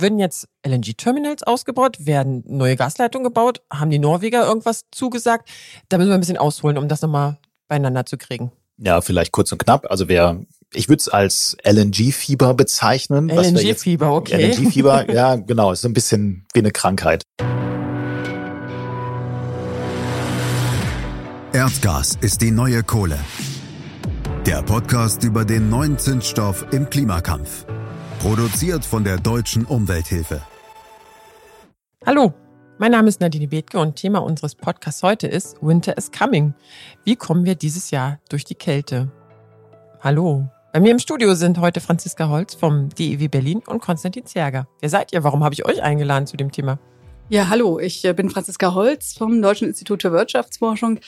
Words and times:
Würden 0.00 0.18
jetzt 0.18 0.48
LNG-Terminals 0.66 1.42
ausgebaut? 1.42 2.06
Werden 2.06 2.42
neue 2.46 2.76
Gasleitungen 2.76 3.24
gebaut? 3.24 3.62
Haben 3.72 3.90
die 3.90 3.98
Norweger 3.98 4.46
irgendwas 4.46 4.84
zugesagt? 4.90 5.48
Da 5.88 5.98
müssen 5.98 6.10
wir 6.10 6.14
ein 6.14 6.20
bisschen 6.20 6.38
ausholen, 6.38 6.78
um 6.78 6.88
das 6.88 7.02
nochmal 7.02 7.38
beieinander 7.68 8.06
zu 8.06 8.16
kriegen. 8.16 8.52
Ja, 8.78 9.00
vielleicht 9.00 9.32
kurz 9.32 9.52
und 9.52 9.58
knapp. 9.58 9.90
Also 9.90 10.08
wer, 10.08 10.40
ich 10.72 10.88
würde 10.88 11.00
es 11.00 11.08
als 11.08 11.56
LNG-Fieber 11.64 12.54
bezeichnen. 12.54 13.28
LNG-Fieber, 13.28 14.12
okay. 14.12 14.52
LNG-Fieber, 14.52 15.12
ja, 15.12 15.36
genau, 15.36 15.72
ist 15.72 15.82
so 15.82 15.88
ein 15.88 15.94
bisschen 15.94 16.46
wie 16.54 16.60
eine 16.60 16.72
Krankheit. 16.72 17.22
Erdgas 21.52 22.18
ist 22.20 22.42
die 22.42 22.50
neue 22.50 22.82
Kohle. 22.82 23.18
Der 24.44 24.62
Podcast 24.62 25.22
über 25.22 25.44
den 25.44 25.70
neuen 25.70 25.98
Zinsstoff 25.98 26.66
im 26.72 26.90
Klimakampf. 26.90 27.64
Produziert 28.24 28.86
von 28.86 29.04
der 29.04 29.18
Deutschen 29.18 29.66
Umwelthilfe. 29.66 30.40
Hallo, 32.06 32.32
mein 32.78 32.92
Name 32.92 33.10
ist 33.10 33.20
Nadine 33.20 33.48
Bethke 33.48 33.78
und 33.78 33.96
Thema 33.96 34.20
unseres 34.20 34.54
Podcasts 34.54 35.02
heute 35.02 35.26
ist 35.26 35.58
Winter 35.60 35.98
is 35.98 36.10
Coming. 36.10 36.54
Wie 37.04 37.16
kommen 37.16 37.44
wir 37.44 37.54
dieses 37.54 37.90
Jahr 37.90 38.20
durch 38.30 38.46
die 38.46 38.54
Kälte? 38.54 39.12
Hallo. 40.00 40.48
Bei 40.72 40.80
mir 40.80 40.92
im 40.92 40.98
Studio 41.00 41.34
sind 41.34 41.58
heute 41.58 41.82
Franziska 41.82 42.30
Holz 42.30 42.54
vom 42.54 42.88
DEW 42.88 43.28
Berlin 43.28 43.60
und 43.66 43.82
Konstantin 43.82 44.24
Zerger. 44.24 44.68
Wer 44.80 44.88
seid 44.88 45.12
ihr? 45.12 45.22
Warum 45.22 45.44
habe 45.44 45.52
ich 45.52 45.66
euch 45.66 45.82
eingeladen 45.82 46.26
zu 46.26 46.38
dem 46.38 46.50
Thema? 46.50 46.78
Ja, 47.28 47.50
hallo, 47.50 47.78
ich 47.78 48.06
äh, 48.06 48.14
bin 48.14 48.30
Franziska 48.30 48.72
Holz 48.72 49.12
vom 49.18 49.42
Deutschen 49.42 49.68
Institut 49.68 50.00
für 50.00 50.12
Wirtschaftsforschung. 50.12 50.98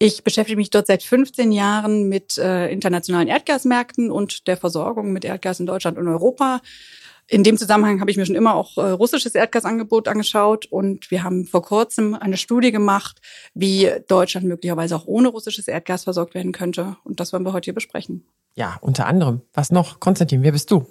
Ich 0.00 0.22
beschäftige 0.22 0.56
mich 0.56 0.70
dort 0.70 0.86
seit 0.86 1.02
15 1.02 1.50
Jahren 1.50 2.08
mit 2.08 2.38
äh, 2.38 2.68
internationalen 2.68 3.26
Erdgasmärkten 3.26 4.12
und 4.12 4.46
der 4.46 4.56
Versorgung 4.56 5.12
mit 5.12 5.24
Erdgas 5.24 5.58
in 5.58 5.66
Deutschland 5.66 5.98
und 5.98 6.06
Europa. 6.06 6.60
In 7.26 7.42
dem 7.42 7.58
Zusammenhang 7.58 8.00
habe 8.00 8.10
ich 8.10 8.16
mir 8.16 8.24
schon 8.24 8.36
immer 8.36 8.54
auch 8.54 8.78
äh, 8.78 8.90
russisches 8.90 9.34
Erdgasangebot 9.34 10.06
angeschaut 10.06 10.66
und 10.66 11.10
wir 11.10 11.24
haben 11.24 11.46
vor 11.46 11.62
kurzem 11.62 12.14
eine 12.14 12.36
Studie 12.36 12.70
gemacht, 12.70 13.20
wie 13.54 13.90
Deutschland 14.06 14.46
möglicherweise 14.46 14.94
auch 14.94 15.06
ohne 15.06 15.28
russisches 15.28 15.66
Erdgas 15.66 16.04
versorgt 16.04 16.34
werden 16.34 16.52
könnte. 16.52 16.96
Und 17.02 17.18
das 17.18 17.32
wollen 17.32 17.42
wir 17.42 17.52
heute 17.52 17.66
hier 17.66 17.74
besprechen. 17.74 18.24
Ja, 18.54 18.78
unter 18.80 19.06
anderem. 19.06 19.42
Was 19.52 19.72
noch? 19.72 19.98
Konstantin, 19.98 20.44
wer 20.44 20.52
bist 20.52 20.70
du? 20.70 20.86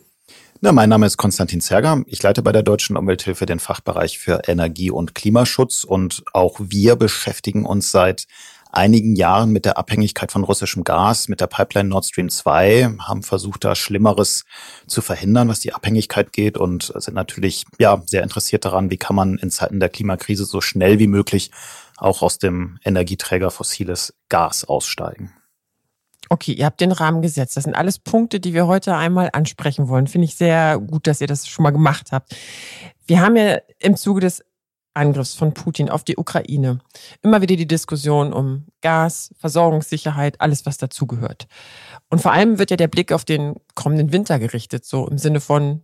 Na, 0.60 0.72
mein 0.72 0.90
Name 0.90 1.06
ist 1.06 1.18
Konstantin 1.18 1.62
Zerger. 1.62 2.04
Ich 2.08 2.22
leite 2.24 2.42
bei 2.42 2.52
der 2.52 2.64
Deutschen 2.64 2.98
Umwelthilfe 2.98 3.46
den 3.46 3.60
Fachbereich 3.60 4.20
für 4.20 4.42
Energie- 4.48 4.92
und 4.92 5.16
Klimaschutz 5.16 5.84
und 5.86 6.24
auch 6.34 6.60
wir 6.60 6.98
beschäftigen 6.98 7.66
uns 7.66 7.92
seit 7.92 8.26
einigen 8.72 9.16
Jahren 9.16 9.52
mit 9.52 9.66
der 9.66 9.78
Abhängigkeit 9.78 10.32
von 10.32 10.44
russischem 10.44 10.84
Gas, 10.84 11.28
mit 11.28 11.42
der 11.42 11.48
Pipeline 11.48 11.90
Nord 11.90 12.06
Stream 12.06 12.30
2, 12.30 12.98
haben 13.00 13.24
versucht, 13.24 13.64
da 13.64 13.76
Schlimmeres 13.76 14.46
zu 14.88 15.02
verhindern, 15.02 15.48
was 15.48 15.60
die 15.60 15.74
Abhängigkeit 15.74 16.34
geht 16.34 16.58
und 16.58 16.94
sind 16.96 17.14
natürlich 17.14 17.66
ja 17.80 18.02
sehr 18.06 18.24
interessiert 18.24 18.66
daran, 18.66 18.90
wie 18.92 18.98
kann 18.98 19.16
man 19.16 19.38
in 19.38 19.52
Zeiten 19.52 19.80
der 19.80 19.90
Klimakrise 19.90 20.46
so 20.46 20.62
schnell 20.62 21.00
wie 21.00 21.08
möglich 21.08 21.52
auch 21.98 22.22
aus 22.22 22.38
dem 22.38 22.78
Energieträger 22.84 23.52
fossiles 23.52 24.14
Gas 24.30 24.66
aussteigen. 24.66 25.34
Okay, 26.30 26.52
ihr 26.52 26.66
habt 26.66 26.82
den 26.82 26.92
Rahmen 26.92 27.22
gesetzt. 27.22 27.56
Das 27.56 27.64
sind 27.64 27.76
alles 27.76 28.00
Punkte, 28.00 28.40
die 28.40 28.54
wir 28.54 28.68
heute 28.68 28.96
einmal 28.96 29.30
ansprechen 29.32 29.88
wollen. 29.88 30.08
Finde 30.08 30.26
ich 30.26 30.36
sehr 30.36 30.78
gut, 30.78 31.08
dass 31.08 31.22
ihr 31.22 31.28
das 31.28 31.48
schon 31.48 31.64
mal 31.64 31.72
gemacht 31.72 32.12
habt. 32.12 32.36
Wir 33.06 33.22
haben 33.22 33.38
ja 33.38 33.60
im 33.80 33.96
Zuge 33.96 34.20
des 34.22 34.44
Angriffs 34.98 35.36
von 35.36 35.54
Putin 35.54 35.90
auf 35.90 36.04
die 36.04 36.18
Ukraine. 36.18 36.80
Immer 37.22 37.42
wieder 37.42 37.56
die 37.56 37.68
Diskussion 37.68 38.34
um 38.34 38.66
Gas, 38.82 39.34
Versorgungssicherheit, 39.38 40.42
alles, 40.42 40.66
was 40.66 40.78
dazugehört. 40.78 41.48
Und 42.10 42.22
vor 42.22 42.34
allem 42.34 42.60
wird 42.60 42.72
ja 42.72 42.78
der 42.78 42.88
Blick 42.88 43.12
auf 43.12 43.24
den 43.24 43.56
kommenden 43.76 44.12
Winter 44.12 44.40
gerichtet, 44.40 44.86
so 44.86 45.08
im 45.08 45.18
Sinne 45.18 45.40
von, 45.40 45.84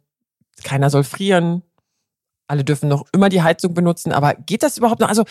keiner 0.63 0.89
soll 0.89 1.03
frieren, 1.03 1.63
alle 2.47 2.63
dürfen 2.63 2.89
noch 2.89 3.05
immer 3.13 3.29
die 3.29 3.41
Heizung 3.41 3.73
benutzen, 3.73 4.11
aber 4.11 4.33
geht 4.35 4.63
das 4.63 4.77
überhaupt 4.77 4.99
noch? 4.99 5.09
Also, 5.09 5.23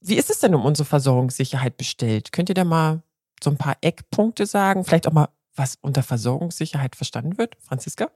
wie 0.00 0.16
ist 0.16 0.30
es 0.30 0.40
denn 0.40 0.54
um 0.54 0.64
unsere 0.64 0.86
Versorgungssicherheit 0.86 1.76
bestellt? 1.76 2.30
Könnt 2.32 2.48
ihr 2.48 2.54
da 2.54 2.64
mal 2.64 3.02
so 3.42 3.50
ein 3.50 3.56
paar 3.56 3.76
Eckpunkte 3.80 4.46
sagen? 4.46 4.84
Vielleicht 4.84 5.08
auch 5.08 5.12
mal, 5.12 5.28
was 5.56 5.78
unter 5.80 6.02
Versorgungssicherheit 6.02 6.96
verstanden 6.96 7.38
wird? 7.38 7.56
Franziska? 7.60 8.10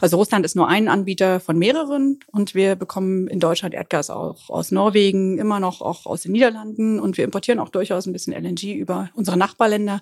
Also 0.00 0.16
Russland 0.16 0.44
ist 0.44 0.54
nur 0.54 0.68
ein 0.68 0.86
Anbieter 0.86 1.40
von 1.40 1.58
mehreren 1.58 2.20
und 2.28 2.54
wir 2.54 2.76
bekommen 2.76 3.26
in 3.26 3.40
Deutschland 3.40 3.74
Erdgas 3.74 4.10
auch 4.10 4.48
aus 4.48 4.70
Norwegen, 4.70 5.38
immer 5.38 5.58
noch 5.58 5.82
auch 5.82 6.06
aus 6.06 6.22
den 6.22 6.32
Niederlanden 6.32 7.00
und 7.00 7.16
wir 7.16 7.24
importieren 7.24 7.58
auch 7.58 7.68
durchaus 7.68 8.06
ein 8.06 8.12
bisschen 8.12 8.32
LNG 8.32 8.74
über 8.74 9.10
unsere 9.14 9.36
Nachbarländer, 9.36 10.00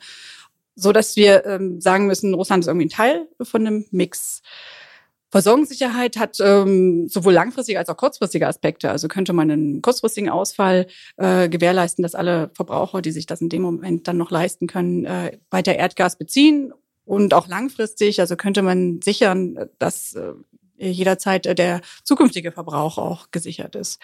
so 0.75 0.93
dass 0.93 1.17
wir 1.17 1.47
ähm, 1.47 1.81
sagen 1.81 2.07
müssen, 2.07 2.35
Russland 2.35 2.63
ist 2.63 2.69
irgendwie 2.69 2.87
ein 2.87 2.91
Teil 2.91 3.27
von 3.41 3.67
einem 3.67 3.87
Mix. 3.91 4.43
Versorgungssicherheit 5.31 6.19
hat 6.19 6.39
ähm, 6.41 7.09
sowohl 7.09 7.33
langfristige 7.33 7.79
als 7.79 7.89
auch 7.89 7.97
kurzfristige 7.97 8.47
Aspekte. 8.47 8.91
Also 8.91 9.09
könnte 9.09 9.33
man 9.33 9.51
einen 9.51 9.83
kurzfristigen 9.83 10.29
Ausfall 10.29 10.87
äh, 11.17 11.49
gewährleisten, 11.49 12.03
dass 12.03 12.15
alle 12.15 12.51
Verbraucher, 12.55 13.01
die 13.01 13.13
sich 13.13 13.27
das 13.27 13.41
in 13.41 13.49
dem 13.49 13.63
Moment 13.63 14.07
dann 14.07 14.19
noch 14.19 14.31
leisten 14.31 14.67
können, 14.67 15.07
äh, 15.07 15.39
weiter 15.51 15.75
Erdgas 15.75 16.17
beziehen 16.17 16.73
und 17.07 17.33
auch 17.35 17.47
langfristig, 17.47 18.21
also 18.21 18.37
könnte 18.37 18.63
man 18.63 19.01
sichern, 19.01 19.71
dass 19.79 20.15
äh, 20.15 20.33
jederzeit 20.79 21.47
äh, 21.47 21.55
der 21.55 21.81
zukünftige 22.03 22.53
Verbrauch 22.53 22.99
auch 22.99 23.31
gesichert 23.31 23.77
ist. 23.77 24.01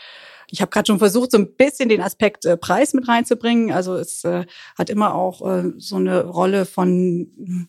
Ich 0.48 0.60
habe 0.60 0.70
gerade 0.70 0.86
schon 0.86 1.00
versucht, 1.00 1.32
so 1.32 1.38
ein 1.38 1.54
bisschen 1.54 1.88
den 1.88 2.00
Aspekt 2.00 2.44
äh, 2.44 2.56
Preis 2.56 2.94
mit 2.94 3.08
reinzubringen. 3.08 3.72
Also 3.72 3.96
es 3.96 4.22
hat 4.76 4.88
immer 4.88 5.14
auch 5.14 5.40
so 5.78 5.96
eine 5.96 6.24
Rolle 6.24 6.64
von, 6.64 7.68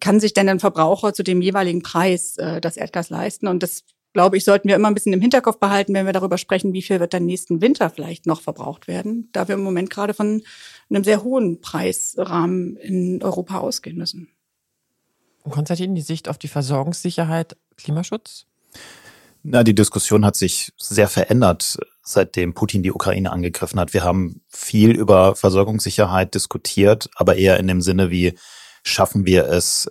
kann 0.00 0.20
sich 0.20 0.34
denn 0.34 0.48
ein 0.48 0.60
Verbraucher 0.60 1.14
zu 1.14 1.22
dem 1.22 1.40
jeweiligen 1.40 1.82
Preis 1.82 2.34
das 2.60 2.76
Erdgas 2.76 3.10
leisten? 3.10 3.46
Und 3.46 3.62
das, 3.62 3.84
glaube 4.12 4.36
ich, 4.36 4.44
sollten 4.44 4.68
wir 4.68 4.76
immer 4.76 4.88
ein 4.88 4.94
bisschen 4.94 5.12
im 5.12 5.20
Hinterkopf 5.20 5.58
behalten, 5.58 5.94
wenn 5.94 6.06
wir 6.06 6.12
darüber 6.12 6.36
sprechen, 6.36 6.72
wie 6.72 6.82
viel 6.82 7.00
wird 7.00 7.14
dann 7.14 7.26
nächsten 7.26 7.60
Winter 7.60 7.90
vielleicht 7.90 8.26
noch 8.26 8.40
verbraucht 8.40 8.88
werden, 8.88 9.28
da 9.32 9.46
wir 9.46 9.54
im 9.54 9.62
Moment 9.62 9.90
gerade 9.90 10.14
von 10.14 10.42
einem 10.90 11.04
sehr 11.04 11.22
hohen 11.22 11.60
Preisrahmen 11.60 12.76
in 12.76 13.22
Europa 13.22 13.58
ausgehen 13.58 13.96
müssen. 13.96 14.35
Konstantin, 15.50 15.94
die 15.94 16.02
Sicht 16.02 16.28
auf 16.28 16.38
die 16.38 16.48
Versorgungssicherheit, 16.48 17.56
Klimaschutz? 17.76 18.46
Na, 19.42 19.62
die 19.62 19.74
Diskussion 19.74 20.24
hat 20.24 20.34
sich 20.34 20.72
sehr 20.76 21.08
verändert, 21.08 21.78
seitdem 22.02 22.54
Putin 22.54 22.82
die 22.82 22.90
Ukraine 22.90 23.30
angegriffen 23.30 23.78
hat. 23.78 23.94
Wir 23.94 24.02
haben 24.02 24.40
viel 24.48 24.90
über 24.90 25.36
Versorgungssicherheit 25.36 26.34
diskutiert, 26.34 27.08
aber 27.14 27.36
eher 27.36 27.58
in 27.60 27.68
dem 27.68 27.80
Sinne, 27.80 28.10
wie 28.10 28.36
schaffen 28.82 29.24
wir 29.24 29.46
es, 29.46 29.88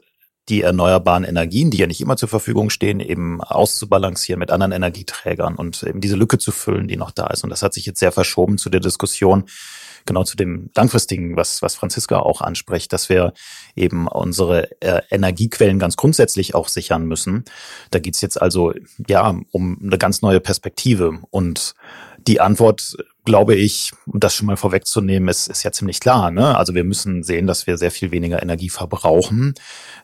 die 0.49 0.61
erneuerbaren 0.61 1.23
Energien, 1.23 1.71
die 1.71 1.77
ja 1.77 1.87
nicht 1.87 2.01
immer 2.01 2.17
zur 2.17 2.29
Verfügung 2.29 2.69
stehen, 2.69 2.99
eben 2.99 3.41
auszubalancieren 3.41 4.39
mit 4.39 4.51
anderen 4.51 4.73
Energieträgern 4.73 5.55
und 5.55 5.83
eben 5.83 6.01
diese 6.01 6.15
Lücke 6.15 6.37
zu 6.37 6.51
füllen, 6.51 6.87
die 6.87 6.97
noch 6.97 7.11
da 7.11 7.27
ist. 7.27 7.43
Und 7.43 7.49
das 7.49 7.63
hat 7.63 7.73
sich 7.73 7.85
jetzt 7.85 7.99
sehr 7.99 8.11
verschoben 8.11 8.57
zu 8.57 8.69
der 8.69 8.81
Diskussion, 8.81 9.45
genau 10.05 10.23
zu 10.23 10.37
dem 10.37 10.69
langfristigen, 10.75 11.35
was, 11.35 11.61
was 11.61 11.75
Franziska 11.75 12.19
auch 12.19 12.41
anspricht, 12.41 12.93
dass 12.93 13.09
wir 13.09 13.33
eben 13.75 14.07
unsere 14.07 14.69
äh, 14.81 15.01
Energiequellen 15.09 15.79
ganz 15.79 15.95
grundsätzlich 15.95 16.55
auch 16.55 16.67
sichern 16.67 17.05
müssen. 17.05 17.43
Da 17.91 17.99
geht's 17.99 18.21
jetzt 18.21 18.41
also 18.41 18.73
ja 19.07 19.35
um 19.51 19.79
eine 19.83 19.97
ganz 19.97 20.21
neue 20.21 20.39
Perspektive. 20.39 21.19
Und 21.31 21.73
die 22.27 22.41
Antwort, 22.41 22.97
glaube 23.23 23.55
ich, 23.55 23.91
um 24.05 24.19
das 24.19 24.35
schon 24.35 24.47
mal 24.47 24.57
vorwegzunehmen, 24.57 25.29
ist, 25.29 25.47
ist 25.47 25.63
ja 25.63 25.71
ziemlich 25.71 25.99
klar. 25.99 26.31
Ne? 26.31 26.57
Also 26.57 26.73
wir 26.73 26.83
müssen 26.83 27.23
sehen, 27.23 27.47
dass 27.47 27.67
wir 27.67 27.77
sehr 27.77 27.91
viel 27.91 28.11
weniger 28.11 28.41
Energie 28.41 28.69
verbrauchen. 28.69 29.53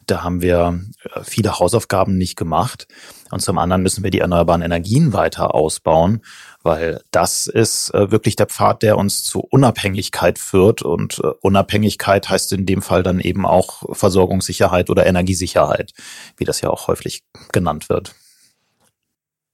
Da 0.08 0.24
haben 0.24 0.42
wir 0.42 0.82
äh, 1.14 1.24
viele 1.24 1.60
Hausaufgaben 1.60 2.18
nicht 2.18 2.36
gemacht. 2.36 2.88
Und 3.32 3.42
zum 3.42 3.58
anderen 3.58 3.82
müssen 3.82 4.04
wir 4.04 4.12
die 4.12 4.20
erneuerbaren 4.20 4.62
Energien 4.62 5.14
weiter 5.14 5.56
ausbauen 5.56 6.22
weil 6.64 7.02
das 7.12 7.48
ist 7.48 7.94
äh, 7.94 8.12
wirklich 8.12 8.36
der 8.36 8.48
Pfad, 8.48 8.84
der 8.84 8.98
uns 8.98 9.24
zu 9.24 9.40
Unabhängigkeit 9.40 10.40
führt 10.40 10.82
und 10.82 11.20
äh, 11.20 11.28
Unabhängigkeit 11.42 12.30
heißt 12.30 12.54
in 12.54 12.66
dem 12.66 12.82
Fall 12.82 13.04
dann 13.04 13.20
eben 13.20 13.46
auch 13.46 13.84
Versorgungssicherheit 13.96 14.90
oder 14.90 15.06
Energiesicherheit, 15.06 15.94
wie 16.38 16.46
das 16.46 16.62
ja 16.62 16.70
auch 16.70 16.88
häufig 16.88 17.24
genannt 17.52 17.90
wird. 17.90 18.16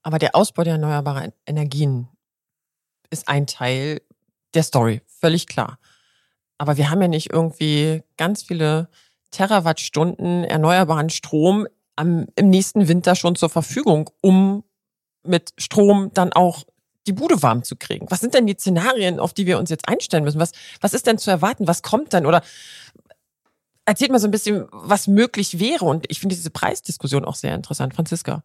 Aber 0.02 0.18
der 0.18 0.34
Ausbau 0.34 0.64
der 0.64 0.74
erneuerbaren 0.74 1.32
Energien 1.46 2.08
ist 3.10 3.28
ein 3.28 3.46
Teil 3.46 4.00
der 4.54 4.62
Story, 4.62 5.02
völlig 5.06 5.46
klar. 5.46 5.78
Aber 6.58 6.76
wir 6.76 6.90
haben 6.90 7.00
ja 7.00 7.08
nicht 7.08 7.32
irgendwie 7.32 8.02
ganz 8.16 8.42
viele 8.42 8.88
Terawattstunden 9.30 10.44
erneuerbaren 10.44 11.10
Strom 11.10 11.66
am, 11.96 12.26
im 12.36 12.50
nächsten 12.50 12.88
Winter 12.88 13.14
schon 13.14 13.36
zur 13.36 13.50
Verfügung, 13.50 14.10
um 14.20 14.64
mit 15.22 15.52
Strom 15.58 16.10
dann 16.14 16.32
auch 16.32 16.64
die 17.08 17.12
Bude 17.12 17.42
warm 17.42 17.64
zu 17.64 17.76
kriegen. 17.76 18.06
Was 18.10 18.20
sind 18.20 18.34
denn 18.34 18.46
die 18.46 18.54
Szenarien, 18.54 19.18
auf 19.18 19.32
die 19.32 19.46
wir 19.46 19.58
uns 19.58 19.70
jetzt 19.70 19.88
einstellen 19.88 20.24
müssen? 20.24 20.38
Was, 20.38 20.52
was 20.80 20.94
ist 20.94 21.06
denn 21.06 21.18
zu 21.18 21.30
erwarten? 21.30 21.66
Was 21.66 21.82
kommt 21.82 22.12
denn? 22.12 22.26
Oder 22.26 22.42
erzählt 23.84 24.12
mal 24.12 24.18
so 24.18 24.28
ein 24.28 24.32
bisschen, 24.32 24.66
was 24.70 25.08
möglich 25.08 25.58
wäre. 25.58 25.86
Und 25.86 26.06
ich 26.08 26.20
finde 26.20 26.36
diese 26.36 26.50
Preisdiskussion 26.50 27.24
auch 27.24 27.34
sehr 27.34 27.54
interessant. 27.54 27.94
Franziska. 27.94 28.42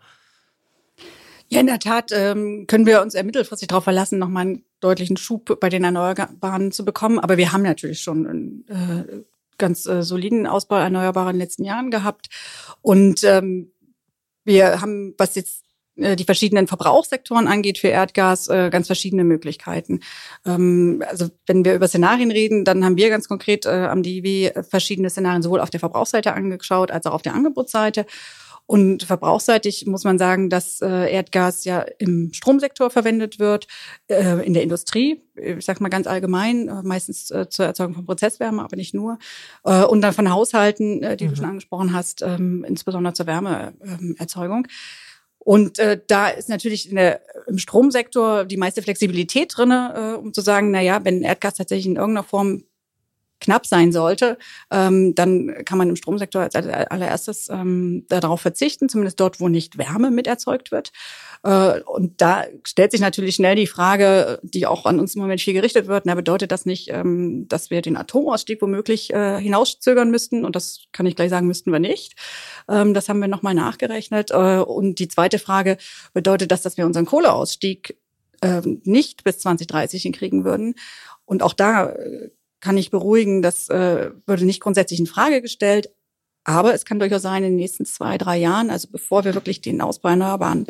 Ja, 1.49 1.59
in 1.59 1.67
der 1.67 1.79
Tat 1.79 2.11
ähm, 2.13 2.65
können 2.67 2.85
wir 2.85 3.01
uns 3.01 3.13
mittelfristig 3.13 3.67
darauf 3.67 3.83
verlassen, 3.83 4.17
nochmal 4.17 4.45
einen 4.45 4.65
deutlichen 4.79 5.17
Schub 5.17 5.59
bei 5.59 5.69
den 5.69 5.83
Erneuerbaren 5.83 6.71
zu 6.71 6.85
bekommen. 6.85 7.19
Aber 7.19 7.37
wir 7.37 7.51
haben 7.51 7.61
natürlich 7.61 8.01
schon 8.01 8.25
einen 8.25 8.67
äh, 8.69 9.23
ganz 9.57 9.85
äh, 9.85 10.01
soliden 10.01 10.47
Ausbau 10.47 10.77
erneuerbarer 10.77 11.29
in 11.29 11.35
den 11.35 11.41
letzten 11.41 11.65
Jahren 11.65 11.91
gehabt. 11.91 12.29
Und 12.81 13.23
ähm, 13.23 13.71
wir 14.45 14.81
haben, 14.81 15.13
was 15.17 15.35
jetzt 15.35 15.63
die 15.95 16.23
verschiedenen 16.23 16.67
Verbrauchssektoren 16.67 17.47
angeht 17.47 17.77
für 17.77 17.89
Erdgas, 17.89 18.47
äh, 18.47 18.69
ganz 18.71 18.87
verschiedene 18.87 19.23
Möglichkeiten. 19.23 19.99
Ähm, 20.45 21.03
also 21.07 21.29
wenn 21.45 21.63
wir 21.63 21.75
über 21.75 21.87
Szenarien 21.87 22.31
reden, 22.31 22.65
dann 22.65 22.83
haben 22.83 22.97
wir 22.97 23.09
ganz 23.09 23.27
konkret 23.27 23.65
äh, 23.65 23.85
am 23.85 24.01
DIW 24.01 24.51
verschiedene 24.67 25.09
Szenarien 25.09 25.43
sowohl 25.43 25.59
auf 25.59 25.69
der 25.69 25.79
Verbrauchsseite 25.79 26.33
angeschaut 26.33 26.89
als 26.89 27.05
auch 27.05 27.13
auf 27.13 27.21
der 27.21 27.35
Angebotsseite. 27.35 28.05
Und 28.65 29.03
verbrauchsseitig 29.03 29.85
muss 29.87 30.05
man 30.05 30.17
sagen, 30.17 30.49
dass 30.49 30.79
Erdgas 30.79 31.65
ja 31.65 31.81
im 31.99 32.31
Stromsektor 32.31 32.89
verwendet 32.89 33.37
wird, 33.37 33.67
in 34.07 34.53
der 34.53 34.63
Industrie, 34.63 35.21
ich 35.35 35.65
sag 35.65 35.81
mal 35.81 35.89
ganz 35.89 36.07
allgemein, 36.07 36.71
meistens 36.81 37.25
zur 37.25 37.65
Erzeugung 37.65 37.93
von 37.93 38.05
Prozesswärme, 38.05 38.63
aber 38.63 38.77
nicht 38.77 38.93
nur. 38.93 39.17
und 39.63 39.99
dann 39.99 40.13
von 40.13 40.31
Haushalten, 40.31 41.01
die 41.01 41.25
mhm. 41.25 41.29
du 41.29 41.35
schon 41.35 41.45
angesprochen 41.45 41.91
hast, 41.91 42.21
ähm, 42.21 42.63
insbesondere 42.65 43.13
zur 43.13 43.27
Wärmeerzeugung. 43.27 44.65
Und 45.43 45.77
äh, 45.79 45.99
da 46.07 46.29
ist 46.29 46.47
natürlich 46.47 46.89
in 46.89 46.95
der, 46.95 47.21
im 47.47 47.57
Stromsektor 47.57 48.45
die 48.45 48.57
meiste 48.57 48.81
Flexibilität 48.81 49.53
drinne, 49.55 50.13
äh, 50.15 50.17
um 50.17 50.33
zu 50.33 50.41
sagen, 50.41 50.71
na 50.71 50.81
ja, 50.81 51.03
wenn 51.03 51.21
Erdgas 51.21 51.55
tatsächlich 51.55 51.87
in 51.87 51.97
irgendeiner 51.97 52.23
Form 52.23 52.63
knapp 53.43 53.65
sein 53.65 53.91
sollte, 53.91 54.37
ähm, 54.71 55.13
dann 55.15 55.53
kann 55.65 55.77
man 55.77 55.89
im 55.89 55.95
Stromsektor 55.95 56.41
als 56.41 56.55
allererstes 56.55 57.49
ähm, 57.49 58.05
darauf 58.09 58.41
verzichten, 58.41 58.89
zumindest 58.89 59.19
dort, 59.19 59.39
wo 59.39 59.49
nicht 59.49 59.77
Wärme 59.77 60.09
mit 60.09 60.27
erzeugt 60.27 60.71
wird. 60.71 60.91
Äh, 61.43 61.81
und 61.81 62.21
da 62.21 62.45
stellt 62.65 62.91
sich 62.91 63.01
natürlich 63.01 63.35
schnell 63.35 63.55
die 63.55 63.67
Frage, 63.67 64.39
die 64.43 64.65
auch 64.65 64.85
an 64.85 64.99
uns 64.99 65.15
im 65.15 65.21
Moment 65.21 65.41
viel 65.41 65.53
gerichtet 65.53 65.87
wird, 65.87 66.05
na, 66.05 66.15
bedeutet 66.15 66.51
das 66.51 66.65
nicht, 66.65 66.89
ähm, 66.89 67.47
dass 67.49 67.69
wir 67.69 67.81
den 67.81 67.97
Atomausstieg 67.97 68.61
womöglich 68.61 69.13
äh, 69.13 69.39
hinauszögern 69.39 70.09
müssten? 70.09 70.45
Und 70.45 70.55
das 70.55 70.85
kann 70.91 71.05
ich 71.05 71.15
gleich 71.15 71.29
sagen, 71.29 71.47
müssten 71.47 71.71
wir 71.71 71.79
nicht. 71.79 72.15
Ähm, 72.69 72.93
das 72.93 73.09
haben 73.09 73.19
wir 73.19 73.27
nochmal 73.27 73.53
nachgerechnet. 73.53 74.31
Äh, 74.31 74.59
und 74.59 74.99
die 74.99 75.09
zweite 75.09 75.39
Frage, 75.39 75.77
bedeutet 76.13 76.51
das, 76.51 76.61
dass 76.61 76.77
wir 76.77 76.85
unseren 76.85 77.05
Kohleausstieg 77.05 77.97
äh, 78.41 78.61
nicht 78.83 79.23
bis 79.23 79.39
2030 79.39 80.03
hinkriegen 80.03 80.45
würden? 80.45 80.75
Und 81.25 81.43
auch 81.43 81.53
da 81.53 81.89
äh, 81.89 82.29
kann 82.63 82.77
ich 82.77 82.91
beruhigen, 82.91 83.41
das 83.41 83.67
äh, 83.67 84.11
würde 84.25 84.45
nicht 84.45 84.61
grundsätzlich 84.61 85.01
in 85.01 85.05
Frage 85.05 85.41
gestellt. 85.41 85.89
Aber 86.45 86.73
es 86.73 86.85
kann 86.85 86.97
durchaus 86.97 87.21
sein, 87.21 87.43
in 87.43 87.51
den 87.51 87.55
nächsten 87.57 87.85
zwei, 87.85 88.17
drei 88.17 88.37
Jahren, 88.37 88.69
also 88.69 88.87
bevor 88.89 89.25
wir 89.25 89.33
wirklich 89.33 89.59
den 89.59 89.81
Ausbau 89.81 90.09
erneuerbaren 90.09 90.65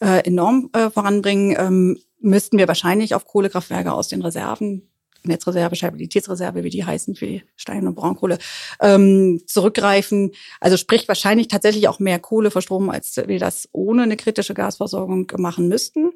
äh, 0.00 0.24
enorm 0.26 0.68
äh, 0.74 0.90
voranbringen, 0.90 1.56
ähm, 1.58 1.98
müssten 2.20 2.58
wir 2.58 2.68
wahrscheinlich 2.68 3.14
auf 3.14 3.26
Kohlekraftwerke 3.26 3.92
aus 3.92 4.08
den 4.08 4.20
Reserven, 4.20 4.90
Netzreserve, 5.22 5.74
Stabilitätsreserve, 5.74 6.64
wie 6.64 6.70
die 6.70 6.84
heißen 6.84 7.14
für 7.14 7.40
Stein- 7.56 7.86
und 7.86 7.94
Braunkohle, 7.94 8.38
ähm, 8.80 9.42
zurückgreifen. 9.46 10.32
Also 10.60 10.76
sprich 10.76 11.08
wahrscheinlich 11.08 11.48
tatsächlich 11.48 11.88
auch 11.88 11.98
mehr 11.98 12.18
Kohle 12.18 12.50
verstromen, 12.50 12.90
als 12.90 13.16
wir 13.16 13.38
das 13.38 13.70
ohne 13.72 14.02
eine 14.02 14.18
kritische 14.18 14.52
Gasversorgung 14.52 15.32
machen 15.38 15.68
müssten. 15.68 16.12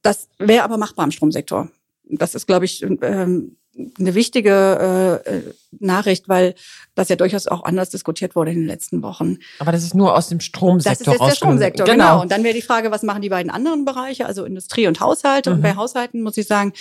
Das 0.00 0.28
wäre 0.38 0.64
aber 0.64 0.78
machbar 0.78 1.04
im 1.04 1.10
Stromsektor. 1.10 1.70
Das 2.04 2.34
ist, 2.34 2.46
glaube 2.46 2.64
ich, 2.64 2.82
ähm, 2.82 3.56
eine 3.98 4.14
wichtige 4.14 5.22
äh, 5.24 5.40
Nachricht, 5.80 6.28
weil 6.28 6.54
das 6.94 7.08
ja 7.08 7.16
durchaus 7.16 7.46
auch 7.48 7.64
anders 7.64 7.90
diskutiert 7.90 8.36
wurde 8.36 8.52
in 8.52 8.58
den 8.58 8.66
letzten 8.66 9.02
Wochen. 9.02 9.38
Aber 9.58 9.72
das 9.72 9.82
ist 9.82 9.94
nur 9.94 10.16
aus 10.16 10.28
dem 10.28 10.40
Stromsektor. 10.40 10.92
Das 10.92 11.00
ist 11.00 11.06
jetzt 11.06 11.30
der 11.30 11.36
Stromsektor, 11.36 11.86
genau. 11.86 12.04
genau. 12.04 12.22
Und 12.22 12.30
dann 12.30 12.44
wäre 12.44 12.54
die 12.54 12.62
Frage, 12.62 12.90
was 12.90 13.02
machen 13.02 13.22
die 13.22 13.28
beiden 13.28 13.50
anderen 13.50 13.84
Bereiche, 13.84 14.26
also 14.26 14.44
Industrie 14.44 14.86
und 14.86 15.00
Haushalte. 15.00 15.50
Mhm. 15.50 15.56
Und 15.56 15.62
bei 15.62 15.76
Haushalten 15.76 16.22
muss 16.22 16.36
ich 16.36 16.46
sagen, 16.46 16.72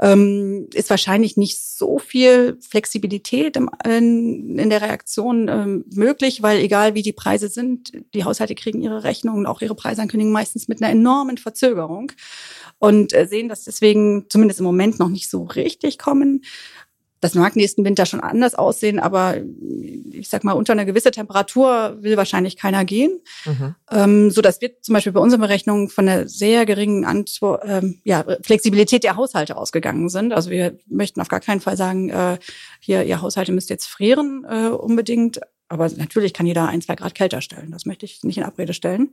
ähm, 0.00 0.68
ist 0.72 0.90
wahrscheinlich 0.90 1.36
nicht 1.36 1.60
so 1.60 1.98
viel 1.98 2.56
Flexibilität 2.60 3.56
im, 3.56 3.70
in, 3.84 4.58
in 4.58 4.70
der 4.70 4.80
Reaktion 4.80 5.48
ähm, 5.48 5.84
möglich, 5.90 6.42
weil 6.42 6.60
egal 6.60 6.94
wie 6.94 7.02
die 7.02 7.12
Preise 7.12 7.48
sind, 7.48 7.92
die 8.14 8.24
Haushalte 8.24 8.54
kriegen 8.54 8.80
ihre 8.80 9.04
Rechnungen, 9.04 9.46
auch 9.46 9.60
ihre 9.60 9.74
Preisankündigungen 9.74 10.32
meistens 10.32 10.68
mit 10.68 10.82
einer 10.82 10.90
enormen 10.90 11.36
Verzögerung 11.36 12.12
und 12.78 13.12
äh, 13.12 13.26
sehen 13.26 13.48
das 13.48 13.64
deswegen 13.64 14.26
zumindest 14.28 14.60
im 14.60 14.66
Moment 14.66 14.98
noch 14.98 15.08
nicht 15.08 15.30
so 15.30 15.44
richtig 15.44 15.98
kommen. 15.98 16.42
Das 17.20 17.34
mag 17.34 17.56
nächsten 17.56 17.84
Winter 17.84 18.06
schon 18.06 18.20
anders 18.20 18.54
aussehen, 18.54 19.00
aber 19.00 19.38
ich 20.12 20.28
sag 20.28 20.44
mal, 20.44 20.52
unter 20.52 20.72
einer 20.72 20.84
gewissen 20.84 21.10
Temperatur 21.10 21.96
will 22.00 22.16
wahrscheinlich 22.16 22.56
keiner 22.56 22.84
gehen. 22.84 23.20
Mhm. 23.44 23.74
Ähm, 23.90 24.30
so 24.30 24.40
dass 24.40 24.60
wir 24.60 24.80
zum 24.80 24.94
Beispiel 24.94 25.12
bei 25.12 25.20
unseren 25.20 25.40
Berechnungen 25.40 25.88
von 25.88 26.08
einer 26.08 26.28
sehr 26.28 26.64
geringen 26.64 27.04
Antwort, 27.04 27.62
ähm, 27.64 28.00
ja, 28.04 28.24
Flexibilität 28.42 29.02
der 29.02 29.16
Haushalte 29.16 29.56
ausgegangen 29.56 30.08
sind. 30.10 30.32
Also 30.32 30.50
wir 30.50 30.78
möchten 30.86 31.20
auf 31.20 31.28
gar 31.28 31.40
keinen 31.40 31.60
Fall 31.60 31.76
sagen, 31.76 32.08
äh, 32.10 32.38
hier, 32.78 33.04
ihr 33.04 33.20
Haushalte 33.20 33.50
müsst 33.50 33.70
jetzt 33.70 33.86
frieren 33.86 34.46
äh, 34.48 34.68
unbedingt. 34.68 35.40
Aber 35.68 35.90
natürlich 35.96 36.32
kann 36.32 36.46
jeder 36.46 36.68
ein, 36.68 36.80
zwei 36.80 36.94
Grad 36.94 37.14
kälter 37.16 37.40
stellen. 37.40 37.72
Das 37.72 37.84
möchte 37.84 38.06
ich 38.06 38.22
nicht 38.22 38.38
in 38.38 38.44
Abrede 38.44 38.74
stellen. 38.74 39.10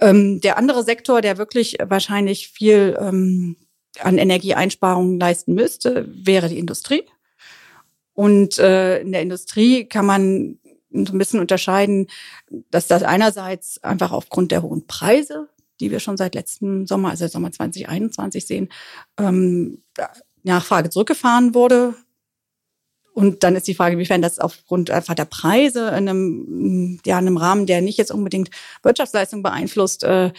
Ähm, 0.00 0.40
der 0.40 0.58
andere 0.58 0.82
Sektor, 0.84 1.20
der 1.20 1.38
wirklich 1.38 1.76
wahrscheinlich 1.82 2.48
viel 2.48 2.96
ähm, 3.00 3.56
an 4.00 4.18
Energieeinsparungen 4.18 5.18
leisten 5.18 5.54
müsste, 5.54 6.06
wäre 6.08 6.48
die 6.48 6.58
Industrie. 6.58 7.04
Und 8.12 8.58
äh, 8.58 9.00
in 9.00 9.12
der 9.12 9.22
Industrie 9.22 9.84
kann 9.84 10.06
man 10.06 10.58
so 10.90 11.12
ein 11.12 11.18
bisschen 11.18 11.40
unterscheiden, 11.40 12.08
dass 12.70 12.86
das 12.86 13.02
einerseits 13.02 13.82
einfach 13.82 14.12
aufgrund 14.12 14.52
der 14.52 14.62
hohen 14.62 14.86
Preise, 14.86 15.48
die 15.80 15.90
wir 15.90 16.00
schon 16.00 16.16
seit 16.16 16.34
letztem 16.34 16.86
Sommer, 16.86 17.10
also 17.10 17.26
Sommer 17.28 17.52
2021 17.52 18.46
sehen, 18.46 18.68
ähm, 19.18 19.82
Nachfrage 20.42 20.90
zurückgefahren 20.90 21.54
wurde, 21.54 21.94
und 23.16 23.44
dann 23.44 23.56
ist 23.56 23.66
die 23.66 23.74
Frage, 23.74 23.94
inwiefern 23.94 24.20
das 24.20 24.38
aufgrund 24.38 24.90
einfach 24.90 25.14
der 25.14 25.24
Preise 25.24 25.88
in 25.88 26.06
einem, 26.06 27.00
ja, 27.06 27.18
in 27.18 27.26
einem 27.26 27.38
Rahmen, 27.38 27.64
der 27.64 27.80
nicht 27.80 27.96
jetzt 27.96 28.12
unbedingt 28.12 28.50
Wirtschaftsleistung 28.82 29.42
beeinflusst, 29.42 30.04
äh, 30.04 30.32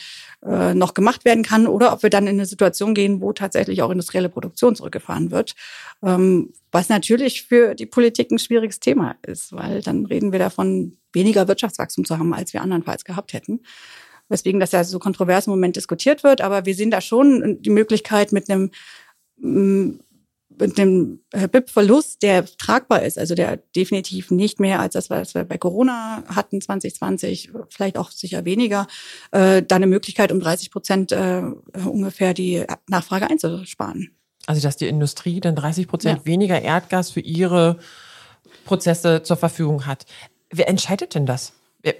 äh, 0.45 0.75
noch 0.75 0.93
gemacht 0.93 1.25
werden 1.25 1.43
kann 1.43 1.65
oder 1.65 1.91
ob 1.91 2.03
wir 2.03 2.11
dann 2.11 2.27
in 2.27 2.35
eine 2.35 2.45
Situation 2.45 2.93
gehen, 2.93 3.19
wo 3.19 3.33
tatsächlich 3.33 3.81
auch 3.81 3.89
industrielle 3.89 4.29
Produktion 4.29 4.75
zurückgefahren 4.75 5.31
wird. 5.31 5.55
Ähm, 6.03 6.53
was 6.71 6.87
natürlich 6.87 7.47
für 7.47 7.73
die 7.73 7.87
Politik 7.87 8.29
ein 8.29 8.37
schwieriges 8.37 8.79
Thema 8.79 9.15
ist, 9.25 9.53
weil 9.53 9.81
dann 9.81 10.05
reden 10.05 10.31
wir 10.31 10.37
davon, 10.37 10.97
weniger 11.13 11.47
Wirtschaftswachstum 11.47 12.05
zu 12.05 12.19
haben, 12.19 12.31
als 12.35 12.53
wir 12.53 12.61
andernfalls 12.61 13.05
gehabt 13.05 13.33
hätten 13.33 13.61
weswegen 14.29 14.59
das 14.59 14.73
ja 14.73 14.83
so 14.83 14.99
kontrovers 14.99 15.47
im 15.47 15.51
Moment 15.51 15.77
diskutiert 15.77 16.21
wird. 16.21 16.41
Aber 16.41 16.65
wir 16.65 16.75
sehen 16.75 16.91
da 16.91 16.99
schon 16.99 17.61
die 17.61 17.69
Möglichkeit 17.69 18.33
mit 18.33 18.49
einem 18.49 18.71
mit 20.59 20.77
dem 20.77 21.19
äh, 21.31 21.47
BIP-Verlust, 21.47 22.23
der 22.23 22.45
tragbar 22.45 23.03
ist, 23.03 23.17
also 23.17 23.35
der 23.35 23.57
definitiv 23.75 24.31
nicht 24.31 24.59
mehr 24.59 24.79
als 24.79 24.93
das, 24.93 25.09
was 25.09 25.35
wir 25.35 25.43
bei 25.43 25.57
Corona 25.57 26.23
hatten 26.27 26.61
2020, 26.61 27.51
vielleicht 27.69 27.97
auch 27.97 28.11
sicher 28.11 28.45
weniger, 28.45 28.87
äh, 29.31 29.61
da 29.61 29.75
eine 29.75 29.87
Möglichkeit, 29.87 30.31
um 30.31 30.39
30 30.39 30.71
Prozent 30.71 31.11
äh, 31.11 31.41
ungefähr 31.85 32.33
die 32.33 32.65
Nachfrage 32.87 33.29
einzusparen. 33.29 34.11
Also 34.45 34.61
dass 34.61 34.77
die 34.77 34.87
Industrie 34.87 35.39
dann 35.39 35.55
30 35.55 35.87
Prozent 35.87 36.19
ja. 36.19 36.25
weniger 36.25 36.61
Erdgas 36.61 37.11
für 37.11 37.19
ihre 37.19 37.79
Prozesse 38.65 39.23
zur 39.23 39.37
Verfügung 39.37 39.85
hat. 39.85 40.05
Wer 40.49 40.69
entscheidet 40.69 41.15
denn 41.15 41.25
das? 41.25 41.53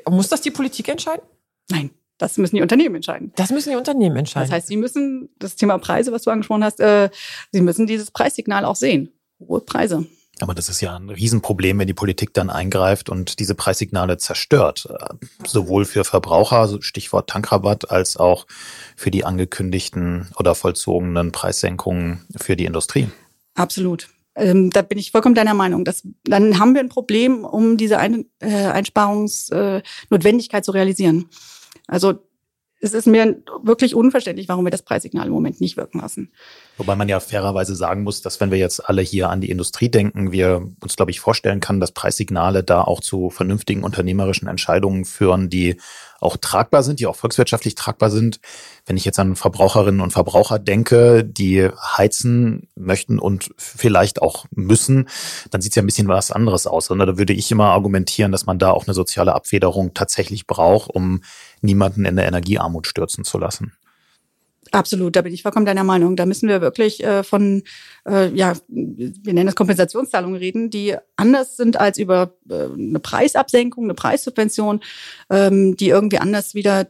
Muss 0.10 0.30
das 0.30 0.42
die 0.42 0.52
Politik 0.52 0.88
entscheiden? 0.88 1.24
Nein. 1.70 1.92
Das 2.18 2.38
müssen 2.38 2.56
die 2.56 2.62
Unternehmen 2.62 2.96
entscheiden. 2.96 3.32
Das 3.36 3.52
müssen 3.52 3.70
die 3.70 3.76
Unternehmen 3.76 4.16
entscheiden. 4.16 4.48
Das 4.50 4.56
heißt, 4.56 4.68
sie 4.68 4.78
müssen 4.78 5.30
das 5.40 5.56
Thema 5.56 5.78
Preise, 5.78 6.12
was 6.12 6.24
du 6.24 6.32
angesprochen 6.32 6.64
hast, 6.64 6.80
äh, 6.80 7.10
sie 7.52 7.62
müssen 7.62 7.86
dieses 7.86 8.12
Preissignal 8.12 8.66
auch 8.66 8.76
sehen. 8.76 9.10
Hohe 9.40 9.62
Preise. 9.62 10.08
Aber 10.40 10.54
das 10.54 10.70
ist 10.70 10.82
ja 10.82 10.96
ein 10.96 11.10
Riesenproblem, 11.10 11.80
wenn 11.80 11.88
die 11.88 11.94
Politik 11.94 12.34
dann 12.34 12.50
eingreift 12.50 13.10
und 13.10 13.40
diese 13.40 13.56
Preissignale 13.56 14.18
zerstört. 14.18 14.88
Äh, 14.90 15.16
sowohl 15.46 15.86
für 15.86 16.04
Verbraucher, 16.04 16.82
Stichwort 16.82 17.30
Tankrabatt, 17.30 17.90
als 17.92 18.18
auch 18.18 18.46
für 18.96 19.12
die 19.12 19.26
angekündigten 19.26 20.30
oder 20.38 20.56
vollzogenen 20.56 21.32
Preissenkungen 21.32 22.26
für 22.36 22.56
die 22.56 22.66
Industrie. 22.66 23.08
Absolut. 23.56 24.10
Ähm, 24.36 24.70
da 24.70 24.84
bin 24.84 25.00
ich 25.00 25.12
vollkommen 25.12 25.36
deiner 25.36 25.56
Meinung. 25.56 25.84
Dass, 25.84 26.04
dann 26.24 26.60
haben 26.60 26.76
wir 26.76 26.82
ein 26.82 26.90
Problem, 26.90 27.44
um 27.44 27.78
diese 27.78 27.98
Ein 27.98 28.26
äh, 28.40 28.68
Einsparungsnotwendigkeit 28.68 30.62
äh, 30.62 30.64
zu 30.64 30.72
realisieren. 30.72 31.30
Also 31.88 32.20
es 32.80 32.94
ist 32.94 33.08
mir 33.08 33.42
wirklich 33.64 33.96
unverständlich, 33.96 34.48
warum 34.48 34.66
wir 34.66 34.72
das 34.72 34.84
Preissignal 34.84 35.28
im 35.28 35.34
Moment 35.34 35.60
nicht 35.62 35.78
wirken 35.78 36.00
lassen. 36.00 36.32
Wobei 36.78 36.96
man 36.96 37.10
ja 37.10 37.20
fairerweise 37.20 37.76
sagen 37.76 38.04
muss, 38.04 38.22
dass 38.22 38.40
wenn 38.40 38.52
wir 38.52 38.60
jetzt 38.60 38.88
alle 38.88 39.02
hier 39.02 39.30
an 39.30 39.42
die 39.42 39.50
Industrie 39.50 39.90
denken, 39.90 40.32
wir 40.32 40.70
uns, 40.82 40.96
glaube 40.96 41.10
ich, 41.10 41.20
vorstellen 41.20 41.60
kann, 41.60 41.80
dass 41.80 41.92
Preissignale 41.92 42.64
da 42.64 42.82
auch 42.82 43.02
zu 43.02 43.32
vernünftigen 43.32 43.84
unternehmerischen 43.84 44.48
Entscheidungen 44.48 45.06
führen, 45.06 45.50
die 45.50 45.78
auch 46.20 46.38
tragbar 46.38 46.84
sind, 46.84 47.00
die 47.00 47.08
auch 47.08 47.16
volkswirtschaftlich 47.16 47.76
tragbar 47.76 48.10
sind. 48.10 48.40
Wenn 48.86 48.98
ich 48.98 49.06
jetzt 49.06 49.20
an 49.20 49.36
Verbraucherinnen 49.36 50.02
und 50.02 50.12
Verbraucher 50.12 50.60
denke, 50.60 51.24
die 51.24 51.70
heizen 51.98 52.68
möchten 52.76 53.20
und 53.20 53.52
vielleicht 53.58 54.22
auch 54.22 54.46
müssen, 54.52 55.08
dann 55.52 55.62
sieht 55.62 55.72
es 55.72 55.76
ja 55.76 55.84
ein 55.84 55.88
bisschen 55.88 56.08
was 56.08 56.32
anderes 56.32 56.68
aus. 56.68 56.90
Und 56.90 57.00
da 57.00 57.18
würde 57.18 57.34
ich 57.34 57.52
immer 57.52 57.68
argumentieren, 57.68 58.32
dass 58.32 58.46
man 58.46 58.60
da 58.60 58.72
auch 58.72 58.88
eine 58.88 58.94
soziale 58.94 59.36
Abfederung 59.36 59.94
tatsächlich 59.94 60.48
braucht, 60.48 60.90
um 60.90 61.22
niemanden 61.62 62.06
in 62.06 62.16
der 62.16 62.28
Energiearmut 62.28 62.88
stürzen 62.88 63.24
zu 63.24 63.38
lassen. 63.38 63.77
Absolut, 64.72 65.16
da 65.16 65.22
bin 65.22 65.34
ich 65.34 65.44
vollkommen 65.44 65.66
deiner 65.66 65.84
Meinung. 65.84 66.16
Da 66.16 66.26
müssen 66.26 66.50
wir 66.50 66.62
wirklich 66.62 67.04
äh, 67.04 67.24
von, 67.24 67.64
äh, 68.08 68.30
ja, 68.34 68.54
wir 68.68 69.34
nennen 69.34 69.48
es 69.48 69.56
Kompensationszahlungen 69.56 70.38
reden, 70.38 70.70
die 70.70 70.96
anders 71.16 71.58
sind 71.58 71.80
als 71.80 71.98
über 71.98 72.34
äh, 72.50 72.66
eine 72.74 73.00
Preisabsenkung, 73.00 73.86
eine 73.86 73.94
Preissubvention, 73.94 74.82
ähm, 75.30 75.76
die 75.78 75.90
irgendwie 75.90 76.20
anders 76.20 76.56
wieder 76.56 76.88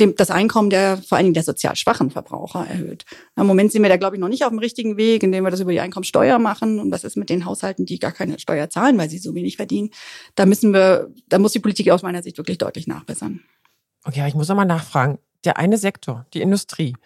dem, 0.00 0.14
das 0.16 0.30
Einkommen 0.30 0.70
der 0.70 0.98
vor 0.98 1.16
allen 1.16 1.26
Dingen 1.26 1.34
der 1.34 1.42
sozial 1.42 1.76
schwachen 1.76 2.10
Verbraucher 2.10 2.66
erhöht. 2.66 3.04
Im 3.36 3.46
Moment 3.46 3.72
sind 3.72 3.82
wir 3.82 3.88
da, 3.88 3.96
glaube 3.96 4.16
ich, 4.16 4.20
noch 4.20 4.28
nicht 4.28 4.44
auf 4.44 4.50
dem 4.50 4.58
richtigen 4.58 4.96
Weg, 4.96 5.22
indem 5.22 5.44
wir 5.44 5.50
das 5.50 5.60
über 5.60 5.72
die 5.72 5.80
Einkommensteuer 5.80 6.38
machen. 6.38 6.80
Und 6.80 6.90
was 6.90 7.04
ist 7.04 7.16
mit 7.16 7.30
den 7.30 7.44
Haushalten, 7.44 7.86
die 7.86 7.98
gar 7.98 8.12
keine 8.12 8.38
Steuer 8.38 8.70
zahlen, 8.70 8.98
weil 8.98 9.10
sie 9.10 9.18
so 9.18 9.34
wenig 9.34 9.56
verdienen? 9.56 9.90
Da 10.34 10.46
müssen 10.46 10.72
wir, 10.72 11.12
da 11.28 11.38
muss 11.38 11.52
die 11.52 11.60
Politik 11.60 11.90
aus 11.90 12.02
meiner 12.02 12.22
Sicht 12.22 12.38
wirklich 12.38 12.58
deutlich 12.58 12.86
nachbessern. 12.86 13.40
Okay, 14.04 14.26
ich 14.26 14.34
muss 14.34 14.48
nochmal 14.48 14.66
nachfragen. 14.66 15.18
Der 15.44 15.56
eine 15.56 15.78
Sektor, 15.78 16.26
die 16.34 16.40
Industrie, 16.40 16.96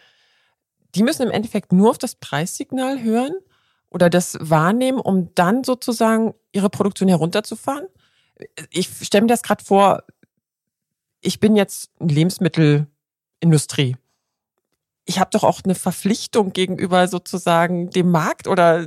die 0.95 1.03
müssen 1.03 1.23
im 1.23 1.31
Endeffekt 1.31 1.73
nur 1.73 1.91
auf 1.91 1.99
das 1.99 2.15
Preissignal 2.15 3.03
hören 3.03 3.35
oder 3.89 4.11
das 4.11 4.37
wahrnehmen, 4.41 4.99
um 4.99 5.35
dann 5.35 5.65
sozusagen 5.65 6.35
ihre 6.53 6.71
Produktion 6.71 7.09
herunterzufahren? 7.09 7.87
Ich 8.71 8.89
stelle 9.03 9.23
mir 9.23 9.29
das 9.29 9.43
gerade 9.43 9.65
vor, 9.65 10.03
ich 11.21 11.41
bin 11.41 11.57
jetzt 11.57 11.91
Lebensmittelindustrie. 12.01 13.97
Ich 15.05 15.19
habe 15.19 15.31
doch 15.31 15.45
auch 15.45 15.61
eine 15.65 15.75
Verpflichtung 15.75 16.53
gegenüber 16.53 17.09
sozusagen 17.09 17.91
dem 17.91 18.11
Markt 18.11 18.49
oder 18.49 18.87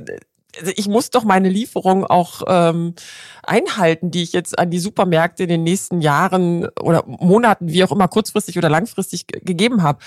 ich 0.76 0.88
muss 0.88 1.10
doch 1.10 1.24
meine 1.24 1.48
Lieferung 1.48 2.04
auch 2.04 2.42
ähm, 2.46 2.94
einhalten, 3.42 4.10
die 4.10 4.22
ich 4.22 4.32
jetzt 4.32 4.58
an 4.58 4.70
die 4.70 4.78
Supermärkte 4.78 5.44
in 5.44 5.48
den 5.48 5.64
nächsten 5.64 6.00
Jahren 6.00 6.68
oder 6.80 7.04
Monaten, 7.06 7.68
wie 7.68 7.84
auch 7.84 7.92
immer, 7.92 8.08
kurzfristig 8.08 8.58
oder 8.58 8.68
langfristig 8.68 9.26
gegeben 9.26 9.82
habe. 9.82 9.98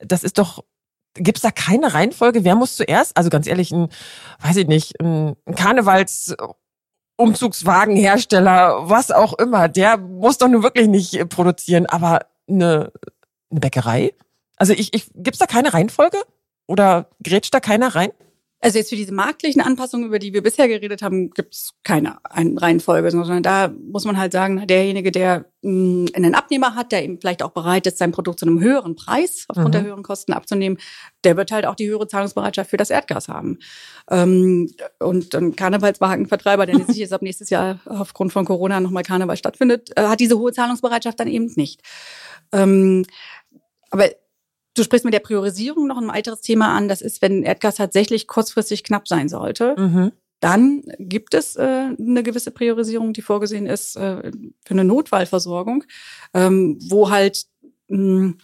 Das 0.00 0.24
ist 0.24 0.38
doch, 0.38 0.64
gibt 1.14 1.38
es 1.38 1.42
da 1.42 1.50
keine 1.50 1.94
Reihenfolge? 1.94 2.44
Wer 2.44 2.54
muss 2.54 2.76
zuerst? 2.76 3.16
Also 3.16 3.30
ganz 3.30 3.46
ehrlich, 3.46 3.72
ein, 3.72 3.88
weiß 4.40 4.56
ich 4.56 4.66
nicht, 4.66 5.00
ein 5.00 5.36
Karnevals 5.54 6.34
Umzugswagenhersteller, 7.16 8.88
was 8.88 9.10
auch 9.10 9.34
immer, 9.34 9.68
der 9.68 9.96
muss 9.96 10.38
doch 10.38 10.48
nun 10.48 10.62
wirklich 10.62 10.88
nicht 10.88 11.28
produzieren, 11.28 11.86
aber 11.86 12.26
eine, 12.48 12.90
eine 13.50 13.60
Bäckerei? 13.60 14.14
Also 14.56 14.72
ich, 14.72 14.94
ich, 14.94 15.10
gibt's 15.14 15.38
da 15.38 15.46
keine 15.46 15.74
Reihenfolge? 15.74 16.18
Oder 16.66 17.08
grätscht 17.22 17.52
da 17.52 17.60
keiner 17.60 17.94
rein? 17.94 18.10
Also 18.64 18.78
jetzt 18.78 18.90
für 18.90 18.96
diese 18.96 19.12
marktlichen 19.12 19.60
Anpassungen, 19.60 20.06
über 20.06 20.20
die 20.20 20.32
wir 20.32 20.40
bisher 20.40 20.68
geredet 20.68 21.02
haben, 21.02 21.30
gibt 21.30 21.52
es 21.54 21.72
keine 21.82 22.18
Reihenfolge, 22.32 23.10
sondern 23.10 23.42
da 23.42 23.68
muss 23.68 24.04
man 24.04 24.16
halt 24.16 24.30
sagen, 24.30 24.64
derjenige, 24.68 25.10
der 25.10 25.46
mm, 25.62 26.06
einen 26.14 26.36
Abnehmer 26.36 26.76
hat, 26.76 26.92
der 26.92 27.02
eben 27.02 27.18
vielleicht 27.20 27.42
auch 27.42 27.50
bereit 27.50 27.88
ist, 27.88 27.98
sein 27.98 28.12
Produkt 28.12 28.38
zu 28.38 28.46
einem 28.46 28.60
höheren 28.60 28.94
Preis 28.94 29.46
aufgrund 29.48 29.70
mhm. 29.70 29.72
der 29.72 29.82
höheren 29.82 30.02
Kosten 30.04 30.32
abzunehmen, 30.32 30.78
der 31.24 31.36
wird 31.36 31.50
halt 31.50 31.66
auch 31.66 31.74
die 31.74 31.88
höhere 31.88 32.06
Zahlungsbereitschaft 32.06 32.70
für 32.70 32.76
das 32.76 32.90
Erdgas 32.90 33.26
haben. 33.26 33.58
Ähm, 34.08 34.70
und 35.00 35.34
ein 35.34 35.56
Karnevalswagenvertreiber, 35.56 36.64
der 36.64 36.78
sich 36.86 36.98
jetzt 36.98 37.12
ab 37.12 37.22
nächstes 37.22 37.50
Jahr 37.50 37.80
aufgrund 37.84 38.32
von 38.32 38.44
Corona 38.44 38.78
nochmal 38.78 39.02
Karneval 39.02 39.36
stattfindet, 39.36 39.90
äh, 39.96 40.02
hat 40.02 40.20
diese 40.20 40.38
hohe 40.38 40.52
Zahlungsbereitschaft 40.52 41.18
dann 41.18 41.26
eben 41.26 41.52
nicht. 41.56 41.80
Ähm, 42.52 43.06
aber 43.90 44.08
Du 44.74 44.82
sprichst 44.82 45.04
mit 45.04 45.14
der 45.14 45.20
Priorisierung 45.20 45.86
noch 45.86 45.98
ein 45.98 46.08
weiteres 46.08 46.40
Thema 46.40 46.76
an. 46.76 46.88
Das 46.88 47.02
ist, 47.02 47.20
wenn 47.22 47.42
Erdgas 47.42 47.76
tatsächlich 47.76 48.26
kurzfristig 48.26 48.84
knapp 48.84 49.06
sein 49.06 49.28
sollte, 49.28 49.74
mhm. 49.78 50.12
dann 50.40 50.82
gibt 50.98 51.34
es 51.34 51.56
äh, 51.56 51.90
eine 51.98 52.22
gewisse 52.22 52.50
Priorisierung, 52.50 53.12
die 53.12 53.22
vorgesehen 53.22 53.66
ist 53.66 53.96
äh, 53.96 54.30
für 54.64 54.70
eine 54.70 54.84
Notfallversorgung, 54.84 55.84
ähm, 56.34 56.78
wo 56.88 57.10
halt 57.10 57.46
mh, 57.88 58.34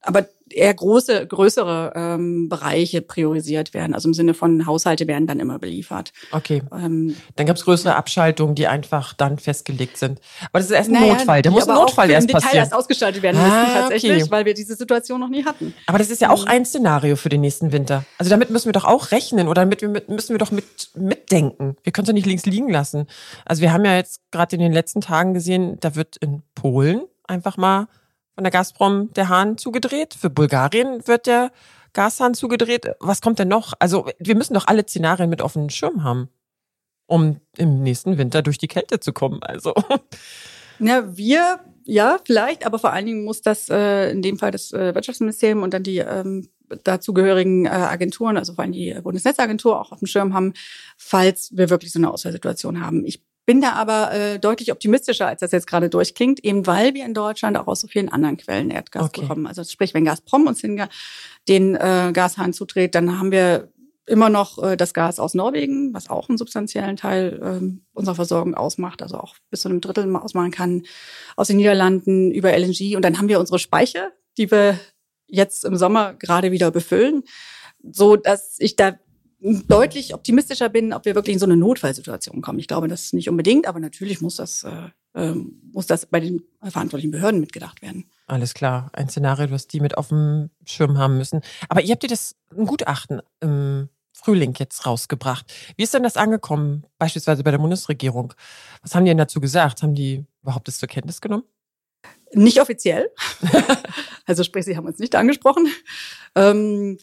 aber 0.00 0.26
eher 0.50 0.72
große, 0.72 1.26
größere 1.26 1.92
ähm, 1.94 2.48
Bereiche 2.48 3.02
priorisiert 3.02 3.74
werden. 3.74 3.94
Also 3.94 4.08
im 4.08 4.14
Sinne 4.14 4.34
von 4.34 4.66
Haushalte 4.66 5.06
werden 5.06 5.26
dann 5.26 5.40
immer 5.40 5.58
beliefert. 5.58 6.12
Okay. 6.30 6.62
Ähm, 6.72 7.16
dann 7.34 7.46
gab 7.46 7.56
es 7.56 7.64
größere 7.64 7.94
Abschaltungen, 7.96 8.54
die 8.54 8.66
einfach 8.66 9.12
dann 9.12 9.38
festgelegt 9.38 9.96
sind. 9.96 10.20
Aber 10.52 10.58
das 10.58 10.66
ist 10.66 10.72
erst 10.72 10.90
ein 10.90 10.94
naja, 10.94 11.14
Notfall. 11.14 11.42
Der 11.42 11.52
muss 11.52 11.68
ein 11.68 11.74
Notfall 11.74 12.10
erst 12.10 12.28
passieren. 12.28 12.50
Detail 12.50 12.58
erst 12.58 12.74
ausgestaltet 12.74 13.22
werden 13.22 13.38
müssen 13.38 13.50
ah, 13.50 13.80
tatsächlich, 13.80 14.22
okay. 14.22 14.30
weil 14.30 14.44
wir 14.44 14.54
diese 14.54 14.76
Situation 14.76 15.20
noch 15.20 15.28
nie 15.28 15.44
hatten. 15.44 15.74
Aber 15.86 15.98
das 15.98 16.10
ist 16.10 16.20
ja 16.20 16.30
auch 16.30 16.44
mhm. 16.44 16.50
ein 16.50 16.64
Szenario 16.64 17.16
für 17.16 17.28
den 17.28 17.40
nächsten 17.40 17.72
Winter. 17.72 18.04
Also 18.18 18.30
damit 18.30 18.50
müssen 18.50 18.66
wir 18.66 18.72
doch 18.72 18.84
auch 18.84 19.10
rechnen 19.10 19.48
oder 19.48 19.62
damit 19.62 19.82
müssen 20.08 20.32
wir 20.32 20.38
doch 20.38 20.50
mit 20.50 20.64
mitdenken. 20.94 21.76
Wir 21.82 21.92
können 21.92 22.04
es 22.04 22.08
doch 22.08 22.14
nicht 22.14 22.26
links 22.26 22.46
liegen 22.46 22.70
lassen. 22.70 23.06
Also 23.44 23.62
wir 23.62 23.72
haben 23.72 23.84
ja 23.84 23.96
jetzt 23.96 24.20
gerade 24.30 24.56
in 24.56 24.62
den 24.62 24.72
letzten 24.72 25.00
Tagen 25.00 25.34
gesehen, 25.34 25.78
da 25.80 25.94
wird 25.96 26.16
in 26.18 26.42
Polen 26.54 27.02
einfach 27.26 27.56
mal 27.56 27.88
von 28.36 28.44
der 28.44 28.50
Gazprom 28.50 29.12
der 29.14 29.30
Hahn 29.30 29.58
zugedreht. 29.58 30.14
Für 30.14 30.28
Bulgarien 30.28 31.06
wird 31.08 31.26
der 31.26 31.50
Gashahn 31.94 32.34
zugedreht. 32.34 32.86
Was 33.00 33.22
kommt 33.22 33.38
denn 33.38 33.48
noch? 33.48 33.72
Also 33.78 34.08
wir 34.18 34.36
müssen 34.36 34.52
doch 34.52 34.66
alle 34.66 34.82
Szenarien 34.82 35.30
mit 35.30 35.40
offenen 35.40 35.70
Schirm 35.70 36.04
haben, 36.04 36.28
um 37.06 37.40
im 37.56 37.82
nächsten 37.82 38.18
Winter 38.18 38.42
durch 38.42 38.58
die 38.58 38.68
Kälte 38.68 39.00
zu 39.00 39.14
kommen. 39.14 39.42
Also. 39.42 39.74
Na, 40.78 41.16
wir, 41.16 41.60
ja, 41.84 42.18
vielleicht, 42.24 42.66
aber 42.66 42.78
vor 42.78 42.92
allen 42.92 43.06
Dingen 43.06 43.24
muss 43.24 43.40
das 43.40 43.70
äh, 43.70 44.10
in 44.10 44.20
dem 44.20 44.38
Fall 44.38 44.50
das 44.50 44.70
äh, 44.72 44.94
Wirtschaftsministerium 44.94 45.62
und 45.62 45.72
dann 45.72 45.82
die 45.82 45.98
ähm, 45.98 46.50
dazugehörigen 46.84 47.64
äh, 47.64 47.70
Agenturen, 47.70 48.36
also 48.36 48.52
vor 48.52 48.64
allem 48.64 48.72
die 48.72 48.94
Bundesnetzagentur 49.02 49.80
auch 49.80 49.92
auf 49.92 50.00
dem 50.00 50.08
Schirm 50.08 50.34
haben, 50.34 50.52
falls 50.98 51.56
wir 51.56 51.70
wirklich 51.70 51.92
so 51.92 51.98
eine 51.98 52.10
Ausfallsituation 52.10 52.84
haben. 52.84 53.06
Ich 53.06 53.25
bin 53.46 53.60
da 53.60 53.72
aber 53.72 54.12
äh, 54.12 54.38
deutlich 54.38 54.72
optimistischer, 54.72 55.28
als 55.28 55.40
das 55.40 55.52
jetzt 55.52 55.68
gerade 55.68 55.88
durchklingt, 55.88 56.44
eben 56.44 56.66
weil 56.66 56.94
wir 56.94 57.06
in 57.06 57.14
Deutschland 57.14 57.56
auch 57.56 57.68
aus 57.68 57.80
so 57.80 57.86
vielen 57.86 58.08
anderen 58.08 58.36
Quellen 58.36 58.70
Erdgas 58.70 59.04
okay. 59.04 59.22
bekommen. 59.22 59.46
Also 59.46 59.62
sprich, 59.64 59.94
wenn 59.94 60.04
Gazprom 60.04 60.46
uns 60.46 60.60
den, 60.60 60.82
den 61.48 61.76
äh, 61.76 62.10
Gashahn 62.12 62.52
zudreht, 62.52 62.94
dann 62.96 63.18
haben 63.18 63.30
wir 63.30 63.68
immer 64.06 64.30
noch 64.30 64.62
äh, 64.62 64.76
das 64.76 64.94
Gas 64.94 65.20
aus 65.20 65.34
Norwegen, 65.34 65.94
was 65.94 66.10
auch 66.10 66.28
einen 66.28 66.38
substanziellen 66.38 66.96
Teil 66.96 67.40
äh, 67.42 67.80
unserer 67.92 68.16
Versorgung 68.16 68.54
ausmacht, 68.54 69.02
also 69.02 69.18
auch 69.18 69.36
bis 69.50 69.60
zu 69.60 69.68
einem 69.68 69.80
Drittel 69.80 70.14
ausmachen 70.16 70.50
kann, 70.50 70.82
aus 71.36 71.48
den 71.48 71.56
Niederlanden 71.56 72.32
über 72.32 72.56
LNG. 72.56 72.96
Und 72.96 73.04
dann 73.04 73.18
haben 73.18 73.28
wir 73.28 73.40
unsere 73.40 73.58
Speicher, 73.58 74.10
die 74.38 74.50
wir 74.50 74.78
jetzt 75.28 75.64
im 75.64 75.76
Sommer 75.76 76.14
gerade 76.14 76.52
wieder 76.52 76.70
befüllen, 76.70 77.24
so 77.82 78.16
dass 78.16 78.56
ich 78.58 78.76
da 78.76 78.96
deutlich 79.38 80.14
optimistischer 80.14 80.68
bin, 80.68 80.92
ob 80.92 81.04
wir 81.04 81.14
wirklich 81.14 81.34
in 81.34 81.40
so 81.40 81.46
eine 81.46 81.56
Notfallsituation 81.56 82.40
kommen. 82.40 82.58
Ich 82.58 82.68
glaube, 82.68 82.88
das 82.88 83.04
ist 83.04 83.14
nicht 83.14 83.28
unbedingt, 83.28 83.66
aber 83.66 83.80
natürlich 83.80 84.20
muss 84.20 84.36
das, 84.36 84.64
äh, 84.64 84.88
ähm, 85.14 85.60
muss 85.72 85.86
das 85.86 86.06
bei 86.06 86.20
den 86.20 86.42
verantwortlichen 86.62 87.10
Behörden 87.10 87.40
mitgedacht 87.40 87.82
werden. 87.82 88.10
Alles 88.26 88.54
klar, 88.54 88.90
ein 88.92 89.08
Szenario, 89.08 89.50
was 89.50 89.66
die 89.66 89.80
mit 89.80 89.98
auf 89.98 90.08
dem 90.08 90.50
Schirm 90.64 90.98
haben 90.98 91.18
müssen. 91.18 91.42
Aber 91.68 91.82
ihr 91.82 91.92
habt 91.92 92.02
dir 92.02 92.08
das 92.08 92.34
ein 92.56 92.66
Gutachten 92.66 93.20
im 93.40 93.88
Frühling 94.12 94.54
jetzt 94.58 94.86
rausgebracht. 94.86 95.52
Wie 95.76 95.82
ist 95.82 95.92
denn 95.92 96.02
das 96.02 96.16
angekommen, 96.16 96.86
beispielsweise 96.98 97.44
bei 97.44 97.50
der 97.50 97.58
Bundesregierung? 97.58 98.32
Was 98.82 98.94
haben 98.94 99.04
die 99.04 99.10
denn 99.10 99.18
dazu 99.18 99.40
gesagt? 99.40 99.82
Haben 99.82 99.94
die 99.94 100.24
überhaupt 100.42 100.66
das 100.66 100.78
zur 100.78 100.88
Kenntnis 100.88 101.20
genommen? 101.20 101.44
Nicht 102.32 102.60
offiziell. 102.60 103.10
also 104.26 104.42
sprich, 104.42 104.64
sie 104.64 104.76
haben 104.76 104.86
uns 104.86 104.98
nicht 104.98 105.14
angesprochen. 105.14 105.68
Ähm, 106.34 106.98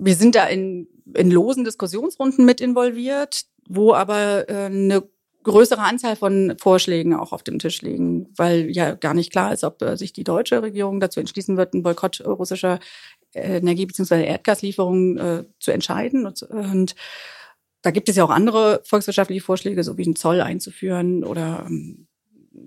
wir 0.00 0.14
sind 0.14 0.34
da 0.34 0.46
in, 0.46 0.88
in 1.14 1.30
losen 1.30 1.64
Diskussionsrunden 1.64 2.44
mit 2.44 2.60
involviert, 2.60 3.44
wo 3.68 3.92
aber 3.92 4.48
äh, 4.48 4.66
eine 4.66 5.02
größere 5.42 5.80
Anzahl 5.80 6.16
von 6.16 6.54
Vorschlägen 6.60 7.14
auch 7.14 7.32
auf 7.32 7.42
dem 7.42 7.58
Tisch 7.58 7.82
liegen, 7.82 8.28
weil 8.36 8.70
ja 8.70 8.94
gar 8.94 9.14
nicht 9.14 9.32
klar 9.32 9.52
ist, 9.52 9.64
ob 9.64 9.80
äh, 9.82 9.96
sich 9.96 10.12
die 10.12 10.24
deutsche 10.24 10.62
Regierung 10.62 11.00
dazu 11.00 11.20
entschließen 11.20 11.56
wird, 11.56 11.72
einen 11.74 11.82
Boykott 11.82 12.20
russischer 12.26 12.78
Energie- 13.32 13.86
bzw. 13.86 14.24
Erdgaslieferungen 14.24 15.18
äh, 15.18 15.44
zu 15.58 15.70
entscheiden. 15.70 16.26
Und, 16.26 16.42
und 16.42 16.94
da 17.82 17.90
gibt 17.90 18.08
es 18.08 18.16
ja 18.16 18.24
auch 18.24 18.30
andere 18.30 18.82
volkswirtschaftliche 18.84 19.42
Vorschläge, 19.42 19.84
so 19.84 19.96
wie 19.96 20.04
einen 20.04 20.16
Zoll 20.16 20.40
einzuführen 20.40 21.24
oder 21.24 21.64
ähm, 21.66 22.06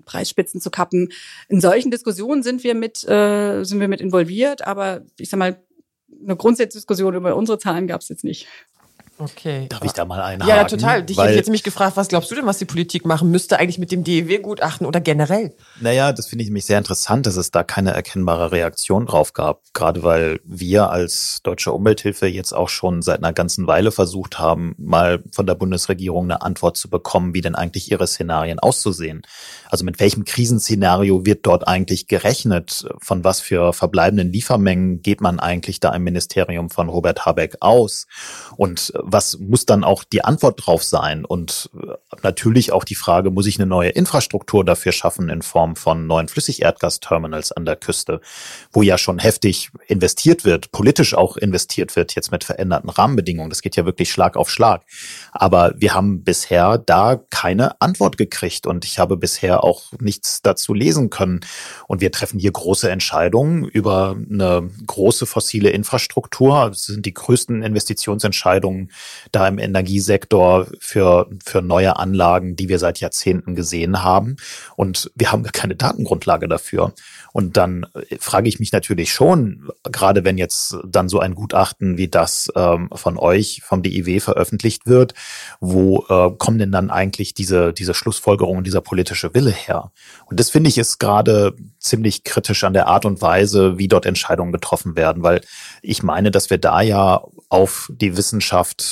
Preisspitzen 0.04 0.60
zu 0.60 0.70
kappen. 0.70 1.10
In 1.48 1.60
solchen 1.60 1.90
Diskussionen 1.90 2.42
sind 2.42 2.64
wir 2.64 2.74
mit 2.74 3.06
äh, 3.08 3.62
sind 3.64 3.80
wir 3.80 3.88
mit 3.88 4.00
involviert, 4.00 4.66
aber 4.66 5.02
ich 5.18 5.30
sag 5.30 5.38
mal 5.38 5.63
eine 6.24 6.36
Grundsatzdiskussion 6.36 7.14
über 7.14 7.36
unsere 7.36 7.58
Zahlen 7.58 7.86
gab 7.86 8.00
es 8.00 8.08
jetzt 8.08 8.24
nicht. 8.24 8.46
Okay. 9.16 9.66
Darf 9.68 9.84
ich 9.84 9.92
da 9.92 10.04
mal 10.04 10.20
einhaken? 10.20 10.48
Ja, 10.48 10.64
total. 10.64 11.04
Dich 11.04 11.18
hätte 11.18 11.30
ich 11.30 11.36
jetzt 11.36 11.50
mich 11.50 11.62
gefragt, 11.62 11.96
was 11.96 12.08
glaubst 12.08 12.30
du 12.30 12.34
denn, 12.34 12.46
was 12.46 12.58
die 12.58 12.64
Politik 12.64 13.06
machen 13.06 13.30
müsste 13.30 13.58
eigentlich 13.60 13.78
mit 13.78 13.92
dem 13.92 14.02
DEW-Gutachten 14.02 14.86
oder 14.86 15.00
generell? 15.00 15.54
Naja, 15.80 16.12
das 16.12 16.26
finde 16.26 16.42
ich 16.42 16.48
nämlich 16.48 16.64
sehr 16.66 16.78
interessant, 16.78 17.26
dass 17.26 17.36
es 17.36 17.52
da 17.52 17.62
keine 17.62 17.92
erkennbare 17.92 18.50
Reaktion 18.50 19.06
drauf 19.06 19.32
gab. 19.32 19.62
Gerade 19.72 20.02
weil 20.02 20.40
wir 20.44 20.90
als 20.90 21.40
Deutsche 21.44 21.72
Umwelthilfe 21.72 22.26
jetzt 22.26 22.52
auch 22.52 22.68
schon 22.68 23.02
seit 23.02 23.18
einer 23.18 23.32
ganzen 23.32 23.68
Weile 23.68 23.92
versucht 23.92 24.40
haben, 24.40 24.74
mal 24.78 25.22
von 25.30 25.46
der 25.46 25.54
Bundesregierung 25.54 26.24
eine 26.24 26.42
Antwort 26.42 26.76
zu 26.76 26.90
bekommen, 26.90 27.34
wie 27.34 27.40
denn 27.40 27.54
eigentlich 27.54 27.92
ihre 27.92 28.08
Szenarien 28.08 28.58
auszusehen. 28.58 29.22
Also 29.68 29.84
mit 29.84 30.00
welchem 30.00 30.24
Krisenszenario 30.24 31.24
wird 31.24 31.46
dort 31.46 31.68
eigentlich 31.68 32.08
gerechnet? 32.08 32.86
Von 33.00 33.22
was 33.22 33.40
für 33.40 33.72
verbleibenden 33.72 34.32
Liefermengen 34.32 35.02
geht 35.02 35.20
man 35.20 35.38
eigentlich 35.38 35.78
da 35.78 35.94
im 35.94 36.02
Ministerium 36.02 36.68
von 36.68 36.88
Robert 36.88 37.26
Habeck 37.26 37.58
aus? 37.60 38.08
Und 38.56 38.92
was 39.06 39.38
muss 39.38 39.66
dann 39.66 39.84
auch 39.84 40.02
die 40.02 40.24
Antwort 40.24 40.66
drauf 40.66 40.82
sein? 40.82 41.24
Und 41.24 41.70
äh, 41.74 41.92
natürlich 42.22 42.72
auch 42.72 42.84
die 42.84 42.94
Frage, 42.94 43.30
muss 43.30 43.46
ich 43.46 43.58
eine 43.58 43.66
neue 43.66 43.90
Infrastruktur 43.90 44.64
dafür 44.64 44.92
schaffen 44.92 45.28
in 45.28 45.42
Form 45.42 45.76
von 45.76 46.06
neuen 46.06 46.28
Flüssigerdgasterminals 46.28 47.52
an 47.52 47.66
der 47.66 47.76
Küste, 47.76 48.20
wo 48.72 48.82
ja 48.82 48.96
schon 48.96 49.18
heftig 49.18 49.70
investiert 49.86 50.44
wird, 50.44 50.72
politisch 50.72 51.14
auch 51.14 51.36
investiert 51.36 51.96
wird, 51.96 52.14
jetzt 52.14 52.32
mit 52.32 52.44
veränderten 52.44 52.88
Rahmenbedingungen. 52.88 53.50
Das 53.50 53.60
geht 53.60 53.76
ja 53.76 53.84
wirklich 53.84 54.10
Schlag 54.10 54.36
auf 54.36 54.50
Schlag. 54.50 54.82
Aber 55.32 55.74
wir 55.76 55.94
haben 55.94 56.24
bisher 56.24 56.78
da 56.78 57.20
keine 57.30 57.80
Antwort 57.82 58.16
gekriegt 58.16 58.66
und 58.66 58.86
ich 58.86 58.98
habe 58.98 59.18
bisher 59.18 59.62
auch 59.64 59.92
nichts 60.00 60.40
dazu 60.40 60.72
lesen 60.72 61.10
können. 61.10 61.40
Und 61.86 62.00
wir 62.00 62.10
treffen 62.10 62.40
hier 62.40 62.52
große 62.52 62.90
Entscheidungen 62.90 63.64
über 63.64 64.16
eine 64.30 64.70
große 64.86 65.26
fossile 65.26 65.70
Infrastruktur. 65.70 66.70
Das 66.70 66.86
sind 66.86 67.04
die 67.04 67.14
größten 67.14 67.62
Investitionsentscheidungen 67.62 68.90
da 69.32 69.46
im 69.48 69.58
Energiesektor 69.58 70.66
für, 70.78 71.28
für 71.44 71.62
neue 71.62 71.96
Anlagen, 71.96 72.56
die 72.56 72.68
wir 72.68 72.78
seit 72.78 73.00
Jahrzehnten 73.00 73.54
gesehen 73.54 74.02
haben. 74.02 74.36
Und 74.76 75.10
wir 75.14 75.32
haben 75.32 75.42
keine 75.44 75.76
Datengrundlage 75.76 76.48
dafür. 76.48 76.92
Und 77.32 77.56
dann 77.56 77.86
frage 78.20 78.48
ich 78.48 78.60
mich 78.60 78.72
natürlich 78.72 79.12
schon, 79.12 79.68
gerade 79.82 80.24
wenn 80.24 80.38
jetzt 80.38 80.76
dann 80.86 81.08
so 81.08 81.18
ein 81.18 81.34
Gutachten 81.34 81.98
wie 81.98 82.08
das 82.08 82.48
ähm, 82.54 82.88
von 82.92 83.18
euch, 83.18 83.62
vom 83.64 83.82
DIW 83.82 84.20
veröffentlicht 84.20 84.86
wird, 84.86 85.14
wo 85.60 86.04
äh, 86.08 86.30
kommen 86.38 86.58
denn 86.58 86.70
dann 86.70 86.90
eigentlich 86.90 87.34
diese, 87.34 87.72
diese 87.72 87.94
Schlussfolgerungen, 87.94 88.62
dieser 88.62 88.80
politische 88.80 89.34
Wille 89.34 89.50
her? 89.50 89.90
Und 90.26 90.38
das 90.38 90.50
finde 90.50 90.68
ich 90.68 90.78
ist 90.78 90.98
gerade 90.98 91.56
ziemlich 91.78 92.24
kritisch 92.24 92.64
an 92.64 92.72
der 92.72 92.86
Art 92.86 93.04
und 93.04 93.20
Weise, 93.20 93.78
wie 93.78 93.88
dort 93.88 94.06
Entscheidungen 94.06 94.52
getroffen 94.52 94.96
werden, 94.96 95.22
weil 95.22 95.40
ich 95.82 96.02
meine, 96.02 96.30
dass 96.30 96.50
wir 96.50 96.58
da 96.58 96.82
ja 96.82 97.22
auf 97.48 97.90
die 97.92 98.16
Wissenschaft 98.16 98.83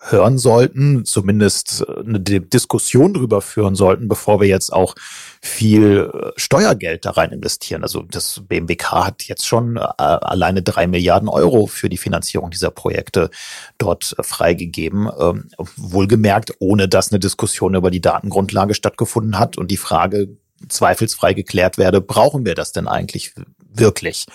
hören 0.00 0.38
sollten, 0.38 1.04
zumindest 1.04 1.86
eine 1.88 2.20
Diskussion 2.20 3.12
darüber 3.12 3.42
führen 3.42 3.74
sollten, 3.74 4.08
bevor 4.08 4.40
wir 4.40 4.48
jetzt 4.48 4.72
auch 4.72 4.94
viel 5.42 6.10
äh, 6.12 6.30
Steuergeld 6.36 7.04
da 7.04 7.10
rein 7.10 7.32
investieren. 7.32 7.82
Also 7.82 8.02
das 8.02 8.42
BMWK 8.48 8.92
hat 9.04 9.22
jetzt 9.24 9.46
schon 9.46 9.76
äh, 9.76 9.80
alleine 9.98 10.62
drei 10.62 10.86
Milliarden 10.86 11.28
Euro 11.28 11.66
für 11.66 11.90
die 11.90 11.98
Finanzierung 11.98 12.50
dieser 12.50 12.70
Projekte 12.70 13.30
dort 13.76 14.14
äh, 14.18 14.22
freigegeben. 14.22 15.08
Ähm, 15.18 15.48
wohlgemerkt, 15.76 16.54
ohne 16.60 16.88
dass 16.88 17.12
eine 17.12 17.20
Diskussion 17.20 17.74
über 17.74 17.90
die 17.90 18.00
Datengrundlage 18.00 18.74
stattgefunden 18.74 19.38
hat 19.38 19.58
und 19.58 19.70
die 19.70 19.76
Frage 19.76 20.28
zweifelsfrei 20.68 21.34
geklärt 21.34 21.78
werde, 21.78 22.00
brauchen 22.00 22.44
wir 22.44 22.54
das 22.54 22.72
denn 22.72 22.88
eigentlich 22.88 23.34
wirklich? 23.58 24.26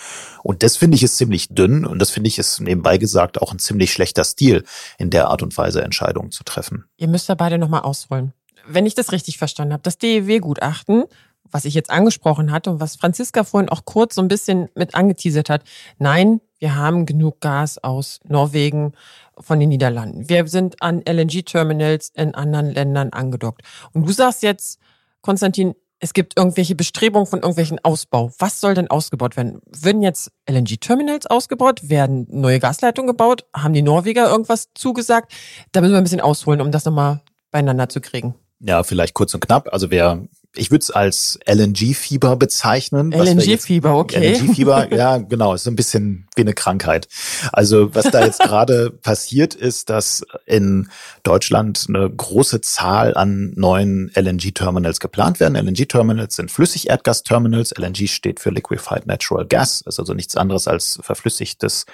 Und 0.43 0.63
das 0.63 0.77
finde 0.77 0.95
ich 0.95 1.03
ist 1.03 1.17
ziemlich 1.17 1.49
dünn 1.49 1.85
und 1.85 1.99
das 1.99 2.09
finde 2.09 2.27
ich 2.27 2.39
ist 2.39 2.59
nebenbei 2.61 2.97
gesagt 2.97 3.41
auch 3.41 3.51
ein 3.51 3.59
ziemlich 3.59 3.91
schlechter 3.91 4.23
Stil, 4.23 4.63
in 4.97 5.09
der 5.09 5.27
Art 5.27 5.43
und 5.43 5.55
Weise 5.57 5.83
Entscheidungen 5.83 6.31
zu 6.31 6.43
treffen. 6.43 6.85
Ihr 6.97 7.07
müsst 7.07 7.29
da 7.29 7.35
beide 7.35 7.57
nochmal 7.57 7.81
ausholen. 7.81 8.33
Wenn 8.67 8.85
ich 8.85 8.95
das 8.95 9.11
richtig 9.11 9.37
verstanden 9.37 9.73
habe, 9.73 9.83
das 9.83 9.97
DEW-Gutachten, 9.97 11.03
was 11.51 11.65
ich 11.65 11.75
jetzt 11.75 11.91
angesprochen 11.91 12.51
hatte 12.51 12.71
und 12.71 12.79
was 12.79 12.95
Franziska 12.95 13.43
vorhin 13.43 13.69
auch 13.69 13.85
kurz 13.85 14.15
so 14.15 14.21
ein 14.21 14.27
bisschen 14.27 14.69
mit 14.73 14.95
angeteasert 14.95 15.49
hat, 15.49 15.63
nein, 15.99 16.41
wir 16.57 16.75
haben 16.75 17.05
genug 17.05 17.41
Gas 17.41 17.77
aus 17.77 18.19
Norwegen, 18.27 18.93
von 19.39 19.59
den 19.59 19.69
Niederlanden. 19.69 20.29
Wir 20.29 20.47
sind 20.47 20.81
an 20.81 21.01
LNG-Terminals 21.07 22.09
in 22.15 22.35
anderen 22.35 22.71
Ländern 22.71 23.09
angedockt. 23.09 23.61
Und 23.93 24.07
du 24.07 24.13
sagst 24.13 24.43
jetzt, 24.43 24.79
Konstantin, 25.21 25.75
es 25.99 26.13
gibt 26.13 26.37
irgendwelche 26.37 26.75
Bestrebungen 26.75 27.25
von 27.25 27.39
irgendwelchen 27.39 27.79
Ausbau. 27.83 28.31
Was 28.39 28.59
soll 28.59 28.73
denn 28.73 28.89
ausgebaut 28.89 29.37
werden? 29.37 29.61
Würden 29.65 30.01
jetzt 30.01 30.31
LNG-Terminals 30.49 31.25
ausgebaut? 31.25 31.89
Werden 31.89 32.27
neue 32.29 32.59
Gasleitungen 32.59 33.07
gebaut? 33.07 33.45
Haben 33.55 33.73
die 33.73 33.81
Norweger 33.81 34.29
irgendwas 34.29 34.69
zugesagt? 34.75 35.33
Da 35.71 35.81
müssen 35.81 35.93
wir 35.93 35.97
ein 35.97 36.03
bisschen 36.03 36.21
ausholen, 36.21 36.61
um 36.61 36.71
das 36.71 36.85
nochmal 36.85 37.21
beieinander 37.51 37.89
zu 37.89 38.01
kriegen. 38.01 38.35
Ja, 38.59 38.83
vielleicht 38.83 39.13
kurz 39.13 39.33
und 39.33 39.39
knapp. 39.41 39.71
Also 39.71 39.89
wer 39.89 40.27
ich 40.57 40.71
würde 40.71 40.81
es 40.81 40.91
als 40.91 41.39
LNG-Fieber 41.45 42.35
bezeichnen. 42.35 43.11
LNG-Fieber, 43.11 43.95
okay. 43.95 44.33
LNG-Fieber, 44.33 44.93
ja, 44.95 45.17
genau, 45.17 45.53
ist 45.53 45.63
so 45.63 45.71
ein 45.71 45.75
bisschen 45.75 46.27
wie 46.35 46.41
eine 46.41 46.53
Krankheit. 46.53 47.07
Also 47.51 47.93
was 47.93 48.09
da 48.11 48.25
jetzt 48.25 48.39
gerade 48.39 48.91
passiert 49.01 49.53
ist, 49.53 49.89
dass 49.89 50.25
in 50.45 50.89
Deutschland 51.23 51.85
eine 51.89 52.09
große 52.09 52.61
Zahl 52.61 53.15
an 53.15 53.53
neuen 53.55 54.11
LNG-Terminals 54.15 54.99
geplant 54.99 55.39
werden. 55.39 55.55
LNG-Terminals 55.55 56.35
sind 56.35 56.51
Flüssigerdgas-Terminals. 56.51 57.73
LNG 57.77 58.07
steht 58.07 58.39
für 58.39 58.49
Liquefied 58.49 59.07
Natural 59.07 59.45
Gas, 59.45 59.81
ist 59.81 59.99
also 59.99 60.13
nichts 60.13 60.35
anderes 60.35 60.67
als 60.67 60.99
verflüssigtes 61.01 61.85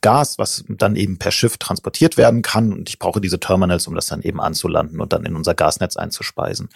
Gas, 0.00 0.38
was 0.38 0.64
dann 0.68 0.96
eben 0.96 1.18
per 1.18 1.30
Schiff 1.30 1.56
transportiert 1.56 2.16
werden 2.16 2.42
kann. 2.42 2.72
Und 2.72 2.88
ich 2.88 2.98
brauche 2.98 3.20
diese 3.20 3.40
Terminals, 3.40 3.86
um 3.86 3.94
das 3.94 4.06
dann 4.06 4.22
eben 4.22 4.40
anzulanden 4.40 5.00
und 5.00 5.12
dann 5.12 5.24
in 5.24 5.34
unser 5.36 5.54
Gasnetz 5.54 5.96
einzuspeisen. 5.96 6.68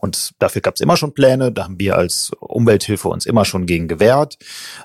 Und 0.00 0.32
dafür 0.38 0.60
gab 0.60 0.74
es 0.74 0.80
immer 0.84 0.96
schon 0.96 1.14
Pläne. 1.14 1.50
Da 1.50 1.64
haben 1.64 1.80
wir 1.80 1.96
als 1.96 2.30
Umwelthilfe 2.38 3.08
uns 3.08 3.26
immer 3.26 3.44
schon 3.44 3.66
gegen 3.66 3.88
gewehrt. 3.88 4.36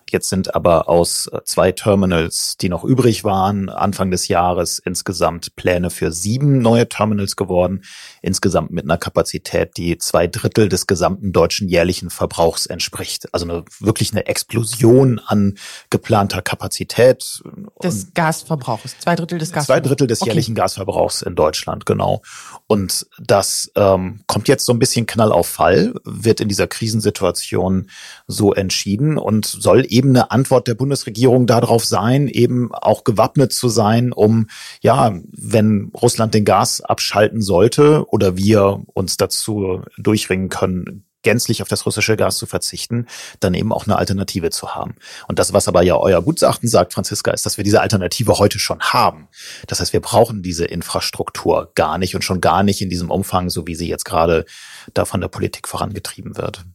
Jetzt 0.10 0.30
sind 0.30 0.56
aber 0.56 0.90
aus 0.90 1.30
zwei 1.44 1.72
Terminals, 1.72 2.56
die 2.60 2.70
noch 2.70 2.84
übrig 2.84 3.24
waren, 3.24 3.70
Anfang 3.70 4.10
des 4.10 4.28
Jahres 4.28 4.80
insgesamt 4.80 5.56
Pläne 5.56 5.90
für 5.90 6.12
sieben 6.12 6.60
neue 6.60 6.88
Terminals 6.90 7.36
geworden. 7.36 7.84
Insgesamt 8.22 8.72
mit 8.72 8.86
einer 8.86 8.98
Kapazität, 8.98 9.78
die 9.78 9.98
zwei 9.98 10.26
Drittel 10.28 10.70
des 10.70 10.88
gesamten 10.88 11.34
deutschen 11.34 11.68
jährlichen 11.68 12.10
Verbrauchs 12.10 12.66
entspricht. 12.66 13.32
Also 13.34 13.46
eine, 13.46 13.66
wirklich 13.80 14.12
eine 14.12 14.26
Explosion 14.26 15.20
an 15.20 15.58
geplanter 15.90 16.42
Kapazität. 16.42 17.44
Des 17.84 18.14
Gasverbrauchs. 18.14 18.98
Zwei 19.00 19.16
Drittel 19.16 19.38
des 19.38 19.52
Gasverbrauchs. 19.52 19.84
Zwei 19.84 19.88
Drittel 19.88 20.08
des 20.08 20.22
okay. 20.22 20.30
jährlichen 20.30 20.56
Gasverbrauchs 20.56 21.22
in 21.22 21.36
Deutschland, 21.36 21.86
genau. 21.86 22.22
Und 22.68 23.06
das 23.20 23.70
ähm, 23.76 24.22
kommt 24.28 24.48
jetzt 24.48 24.66
so 24.66 24.72
ein 24.72 24.80
bisschen 24.80 25.06
Knall 25.06 25.34
auf 25.34 25.50
Fall 25.50 25.89
wird 26.04 26.42
in 26.42 26.48
dieser 26.48 26.68
Krisensituation 26.68 27.88
so 28.28 28.54
entschieden 28.54 29.18
und 29.18 29.46
soll 29.46 29.86
eben 29.90 30.10
eine 30.10 30.32
Antwort 30.32 30.68
der 30.68 30.76
Bundesregierung 30.76 31.48
darauf 31.48 31.86
sein, 31.86 32.28
eben 32.28 32.74
auch 32.74 33.04
gewappnet 33.04 33.54
zu 33.54 33.70
sein, 33.70 34.12
um, 34.12 34.48
ja, 34.82 35.20
wenn 35.32 35.92
Russland 35.94 36.34
den 36.34 36.46
Gas 36.46 36.82
abschalten 36.82 37.42
sollte 37.42 38.06
oder 38.10 38.38
wir 38.38 38.84
uns 38.94 39.18
dazu 39.18 39.82
durchringen 39.98 40.50
können, 40.50 41.06
gänzlich 41.22 41.62
auf 41.62 41.68
das 41.68 41.86
russische 41.86 42.16
Gas 42.16 42.38
zu 42.38 42.46
verzichten, 42.46 43.08
dann 43.40 43.54
eben 43.54 43.74
auch 43.74 43.86
eine 43.86 43.98
Alternative 43.98 44.50
zu 44.50 44.76
haben. 44.76 44.96
Und 45.28 45.40
das, 45.40 45.54
was 45.54 45.68
aber 45.68 45.82
ja 45.82 45.96
euer 45.96 46.22
Gutachten 46.22 46.70
sagt, 46.70 46.94
Franziska, 46.94 47.32
ist, 47.32 47.46
dass 47.46 47.58
wir 47.58 47.64
diese 47.64 47.82
Alternative 47.82 48.38
heute 48.38 48.60
schon 48.60 48.80
haben. 48.80 49.28
Das 49.68 49.80
heißt, 49.80 49.94
wir 49.94 50.02
brauchen 50.02 50.42
diese 50.42 50.66
Infrastruktur 50.66 51.72
gar 51.76 51.98
nicht 51.98 52.16
und 52.16 52.24
schon 52.24 52.42
gar 52.42 52.64
nicht 52.64 52.82
in 52.82 52.90
diesem 52.90 53.12
Umfang, 53.12 53.50
so 53.50 53.68
wie 53.68 53.76
sie 53.76 53.88
jetzt 53.88 54.06
gerade 54.06 54.46
da 54.94 55.06
von 55.06 55.22
der 55.22 55.28
Politik 55.28 55.68
vorangetrieben 55.68 56.38
wird. 56.38 56.66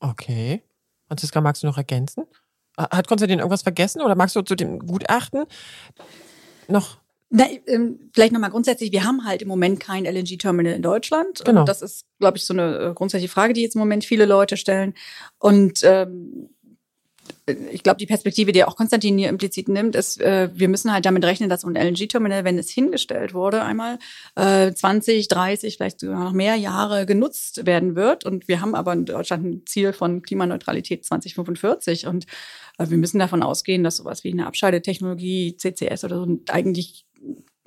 Okay. 0.00 0.62
Franziska, 1.06 1.40
magst 1.40 1.62
du 1.62 1.66
noch 1.66 1.78
ergänzen? 1.78 2.24
Hat 2.76 3.08
Konstantin 3.08 3.38
irgendwas 3.38 3.62
vergessen 3.62 4.02
oder 4.02 4.14
magst 4.14 4.36
du 4.36 4.42
zu 4.42 4.54
dem 4.54 4.78
Gutachten 4.78 5.44
noch 6.68 6.98
na, 7.30 7.46
ähm, 7.66 8.10
vielleicht 8.14 8.32
nochmal 8.32 8.50
grundsätzlich, 8.50 8.90
wir 8.90 9.04
haben 9.04 9.24
halt 9.26 9.42
im 9.42 9.48
Moment 9.48 9.80
kein 9.80 10.06
LNG-Terminal 10.06 10.72
in 10.72 10.82
Deutschland. 10.82 11.44
Genau. 11.44 11.64
Das 11.64 11.82
ist, 11.82 12.06
glaube 12.18 12.38
ich, 12.38 12.44
so 12.44 12.54
eine 12.54 12.78
äh, 12.78 12.94
grundsätzliche 12.94 13.32
Frage, 13.32 13.52
die 13.52 13.62
jetzt 13.62 13.74
im 13.74 13.80
Moment 13.80 14.04
viele 14.04 14.24
Leute 14.24 14.56
stellen. 14.56 14.94
Und 15.38 15.80
ähm, 15.82 16.48
ich 17.70 17.82
glaube, 17.82 17.98
die 17.98 18.06
Perspektive, 18.06 18.52
die 18.52 18.64
auch 18.64 18.76
Konstantin 18.76 19.18
hier 19.18 19.28
implizit 19.28 19.68
nimmt, 19.68 19.96
ist, 19.96 20.20
äh, 20.20 20.50
wir 20.54 20.68
müssen 20.68 20.92
halt 20.92 21.06
damit 21.06 21.24
rechnen, 21.24 21.48
dass 21.48 21.64
ein 21.64 21.76
LNG-Terminal, 21.76 22.44
wenn 22.44 22.58
es 22.58 22.70
hingestellt 22.70 23.34
wurde, 23.34 23.62
einmal 23.62 23.98
äh, 24.34 24.72
20, 24.72 25.28
30, 25.28 25.76
vielleicht 25.76 26.00
sogar 26.00 26.24
noch 26.24 26.32
mehr 26.32 26.56
Jahre 26.56 27.06
genutzt 27.06 27.66
werden 27.66 27.96
wird. 27.96 28.24
Und 28.24 28.48
wir 28.48 28.60
haben 28.60 28.74
aber 28.74 28.92
in 28.92 29.04
Deutschland 29.04 29.44
ein 29.44 29.66
Ziel 29.66 29.92
von 29.92 30.22
Klimaneutralität 30.22 31.04
2045. 31.04 32.06
Und 32.06 32.26
äh, 32.78 32.88
wir 32.88 32.96
müssen 32.96 33.18
davon 33.18 33.42
ausgehen, 33.42 33.84
dass 33.84 33.96
sowas 33.96 34.24
wie 34.24 34.32
eine 34.32 34.46
Abscheidetechnologie, 34.46 35.56
CCS 35.56 36.04
oder 36.04 36.16
so 36.16 36.38
eigentlich 36.48 37.06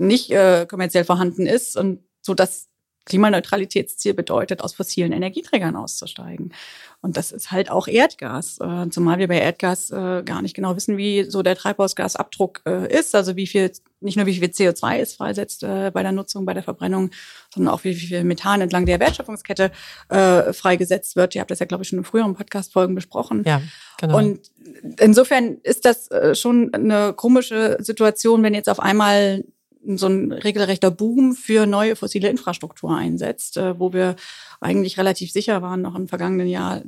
nicht 0.01 0.31
äh, 0.31 0.65
kommerziell 0.69 1.05
vorhanden 1.05 1.45
ist 1.45 1.77
und 1.77 1.99
so 2.21 2.33
dass 2.33 2.71
Klimaneutralitätsziel 3.05 4.13
bedeutet, 4.13 4.61
aus 4.61 4.73
fossilen 4.73 5.11
Energieträgern 5.11 5.75
auszusteigen. 5.75 6.53
Und 7.01 7.17
das 7.17 7.31
ist 7.31 7.51
halt 7.51 7.71
auch 7.71 7.87
Erdgas, 7.87 8.59
äh, 8.59 8.89
zumal 8.91 9.17
wir 9.17 9.27
bei 9.27 9.39
Erdgas 9.39 9.89
äh, 9.89 10.21
gar 10.23 10.43
nicht 10.43 10.55
genau 10.55 10.75
wissen, 10.75 10.97
wie 10.97 11.23
so 11.23 11.41
der 11.41 11.55
Treibhausgasabdruck 11.55 12.61
äh, 12.67 12.95
ist, 12.95 13.15
also 13.15 13.35
wie 13.35 13.47
viel, 13.47 13.71
nicht 14.01 14.17
nur 14.17 14.27
wie 14.27 14.35
viel 14.35 14.49
CO2 14.49 14.99
es 14.99 15.15
freisetzt 15.15 15.63
äh, 15.63 15.89
bei 15.91 16.03
der 16.03 16.11
Nutzung, 16.11 16.45
bei 16.45 16.53
der 16.53 16.61
Verbrennung, 16.61 17.09
sondern 17.51 17.73
auch 17.73 17.83
wie 17.83 17.95
viel 17.95 18.23
Methan 18.23 18.61
entlang 18.61 18.85
der 18.85 18.99
Wertschöpfungskette 18.99 19.71
äh, 20.09 20.53
freigesetzt 20.53 21.15
wird. 21.15 21.33
Ihr 21.33 21.41
habt 21.41 21.49
das 21.49 21.57
ja, 21.57 21.65
glaube 21.65 21.83
ich, 21.83 21.89
schon 21.89 21.99
in 21.99 22.05
früheren 22.05 22.35
Podcast-Folgen 22.35 22.93
besprochen. 22.93 23.43
Ja, 23.47 23.63
genau. 23.99 24.19
Und 24.19 24.51
insofern 24.99 25.57
ist 25.63 25.85
das 25.85 26.11
äh, 26.11 26.35
schon 26.35 26.71
eine 26.71 27.13
komische 27.13 27.77
Situation, 27.79 28.43
wenn 28.43 28.53
jetzt 28.53 28.69
auf 28.69 28.79
einmal 28.79 29.43
so 29.85 30.07
ein 30.07 30.31
regelrechter 30.31 30.91
Boom 30.91 31.35
für 31.35 31.65
neue 31.65 31.95
fossile 31.95 32.29
Infrastruktur 32.29 32.95
einsetzt, 32.95 33.57
äh, 33.57 33.79
wo 33.79 33.93
wir 33.93 34.15
eigentlich 34.59 34.97
relativ 34.97 35.31
sicher 35.31 35.61
waren 35.61 35.81
noch 35.81 35.95
im 35.95 36.07
vergangenen 36.07 36.47
Jahr, 36.47 36.81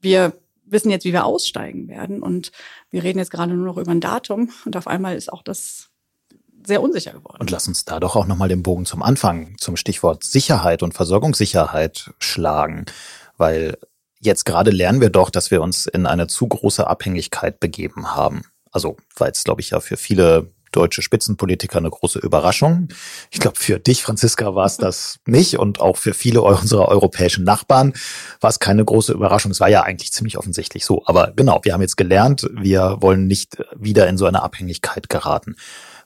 wir 0.00 0.32
wissen 0.64 0.90
jetzt, 0.90 1.04
wie 1.04 1.12
wir 1.12 1.24
aussteigen 1.24 1.88
werden 1.88 2.22
und 2.22 2.52
wir 2.90 3.02
reden 3.02 3.18
jetzt 3.18 3.30
gerade 3.30 3.54
nur 3.54 3.66
noch 3.66 3.78
über 3.78 3.92
ein 3.92 4.00
Datum 4.00 4.50
und 4.64 4.76
auf 4.76 4.86
einmal 4.86 5.16
ist 5.16 5.32
auch 5.32 5.42
das 5.42 5.90
sehr 6.66 6.82
unsicher 6.82 7.12
geworden. 7.12 7.36
Und 7.38 7.50
lass 7.50 7.68
uns 7.68 7.84
da 7.84 8.00
doch 8.00 8.16
auch 8.16 8.26
nochmal 8.26 8.48
den 8.48 8.62
Bogen 8.62 8.86
zum 8.86 9.02
Anfang, 9.02 9.56
zum 9.58 9.76
Stichwort 9.76 10.24
Sicherheit 10.24 10.82
und 10.82 10.94
Versorgungssicherheit 10.94 12.10
schlagen, 12.18 12.86
weil 13.36 13.78
jetzt 14.18 14.44
gerade 14.44 14.72
lernen 14.72 15.00
wir 15.00 15.10
doch, 15.10 15.30
dass 15.30 15.50
wir 15.50 15.62
uns 15.62 15.86
in 15.86 16.06
eine 16.06 16.26
zu 16.26 16.48
große 16.48 16.86
Abhängigkeit 16.86 17.60
begeben 17.60 18.16
haben. 18.16 18.42
Also 18.72 18.96
war 19.16 19.28
jetzt, 19.28 19.44
glaube 19.44 19.60
ich, 19.60 19.70
ja 19.70 19.80
für 19.80 19.96
viele 19.96 20.50
deutsche 20.76 21.02
Spitzenpolitiker 21.02 21.78
eine 21.78 21.90
große 21.90 22.18
Überraschung. 22.18 22.88
Ich 23.30 23.40
glaube, 23.40 23.58
für 23.58 23.78
dich, 23.78 24.02
Franziska, 24.02 24.54
war 24.54 24.66
es 24.66 24.76
das 24.76 25.18
nicht 25.26 25.58
und 25.58 25.80
auch 25.80 25.96
für 25.96 26.14
viele 26.14 26.42
unserer 26.42 26.88
europäischen 26.88 27.44
Nachbarn 27.44 27.94
war 28.40 28.50
es 28.50 28.60
keine 28.60 28.84
große 28.84 29.12
Überraschung. 29.12 29.50
Es 29.52 29.60
war 29.60 29.68
ja 29.68 29.82
eigentlich 29.82 30.12
ziemlich 30.12 30.38
offensichtlich 30.38 30.84
so. 30.84 31.02
Aber 31.06 31.32
genau, 31.34 31.60
wir 31.62 31.72
haben 31.72 31.80
jetzt 31.80 31.96
gelernt, 31.96 32.48
wir 32.52 32.98
wollen 33.00 33.26
nicht 33.26 33.56
wieder 33.74 34.06
in 34.06 34.18
so 34.18 34.26
eine 34.26 34.42
Abhängigkeit 34.42 35.08
geraten. 35.08 35.56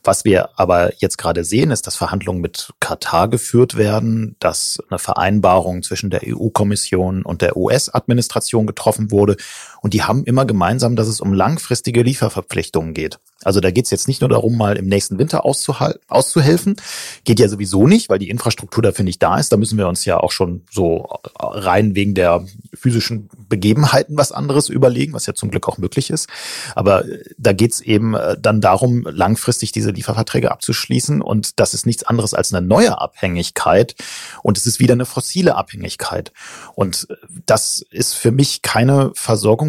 Was 0.02 0.24
wir 0.24 0.58
aber 0.58 0.92
jetzt 0.96 1.18
gerade 1.18 1.44
sehen, 1.44 1.70
ist, 1.70 1.86
dass 1.86 1.94
Verhandlungen 1.94 2.40
mit 2.40 2.72
Katar 2.80 3.28
geführt 3.28 3.76
werden, 3.76 4.34
dass 4.38 4.78
eine 4.88 4.98
Vereinbarung 4.98 5.82
zwischen 5.82 6.08
der 6.08 6.22
EU-Kommission 6.24 7.22
und 7.22 7.42
der 7.42 7.56
US-Administration 7.56 8.66
getroffen 8.66 9.10
wurde. 9.10 9.36
Und 9.82 9.94
die 9.94 10.02
haben 10.02 10.24
immer 10.24 10.44
gemeinsam, 10.44 10.96
dass 10.96 11.08
es 11.08 11.20
um 11.20 11.32
langfristige 11.32 12.02
Lieferverpflichtungen 12.02 12.94
geht. 12.94 13.18
Also 13.42 13.60
da 13.60 13.70
geht 13.70 13.86
es 13.86 13.90
jetzt 13.90 14.06
nicht 14.06 14.20
nur 14.20 14.28
darum, 14.28 14.58
mal 14.58 14.76
im 14.76 14.86
nächsten 14.86 15.18
Winter 15.18 15.46
auszuhelfen. 15.46 16.76
Geht 17.24 17.40
ja 17.40 17.48
sowieso 17.48 17.86
nicht, 17.86 18.10
weil 18.10 18.18
die 18.18 18.28
Infrastruktur 18.28 18.82
dafür 18.82 19.04
nicht 19.04 19.22
da 19.22 19.38
ist. 19.38 19.50
Da 19.50 19.56
müssen 19.56 19.78
wir 19.78 19.88
uns 19.88 20.04
ja 20.04 20.18
auch 20.18 20.32
schon 20.32 20.62
so 20.70 21.08
rein 21.38 21.94
wegen 21.94 22.14
der 22.14 22.44
physischen 22.74 23.30
Begebenheiten 23.48 24.18
was 24.18 24.30
anderes 24.32 24.68
überlegen, 24.68 25.14
was 25.14 25.24
ja 25.24 25.34
zum 25.34 25.50
Glück 25.50 25.68
auch 25.68 25.78
möglich 25.78 26.10
ist. 26.10 26.28
Aber 26.74 27.04
da 27.38 27.54
geht 27.54 27.72
es 27.72 27.80
eben 27.80 28.14
äh, 28.14 28.36
dann 28.38 28.60
darum, 28.60 29.06
langfristig 29.10 29.72
diese 29.72 29.90
Lieferverträge 29.90 30.50
abzuschließen. 30.50 31.22
Und 31.22 31.58
das 31.58 31.72
ist 31.72 31.86
nichts 31.86 32.04
anderes 32.04 32.34
als 32.34 32.52
eine 32.52 32.66
neue 32.66 33.00
Abhängigkeit. 33.00 33.94
Und 34.42 34.58
es 34.58 34.66
ist 34.66 34.80
wieder 34.80 34.92
eine 34.92 35.06
fossile 35.06 35.54
Abhängigkeit. 35.54 36.32
Und 36.74 37.08
das 37.46 37.82
ist 37.90 38.14
für 38.14 38.32
mich 38.32 38.60
keine 38.60 39.12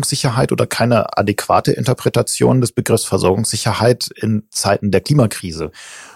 Versorgungssicherheit 0.01 0.51
oder 0.51 0.67
keine 0.67 1.17
adäquate 1.17 1.71
Interpretation 1.71 2.61
des 2.61 2.71
Begriffs 2.71 3.05
Versorgungssicherheit 3.05 3.51
Sicherheit 3.61 4.09
in 4.15 4.43
Zeiten 4.49 4.91
der 4.91 5.01
Klimakrise. 5.01 5.71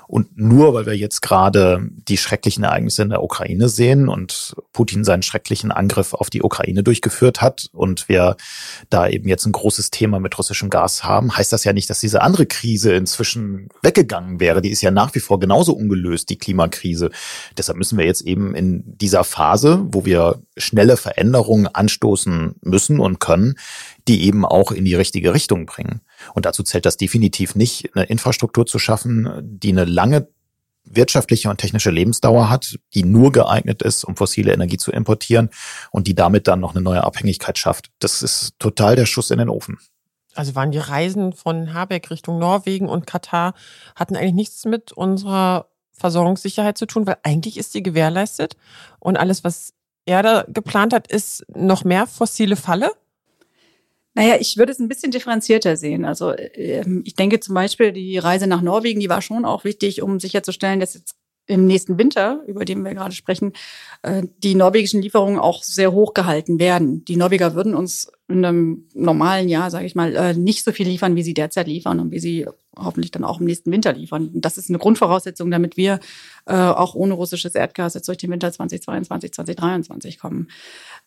Und 0.07 0.37
nur 0.37 0.73
weil 0.73 0.85
wir 0.85 0.95
jetzt 0.95 1.21
gerade 1.21 1.87
die 2.07 2.17
schrecklichen 2.17 2.63
Ereignisse 2.63 3.01
in 3.01 3.09
der 3.09 3.23
Ukraine 3.23 3.69
sehen 3.69 4.07
und 4.07 4.55
Putin 4.71 5.03
seinen 5.03 5.23
schrecklichen 5.23 5.71
Angriff 5.71 6.13
auf 6.13 6.29
die 6.29 6.43
Ukraine 6.43 6.83
durchgeführt 6.83 7.41
hat 7.41 7.69
und 7.71 8.07
wir 8.09 8.35
da 8.89 9.07
eben 9.07 9.27
jetzt 9.27 9.45
ein 9.45 9.51
großes 9.51 9.91
Thema 9.91 10.19
mit 10.19 10.37
russischem 10.37 10.69
Gas 10.69 11.03
haben, 11.03 11.35
heißt 11.35 11.51
das 11.51 11.63
ja 11.63 11.73
nicht, 11.73 11.89
dass 11.89 11.99
diese 11.99 12.21
andere 12.21 12.45
Krise 12.45 12.93
inzwischen 12.93 13.69
weggegangen 13.81 14.39
wäre. 14.39 14.61
Die 14.61 14.69
ist 14.69 14.81
ja 14.81 14.91
nach 14.91 15.15
wie 15.15 15.19
vor 15.19 15.39
genauso 15.39 15.73
ungelöst, 15.73 16.29
die 16.29 16.37
Klimakrise. 16.37 17.09
Deshalb 17.57 17.77
müssen 17.77 17.97
wir 17.97 18.05
jetzt 18.05 18.21
eben 18.21 18.55
in 18.55 18.83
dieser 18.97 19.23
Phase, 19.23 19.85
wo 19.85 20.05
wir 20.05 20.41
schnelle 20.57 20.97
Veränderungen 20.97 21.67
anstoßen 21.67 22.55
müssen 22.61 22.99
und 22.99 23.19
können, 23.19 23.55
die 24.07 24.25
eben 24.25 24.45
auch 24.45 24.71
in 24.71 24.85
die 24.85 24.95
richtige 24.95 25.33
Richtung 25.33 25.65
bringen. 25.65 26.01
Und 26.33 26.45
dazu 26.45 26.63
zählt 26.63 26.85
das 26.85 26.97
definitiv 26.97 27.55
nicht, 27.55 27.95
eine 27.95 28.05
Infrastruktur 28.05 28.65
zu 28.65 28.79
schaffen, 28.79 29.29
die 29.41 29.69
eine 29.69 29.85
lange 29.85 30.27
wirtschaftliche 30.85 31.49
und 31.49 31.57
technische 31.57 31.89
Lebensdauer 31.89 32.49
hat, 32.49 32.77
die 32.93 33.03
nur 33.03 33.31
geeignet 33.31 33.81
ist, 33.81 34.03
um 34.03 34.15
fossile 34.15 34.53
Energie 34.53 34.77
zu 34.77 34.91
importieren 34.91 35.49
und 35.91 36.07
die 36.07 36.15
damit 36.15 36.47
dann 36.47 36.59
noch 36.59 36.75
eine 36.75 36.83
neue 36.83 37.03
Abhängigkeit 37.03 37.57
schafft. 37.57 37.89
Das 37.99 38.21
ist 38.21 38.53
total 38.59 38.95
der 38.95 39.05
Schuss 39.05 39.31
in 39.31 39.39
den 39.39 39.49
Ofen. 39.49 39.79
Also 40.35 40.53
waren 40.53 40.71
die 40.71 40.77
Reisen 40.77 41.33
von 41.33 41.73
Habeck 41.73 42.11
Richtung 42.11 42.39
Norwegen 42.39 42.89
und 42.89 43.07
Katar, 43.07 43.53
hatten 43.95 44.15
eigentlich 44.15 44.33
nichts 44.33 44.65
mit 44.65 44.91
unserer 44.91 45.69
Versorgungssicherheit 45.93 46.77
zu 46.77 46.85
tun, 46.85 47.07
weil 47.07 47.17
eigentlich 47.23 47.57
ist 47.57 47.71
sie 47.71 47.81
gewährleistet 47.81 48.57
und 48.99 49.17
alles, 49.17 49.43
was 49.43 49.73
er 50.05 50.21
da 50.21 50.45
geplant 50.47 50.93
hat, 50.93 51.07
ist 51.07 51.45
noch 51.55 51.83
mehr 51.83 52.05
fossile 52.05 52.57
Falle. 52.57 52.91
Naja, 54.15 54.37
ich 54.39 54.57
würde 54.57 54.71
es 54.71 54.79
ein 54.79 54.87
bisschen 54.87 55.11
differenzierter 55.11 55.75
sehen. 55.75 56.05
Also 56.05 56.33
ähm, 56.35 57.03
ich 57.05 57.15
denke 57.15 57.41
zum 57.41 57.53
Beispiel, 57.53 57.91
die 57.91 58.17
Reise 58.17 58.47
nach 58.47 58.61
Norwegen, 58.61 59.01
die 59.01 59.09
war 59.09 59.21
schon 59.21 59.45
auch 59.45 59.65
wichtig, 59.65 60.01
um 60.01 60.19
sicherzustellen, 60.19 60.79
dass 60.79 60.93
jetzt 60.93 61.15
im 61.47 61.67
nächsten 61.67 61.97
Winter, 61.99 62.41
über 62.47 62.65
den 62.65 62.83
wir 62.83 62.93
gerade 62.93 63.13
sprechen, 63.13 63.53
äh, 64.01 64.23
die 64.39 64.55
norwegischen 64.55 65.01
Lieferungen 65.01 65.39
auch 65.39 65.63
sehr 65.63 65.91
hoch 65.91 66.13
gehalten 66.13 66.59
werden. 66.59 67.05
Die 67.05 67.17
Norweger 67.17 67.53
würden 67.53 67.75
uns 67.75 68.11
in 68.27 68.43
einem 68.43 68.87
normalen 68.93 69.47
Jahr, 69.47 69.69
sage 69.69 69.85
ich 69.85 69.95
mal, 69.95 70.15
äh, 70.15 70.33
nicht 70.33 70.63
so 70.63 70.71
viel 70.71 70.87
liefern, 70.87 71.15
wie 71.15 71.21
sie 71.21 71.35
derzeit 71.35 71.67
liefern 71.67 71.99
und 71.99 72.11
wie 72.11 72.19
sie 72.19 72.47
hoffentlich 72.75 73.11
dann 73.11 73.23
auch 73.23 73.39
im 73.39 73.45
nächsten 73.45 73.71
Winter 73.71 73.93
liefern. 73.93 74.29
Und 74.33 74.41
das 74.43 74.57
ist 74.57 74.69
eine 74.69 74.79
Grundvoraussetzung, 74.79 75.51
damit 75.51 75.77
wir 75.77 75.99
äh, 76.45 76.55
auch 76.55 76.95
ohne 76.95 77.13
russisches 77.13 77.53
Erdgas 77.53 77.93
jetzt 77.93 78.07
durch 78.07 78.17
den 78.17 78.31
Winter 78.31 78.51
2022, 78.51 79.33
2023 79.33 80.19
kommen. 80.19 80.47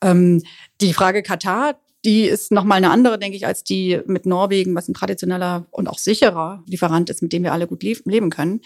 Ähm, 0.02 0.42
die 0.80 0.92
Frage 0.92 1.22
Katar, 1.22 1.80
die 2.04 2.24
ist 2.24 2.52
nochmal 2.52 2.78
eine 2.78 2.90
andere, 2.90 3.18
denke 3.18 3.36
ich, 3.36 3.46
als 3.46 3.64
die 3.64 4.00
mit 4.06 4.24
Norwegen, 4.24 4.74
was 4.74 4.88
ein 4.88 4.94
traditioneller 4.94 5.66
und 5.70 5.88
auch 5.88 5.98
sicherer 5.98 6.62
Lieferant 6.66 7.10
ist, 7.10 7.22
mit 7.22 7.32
dem 7.32 7.42
wir 7.42 7.52
alle 7.52 7.66
gut 7.66 7.82
leben 7.82 8.30
können. 8.30 8.60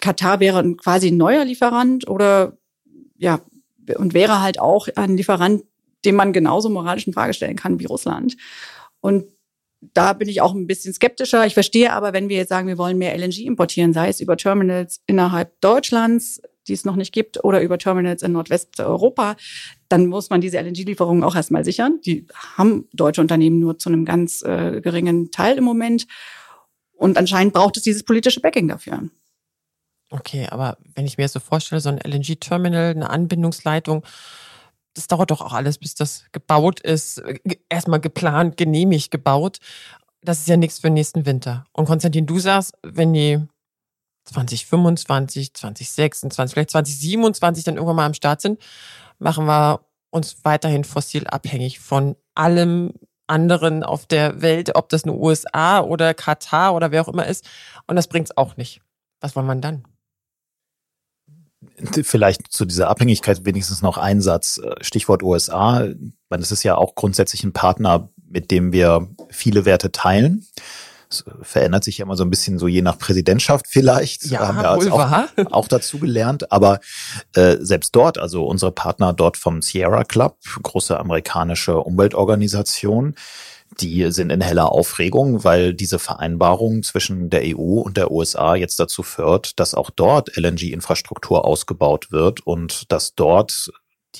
Katar 0.00 0.40
wäre 0.40 0.74
quasi 0.76 1.08
ein 1.08 1.16
neuer 1.16 1.44
Lieferant 1.44 2.08
oder 2.08 2.58
ja, 3.16 3.40
und 3.96 4.14
wäre 4.14 4.42
halt 4.42 4.58
auch 4.58 4.88
ein 4.94 5.16
Lieferant, 5.16 5.64
dem 6.04 6.16
man 6.16 6.32
genauso 6.32 6.68
moralisch 6.68 7.06
in 7.06 7.12
Frage 7.12 7.34
stellen 7.34 7.56
kann 7.56 7.80
wie 7.80 7.86
Russland. 7.86 8.36
Und 9.00 9.24
da 9.94 10.12
bin 10.12 10.28
ich 10.28 10.40
auch 10.40 10.54
ein 10.54 10.66
bisschen 10.66 10.92
skeptischer. 10.92 11.46
Ich 11.46 11.54
verstehe 11.54 11.92
aber, 11.92 12.12
wenn 12.12 12.28
wir 12.28 12.36
jetzt 12.36 12.48
sagen, 12.48 12.68
wir 12.68 12.78
wollen 12.78 12.98
mehr 12.98 13.16
LNG 13.16 13.40
importieren, 13.40 13.92
sei 13.92 14.08
es 14.08 14.20
über 14.20 14.36
Terminals 14.36 15.02
innerhalb 15.06 15.60
Deutschlands, 15.60 16.40
die 16.68 16.72
es 16.72 16.84
noch 16.84 16.96
nicht 16.96 17.12
gibt, 17.12 17.42
oder 17.44 17.60
über 17.60 17.78
Terminals 17.78 18.22
in 18.22 18.32
Nordwesteuropa, 18.32 19.36
dann 19.88 20.06
muss 20.06 20.30
man 20.30 20.40
diese 20.40 20.58
LNG-Lieferungen 20.58 21.24
auch 21.24 21.36
erstmal 21.36 21.64
sichern. 21.64 22.00
Die 22.04 22.26
haben 22.56 22.88
deutsche 22.92 23.20
Unternehmen 23.20 23.60
nur 23.60 23.78
zu 23.78 23.88
einem 23.88 24.04
ganz 24.04 24.42
äh, 24.42 24.80
geringen 24.80 25.30
Teil 25.30 25.58
im 25.58 25.64
Moment. 25.64 26.06
Und 26.92 27.18
anscheinend 27.18 27.52
braucht 27.52 27.76
es 27.76 27.82
dieses 27.82 28.04
politische 28.04 28.40
Backing 28.40 28.68
dafür. 28.68 29.08
Okay, 30.10 30.46
aber 30.50 30.78
wenn 30.94 31.06
ich 31.06 31.18
mir 31.18 31.24
das 31.24 31.32
so 31.32 31.40
vorstelle, 31.40 31.80
so 31.80 31.88
ein 31.88 31.98
LNG-Terminal, 31.98 32.90
eine 32.90 33.10
Anbindungsleitung, 33.10 34.04
das 34.94 35.08
dauert 35.08 35.30
doch 35.30 35.42
auch 35.42 35.52
alles, 35.52 35.78
bis 35.78 35.94
das 35.94 36.24
gebaut 36.32 36.80
ist, 36.80 37.22
erstmal 37.68 38.00
geplant, 38.00 38.56
genehmigt 38.56 39.10
gebaut. 39.10 39.58
Das 40.22 40.38
ist 40.38 40.48
ja 40.48 40.56
nichts 40.56 40.78
für 40.78 40.90
nächsten 40.90 41.26
Winter. 41.26 41.66
Und 41.72 41.84
Konstantin, 41.84 42.26
du 42.26 42.38
sagst, 42.38 42.74
wenn 42.82 43.12
die 43.12 43.40
2025, 44.26 45.54
2026, 45.54 46.54
vielleicht 46.54 46.70
2027 46.70 47.64
dann 47.64 47.76
irgendwann 47.76 47.96
mal 47.96 48.06
am 48.06 48.14
Start 48.14 48.40
sind, 48.40 48.60
machen 49.18 49.46
wir 49.46 49.80
uns 50.10 50.36
weiterhin 50.44 50.84
fossil 50.84 51.26
abhängig 51.26 51.80
von 51.80 52.16
allem 52.34 52.92
anderen 53.26 53.82
auf 53.82 54.06
der 54.06 54.40
Welt, 54.40 54.74
ob 54.76 54.88
das 54.88 55.04
nur 55.04 55.18
USA 55.18 55.80
oder 55.80 56.14
Katar 56.14 56.74
oder 56.74 56.90
wer 56.90 57.02
auch 57.02 57.08
immer 57.08 57.26
ist. 57.26 57.44
Und 57.86 57.96
das 57.96 58.08
bringt 58.08 58.28
es 58.28 58.36
auch 58.36 58.56
nicht. 58.56 58.80
Was 59.20 59.34
wollen 59.34 59.46
wir 59.46 59.56
dann? 59.56 59.84
Vielleicht 62.02 62.52
zu 62.52 62.64
dieser 62.64 62.88
Abhängigkeit 62.88 63.44
wenigstens 63.44 63.82
noch 63.82 63.98
ein 63.98 64.20
Satz. 64.20 64.60
Stichwort 64.80 65.22
USA. 65.22 65.88
Weil 66.28 66.40
es 66.40 66.52
ist 66.52 66.62
ja 66.62 66.76
auch 66.76 66.94
grundsätzlich 66.94 67.44
ein 67.44 67.52
Partner, 67.52 68.10
mit 68.28 68.50
dem 68.50 68.72
wir 68.72 69.08
viele 69.30 69.64
Werte 69.64 69.92
teilen. 69.92 70.46
Es 71.08 71.24
verändert 71.42 71.84
sich 71.84 71.98
ja 71.98 72.04
immer 72.04 72.16
so 72.16 72.24
ein 72.24 72.30
bisschen 72.30 72.58
so 72.58 72.66
je 72.66 72.82
nach 72.82 72.98
Präsidentschaft 72.98 73.66
vielleicht. 73.68 74.26
Ja, 74.26 74.48
haben 74.48 74.58
wir 74.58 74.70
also 74.70 74.92
auch, 74.92 75.28
auch 75.52 75.68
dazu 75.68 75.98
gelernt. 75.98 76.50
Aber 76.52 76.80
äh, 77.34 77.56
selbst 77.60 77.94
dort, 77.94 78.18
also 78.18 78.46
unsere 78.46 78.72
Partner 78.72 79.12
dort 79.12 79.36
vom 79.36 79.62
Sierra 79.62 80.04
Club, 80.04 80.38
große 80.62 80.98
amerikanische 80.98 81.78
Umweltorganisation, 81.78 83.14
die 83.80 84.10
sind 84.10 84.30
in 84.30 84.40
heller 84.40 84.72
Aufregung, 84.72 85.44
weil 85.44 85.74
diese 85.74 85.98
Vereinbarung 85.98 86.82
zwischen 86.82 87.30
der 87.30 87.42
EU 87.44 87.80
und 87.80 87.96
der 87.96 88.10
USA 88.10 88.54
jetzt 88.54 88.78
dazu 88.80 89.02
führt, 89.02 89.58
dass 89.58 89.74
auch 89.74 89.90
dort 89.90 90.36
LNG-Infrastruktur 90.36 91.44
ausgebaut 91.44 92.10
wird 92.10 92.46
und 92.46 92.90
dass 92.90 93.14
dort 93.14 93.70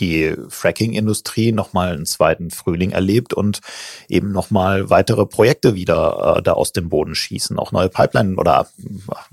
die 0.00 0.34
Fracking-Industrie 0.48 1.52
nochmal 1.52 1.92
einen 1.92 2.06
zweiten 2.06 2.50
Frühling 2.50 2.90
erlebt 2.90 3.34
und 3.34 3.60
eben 4.08 4.32
nochmal 4.32 4.90
weitere 4.90 5.26
Projekte 5.26 5.74
wieder 5.74 6.36
äh, 6.38 6.42
da 6.42 6.52
aus 6.52 6.72
dem 6.72 6.88
Boden 6.88 7.14
schießen, 7.14 7.58
auch 7.58 7.72
neue 7.72 7.88
Pipeline 7.88 8.36
oder 8.36 8.68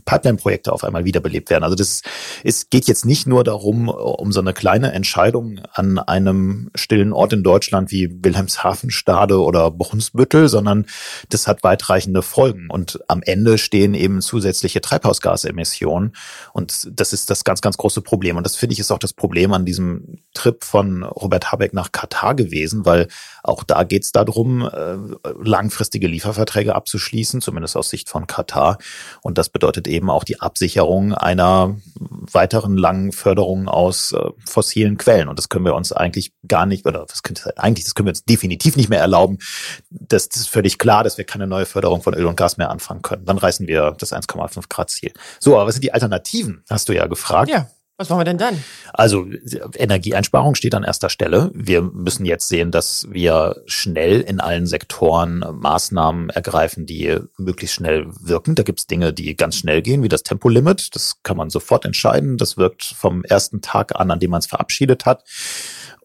Pipeline-Projekte 0.05 0.71
auf 0.71 0.83
einmal 0.83 1.05
wiederbelebt 1.05 1.49
werden. 1.49 1.63
Also 1.63 1.75
das 1.75 2.01
ist, 2.43 2.69
geht 2.71 2.87
jetzt 2.87 3.05
nicht 3.05 3.27
nur 3.27 3.43
darum, 3.43 3.89
um 3.89 4.31
so 4.31 4.39
eine 4.39 4.53
kleine 4.53 4.91
Entscheidung 4.91 5.59
an 5.73 5.99
einem 5.99 6.69
stillen 6.75 7.13
Ort 7.13 7.33
in 7.33 7.43
Deutschland 7.43 7.91
wie 7.91 8.23
Wilhelmshaven, 8.23 8.91
Stade 8.91 9.41
oder 9.41 9.71
Brunsbüttel, 9.71 10.49
sondern 10.49 10.85
das 11.29 11.47
hat 11.47 11.63
weitreichende 11.63 12.21
Folgen. 12.21 12.67
Und 12.69 12.99
am 13.07 13.21
Ende 13.23 13.57
stehen 13.57 13.93
eben 13.93 14.21
zusätzliche 14.21 14.81
Treibhausgasemissionen. 14.81 16.15
Und 16.53 16.89
das 16.91 17.13
ist 17.13 17.29
das 17.29 17.43
ganz, 17.43 17.61
ganz 17.61 17.77
große 17.77 18.01
Problem. 18.01 18.37
Und 18.37 18.45
das 18.45 18.55
finde 18.55 18.73
ich 18.73 18.79
ist 18.79 18.91
auch 18.91 18.99
das 18.99 19.13
Problem 19.13 19.53
an 19.53 19.65
diesem 19.65 20.19
Trip 20.33 20.52
Trip 20.53 20.63
von 20.63 21.03
Robert 21.03 21.51
Habeck 21.51 21.73
nach 21.73 21.91
Katar 21.91 22.35
gewesen, 22.35 22.85
weil 22.85 23.07
auch 23.43 23.63
da 23.63 23.83
geht 23.83 24.03
es 24.03 24.11
darum, 24.11 24.67
äh, 24.67 24.97
langfristige 25.41 26.07
Lieferverträge 26.07 26.75
abzuschließen, 26.75 27.41
zumindest 27.41 27.75
aus 27.75 27.89
Sicht 27.89 28.09
von 28.09 28.27
Katar. 28.27 28.77
Und 29.21 29.37
das 29.37 29.49
bedeutet 29.49 29.87
eben 29.87 30.09
auch 30.09 30.23
die 30.23 30.39
Absicherung 30.39 31.13
einer 31.13 31.75
weiteren 32.31 32.77
langen 32.77 33.11
Förderung 33.11 33.67
aus 33.67 34.13
äh, 34.13 34.29
fossilen 34.45 34.97
Quellen. 34.97 35.27
Und 35.27 35.39
das 35.39 35.49
können 35.49 35.65
wir 35.65 35.75
uns 35.75 35.91
eigentlich 35.91 36.31
gar 36.47 36.65
nicht, 36.65 36.85
oder 36.85 37.05
was 37.09 37.23
könnte 37.23 37.57
eigentlich, 37.57 37.85
das 37.85 37.95
können 37.95 38.07
wir 38.07 38.11
uns 38.11 38.25
definitiv 38.25 38.77
nicht 38.77 38.89
mehr 38.89 38.99
erlauben. 38.99 39.39
Das, 39.89 40.29
das 40.29 40.41
ist 40.41 40.49
völlig 40.49 40.77
klar, 40.77 41.03
dass 41.03 41.17
wir 41.17 41.25
keine 41.25 41.47
neue 41.47 41.65
Förderung 41.65 42.01
von 42.01 42.13
Öl 42.13 42.25
und 42.25 42.37
Gas 42.37 42.57
mehr 42.57 42.69
anfangen 42.69 43.01
können. 43.01 43.25
Dann 43.25 43.37
reißen 43.37 43.67
wir 43.67 43.95
das 43.97 44.13
1,5 44.13 44.69
Grad 44.69 44.89
Ziel. 44.89 45.11
So, 45.39 45.55
aber 45.55 45.67
was 45.67 45.75
sind 45.75 45.83
die 45.83 45.93
Alternativen? 45.93 46.63
Hast 46.69 46.87
du 46.89 46.93
ja 46.93 47.07
gefragt. 47.07 47.49
Ja. 47.49 47.67
Was 47.97 48.09
machen 48.09 48.21
wir 48.21 48.25
denn 48.25 48.39
dann? 48.39 48.63
Also 48.91 49.27
Energieeinsparung 49.75 50.55
steht 50.55 50.73
an 50.73 50.83
erster 50.83 51.09
Stelle. 51.09 51.51
Wir 51.53 51.83
müssen 51.83 52.25
jetzt 52.25 52.47
sehen, 52.47 52.71
dass 52.71 53.07
wir 53.11 53.61
schnell 53.67 54.21
in 54.21 54.39
allen 54.39 54.65
Sektoren 54.65 55.45
Maßnahmen 55.51 56.31
ergreifen, 56.31 56.87
die 56.87 57.19
möglichst 57.37 57.75
schnell 57.75 58.07
wirken. 58.19 58.55
Da 58.55 58.63
gibt 58.63 58.79
es 58.79 58.87
Dinge, 58.87 59.13
die 59.13 59.35
ganz 59.35 59.57
schnell 59.57 59.83
gehen, 59.83 60.01
wie 60.01 60.09
das 60.09 60.23
Tempolimit. 60.23 60.95
Das 60.95 61.21
kann 61.21 61.37
man 61.37 61.51
sofort 61.51 61.85
entscheiden. 61.85 62.37
Das 62.37 62.57
wirkt 62.57 62.83
vom 62.83 63.23
ersten 63.23 63.61
Tag 63.61 63.95
an, 63.99 64.09
an 64.09 64.19
dem 64.19 64.31
man 64.31 64.39
es 64.39 64.47
verabschiedet 64.47 65.05
hat 65.05 65.23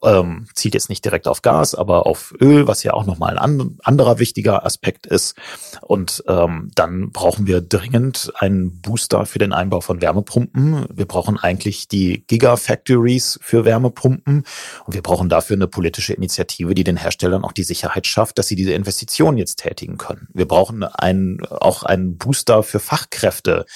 ähm, 0.02 0.46
zielt 0.54 0.74
jetzt 0.74 0.88
nicht 0.88 1.04
direkt 1.04 1.28
auf 1.28 1.42
Gas, 1.42 1.74
aber 1.74 2.06
auf 2.06 2.34
Öl, 2.40 2.66
was 2.66 2.82
ja 2.82 2.92
auch 2.94 3.06
nochmal 3.06 3.38
ein 3.38 3.78
anderer 3.82 4.18
wichtiger 4.18 4.64
Aspekt 4.64 5.06
ist. 5.06 5.34
Und 5.82 6.22
ähm, 6.26 6.70
dann 6.74 7.10
brauchen 7.12 7.46
wir 7.46 7.60
dringend 7.60 8.32
einen 8.38 8.80
Booster 8.80 9.26
für 9.26 9.38
den 9.38 9.52
Einbau 9.52 9.80
von 9.80 10.00
Wärmepumpen. 10.00 10.86
Wir 10.92 11.06
brauchen 11.06 11.38
eigentlich 11.38 11.88
die 11.88 12.24
Gigafactories 12.26 13.38
für 13.42 13.64
Wärmepumpen 13.64 14.44
und 14.86 14.94
wir 14.94 15.02
brauchen 15.02 15.28
dafür 15.28 15.56
eine 15.56 15.68
politische 15.68 16.12
Initiative, 16.12 16.74
die 16.74 16.84
den 16.84 16.96
Herstellern 16.96 17.44
auch 17.44 17.52
die 17.52 17.64
Sicherheit 17.64 18.06
schafft, 18.06 18.38
dass 18.38 18.48
sie 18.48 18.56
diese 18.56 18.72
Investitionen 18.72 19.38
jetzt 19.38 19.56
tätigen 19.56 19.98
können. 19.98 20.28
Wir 20.32 20.46
brauchen 20.46 20.82
einen, 20.82 21.44
auch 21.46 21.82
einen 21.82 22.16
Booster 22.18 22.62
für 22.62 22.80
Fachkräfte, 22.80 23.66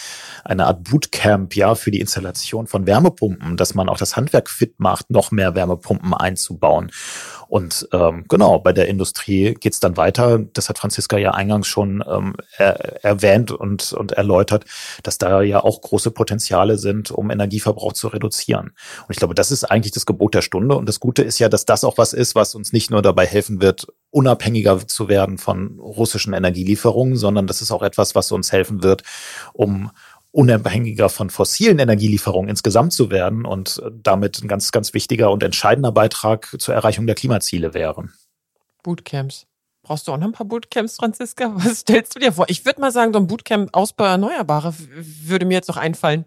eine 0.44 0.66
Art 0.66 0.84
Bootcamp, 0.84 1.56
ja, 1.56 1.74
für 1.74 1.90
die 1.90 2.00
Installation 2.00 2.66
von 2.66 2.86
Wärmepumpen, 2.86 3.56
dass 3.56 3.74
man 3.74 3.88
auch 3.88 3.98
das 3.98 4.16
Handwerk 4.16 4.48
fit 4.48 4.78
macht, 4.78 5.10
noch 5.10 5.30
mehr 5.30 5.54
Wärmepumpen 5.54 6.11
einzubauen. 6.14 6.90
Und 7.52 7.86
ähm, 7.92 8.24
genau, 8.28 8.60
bei 8.60 8.72
der 8.72 8.88
Industrie 8.88 9.52
geht's 9.52 9.78
dann 9.78 9.98
weiter. 9.98 10.38
Das 10.38 10.70
hat 10.70 10.78
Franziska 10.78 11.18
ja 11.18 11.32
eingangs 11.32 11.66
schon 11.66 12.02
ähm, 12.08 12.34
er, 12.56 13.04
erwähnt 13.04 13.50
und, 13.50 13.92
und 13.92 14.12
erläutert, 14.12 14.64
dass 15.02 15.18
da 15.18 15.42
ja 15.42 15.62
auch 15.62 15.82
große 15.82 16.12
Potenziale 16.12 16.78
sind, 16.78 17.10
um 17.10 17.30
Energieverbrauch 17.30 17.92
zu 17.92 18.08
reduzieren. 18.08 18.68
Und 19.00 19.10
ich 19.10 19.18
glaube, 19.18 19.34
das 19.34 19.50
ist 19.50 19.64
eigentlich 19.64 19.92
das 19.92 20.06
Gebot 20.06 20.32
der 20.32 20.40
Stunde. 20.40 20.76
Und 20.76 20.88
das 20.88 20.98
Gute 20.98 21.22
ist 21.22 21.38
ja, 21.40 21.50
dass 21.50 21.66
das 21.66 21.84
auch 21.84 21.98
was 21.98 22.14
ist, 22.14 22.34
was 22.34 22.54
uns 22.54 22.72
nicht 22.72 22.90
nur 22.90 23.02
dabei 23.02 23.26
helfen 23.26 23.60
wird, 23.60 23.86
unabhängiger 24.10 24.86
zu 24.86 25.08
werden 25.08 25.36
von 25.36 25.78
russischen 25.78 26.32
Energielieferungen, 26.32 27.16
sondern 27.16 27.46
das 27.46 27.60
ist 27.60 27.70
auch 27.70 27.82
etwas, 27.82 28.14
was 28.14 28.32
uns 28.32 28.50
helfen 28.50 28.82
wird, 28.82 29.02
um 29.52 29.90
unabhängiger 30.32 31.08
von 31.08 31.30
fossilen 31.30 31.78
Energielieferungen 31.78 32.48
insgesamt 32.48 32.92
zu 32.92 33.10
werden 33.10 33.44
und 33.44 33.82
damit 33.92 34.42
ein 34.42 34.48
ganz, 34.48 34.72
ganz 34.72 34.94
wichtiger 34.94 35.30
und 35.30 35.42
entscheidender 35.42 35.92
Beitrag 35.92 36.56
zur 36.58 36.74
Erreichung 36.74 37.06
der 37.06 37.14
Klimaziele 37.14 37.74
wäre. 37.74 38.08
Bootcamps. 38.82 39.46
Brauchst 39.82 40.06
du 40.06 40.12
auch 40.12 40.16
noch 40.16 40.26
ein 40.26 40.32
paar 40.32 40.46
Bootcamps, 40.46 40.96
Franziska? 40.96 41.52
Was 41.56 41.80
stellst 41.80 42.14
du 42.16 42.20
dir 42.20 42.32
vor? 42.32 42.46
Ich 42.48 42.64
würde 42.64 42.80
mal 42.80 42.92
sagen, 42.92 43.12
so 43.12 43.18
ein 43.18 43.26
Bootcamp 43.26 43.70
Ausbau 43.72 44.04
Erneuerbare 44.04 44.74
würde 44.78 45.44
mir 45.44 45.54
jetzt 45.54 45.68
noch 45.68 45.76
einfallen. 45.76 46.24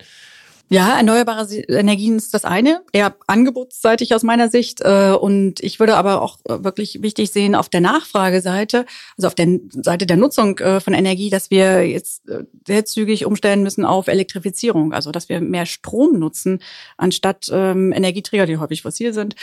Ja, 0.67 0.97
erneuerbare 0.97 1.47
Energien 1.67 2.17
ist 2.17 2.33
das 2.33 2.43
eine, 2.43 2.81
eher 2.91 3.15
angebotsseitig 3.27 4.15
aus 4.15 4.23
meiner 4.23 4.49
Sicht. 4.49 4.81
Äh, 4.81 5.11
und 5.11 5.59
ich 5.59 5.79
würde 5.79 5.95
aber 5.95 6.23
auch 6.23 6.39
wirklich 6.47 7.03
wichtig 7.03 7.31
sehen 7.31 7.53
auf 7.53 7.69
der 7.69 7.81
Nachfrageseite, 7.81 8.85
also 9.15 9.27
auf 9.27 9.35
der 9.35 9.59
Seite 9.69 10.07
der 10.07 10.17
Nutzung 10.17 10.57
äh, 10.57 10.79
von 10.79 10.95
Energie, 10.95 11.29
dass 11.29 11.51
wir 11.51 11.87
jetzt 11.87 12.27
äh, 12.29 12.45
sehr 12.65 12.83
zügig 12.85 13.27
umstellen 13.27 13.61
müssen 13.61 13.85
auf 13.85 14.07
Elektrifizierung, 14.07 14.91
also 14.91 15.11
dass 15.11 15.29
wir 15.29 15.39
mehr 15.39 15.67
Strom 15.67 16.17
nutzen 16.17 16.59
anstatt 16.97 17.47
ähm, 17.51 17.93
Energieträger, 17.93 18.47
die 18.47 18.57
häufig 18.57 18.81
fossil 18.81 19.13
sind. 19.13 19.35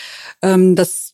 Ähm, 0.43 0.75
das 0.75 1.12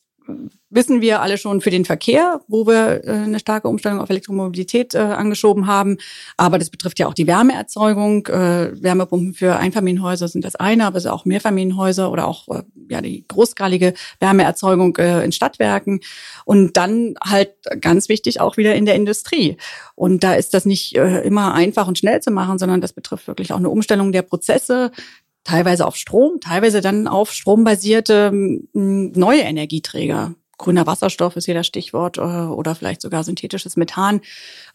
wissen 0.70 1.00
wir 1.00 1.22
alle 1.22 1.38
schon 1.38 1.60
für 1.60 1.70
den 1.70 1.84
Verkehr, 1.84 2.40
wo 2.46 2.66
wir 2.66 3.04
äh, 3.04 3.10
eine 3.10 3.38
starke 3.38 3.68
Umstellung 3.68 4.00
auf 4.00 4.10
Elektromobilität 4.10 4.94
äh, 4.94 4.98
angeschoben 4.98 5.66
haben. 5.66 5.98
Aber 6.36 6.58
das 6.58 6.70
betrifft 6.70 6.98
ja 6.98 7.06
auch 7.06 7.14
die 7.14 7.26
Wärmeerzeugung. 7.26 8.26
Äh, 8.26 8.82
Wärmepumpen 8.82 9.34
für 9.34 9.56
Einfamilienhäuser 9.56 10.28
sind 10.28 10.44
das 10.44 10.56
eine, 10.56 10.86
aber 10.86 10.98
es 10.98 11.04
sind 11.04 11.12
auch 11.12 11.24
Mehrfamilienhäuser 11.24 12.10
oder 12.10 12.26
auch 12.26 12.46
ja 12.88 13.00
die 13.00 13.26
großskalige 13.26 13.94
Wärmeerzeugung 14.20 14.96
in 14.96 15.32
Stadtwerken. 15.32 16.00
Und 16.44 16.76
dann 16.76 17.14
halt 17.22 17.54
ganz 17.80 18.08
wichtig 18.08 18.40
auch 18.40 18.56
wieder 18.56 18.74
in 18.74 18.86
der 18.86 18.94
Industrie. 18.94 19.56
Und 19.94 20.24
da 20.24 20.34
ist 20.34 20.54
das 20.54 20.64
nicht 20.64 20.94
immer 20.94 21.54
einfach 21.54 21.88
und 21.88 21.98
schnell 21.98 22.20
zu 22.20 22.30
machen, 22.30 22.58
sondern 22.58 22.80
das 22.80 22.92
betrifft 22.92 23.26
wirklich 23.26 23.52
auch 23.52 23.58
eine 23.58 23.68
Umstellung 23.68 24.12
der 24.12 24.22
Prozesse, 24.22 24.90
teilweise 25.48 25.86
auf 25.86 25.96
Strom, 25.96 26.40
teilweise 26.40 26.82
dann 26.82 27.08
auf 27.08 27.32
strombasierte 27.32 28.30
neue 28.74 29.40
Energieträger. 29.40 30.34
Grüner 30.58 30.86
Wasserstoff 30.86 31.36
ist 31.36 31.46
hier 31.46 31.54
das 31.54 31.66
Stichwort 31.66 32.18
äh, 32.18 32.20
oder 32.20 32.74
vielleicht 32.74 33.00
sogar 33.00 33.24
synthetisches 33.24 33.76
Methan. 33.76 34.20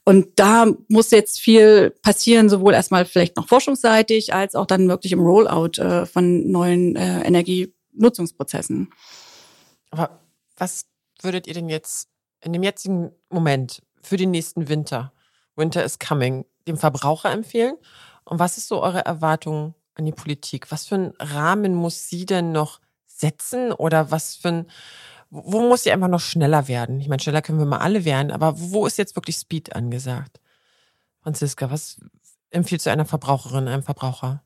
Und 0.03 0.39
da 0.39 0.65
muss 0.87 1.11
jetzt 1.11 1.41
viel 1.41 1.91
passieren, 2.01 2.49
sowohl 2.49 2.73
erstmal 2.73 3.05
vielleicht 3.05 3.35
noch 3.35 3.47
forschungsseitig 3.47 4.33
als 4.33 4.55
auch 4.55 4.65
dann 4.65 4.87
wirklich 4.87 5.11
im 5.11 5.19
Rollout 5.19 5.79
äh, 5.79 6.05
von 6.05 6.49
neuen 6.49 6.95
äh, 6.95 7.21
Energienutzungsprozessen. 7.21 8.91
Aber 9.91 10.21
was 10.57 10.85
würdet 11.21 11.45
ihr 11.45 11.53
denn 11.53 11.69
jetzt 11.69 12.07
in 12.41 12.53
dem 12.53 12.63
jetzigen 12.63 13.11
Moment 13.29 13.83
für 14.01 14.17
den 14.17 14.31
nächsten 14.31 14.69
Winter, 14.69 15.13
Winter 15.55 15.83
is 15.83 15.99
coming, 15.99 16.45
dem 16.67 16.77
Verbraucher 16.77 17.29
empfehlen? 17.29 17.75
Und 18.23 18.39
was 18.39 18.57
ist 18.57 18.69
so 18.69 18.81
eure 18.81 19.05
Erwartung 19.05 19.75
an 19.95 20.05
die 20.05 20.11
Politik? 20.11 20.71
Was 20.71 20.87
für 20.87 20.95
einen 20.95 21.13
Rahmen 21.19 21.75
muss 21.75 22.09
sie 22.09 22.25
denn 22.25 22.51
noch 22.51 22.79
setzen 23.05 23.71
oder 23.71 24.11
was 24.11 24.35
für 24.35 24.49
ein, 24.49 24.65
wo 25.29 25.61
muss 25.67 25.83
sie 25.83 25.91
einfach 25.91 26.07
noch 26.07 26.19
schneller 26.19 26.67
werden? 26.67 26.99
Ich 26.99 27.07
meine, 27.07 27.21
schneller 27.21 27.41
können 27.41 27.59
wir 27.59 27.65
mal 27.65 27.79
alle 27.79 28.05
werden, 28.05 28.31
aber 28.31 28.59
wo 28.59 28.85
ist 28.85 28.97
jetzt 28.97 29.15
wirklich 29.15 29.37
Speed 29.37 29.75
angesagt? 29.75 30.39
Franziska, 31.21 31.71
was 31.71 31.99
empfiehlst 32.49 32.85
du 32.85 32.91
einer 32.91 33.05
Verbraucherin, 33.05 33.67
einem 33.67 33.83
Verbraucher? 33.83 34.43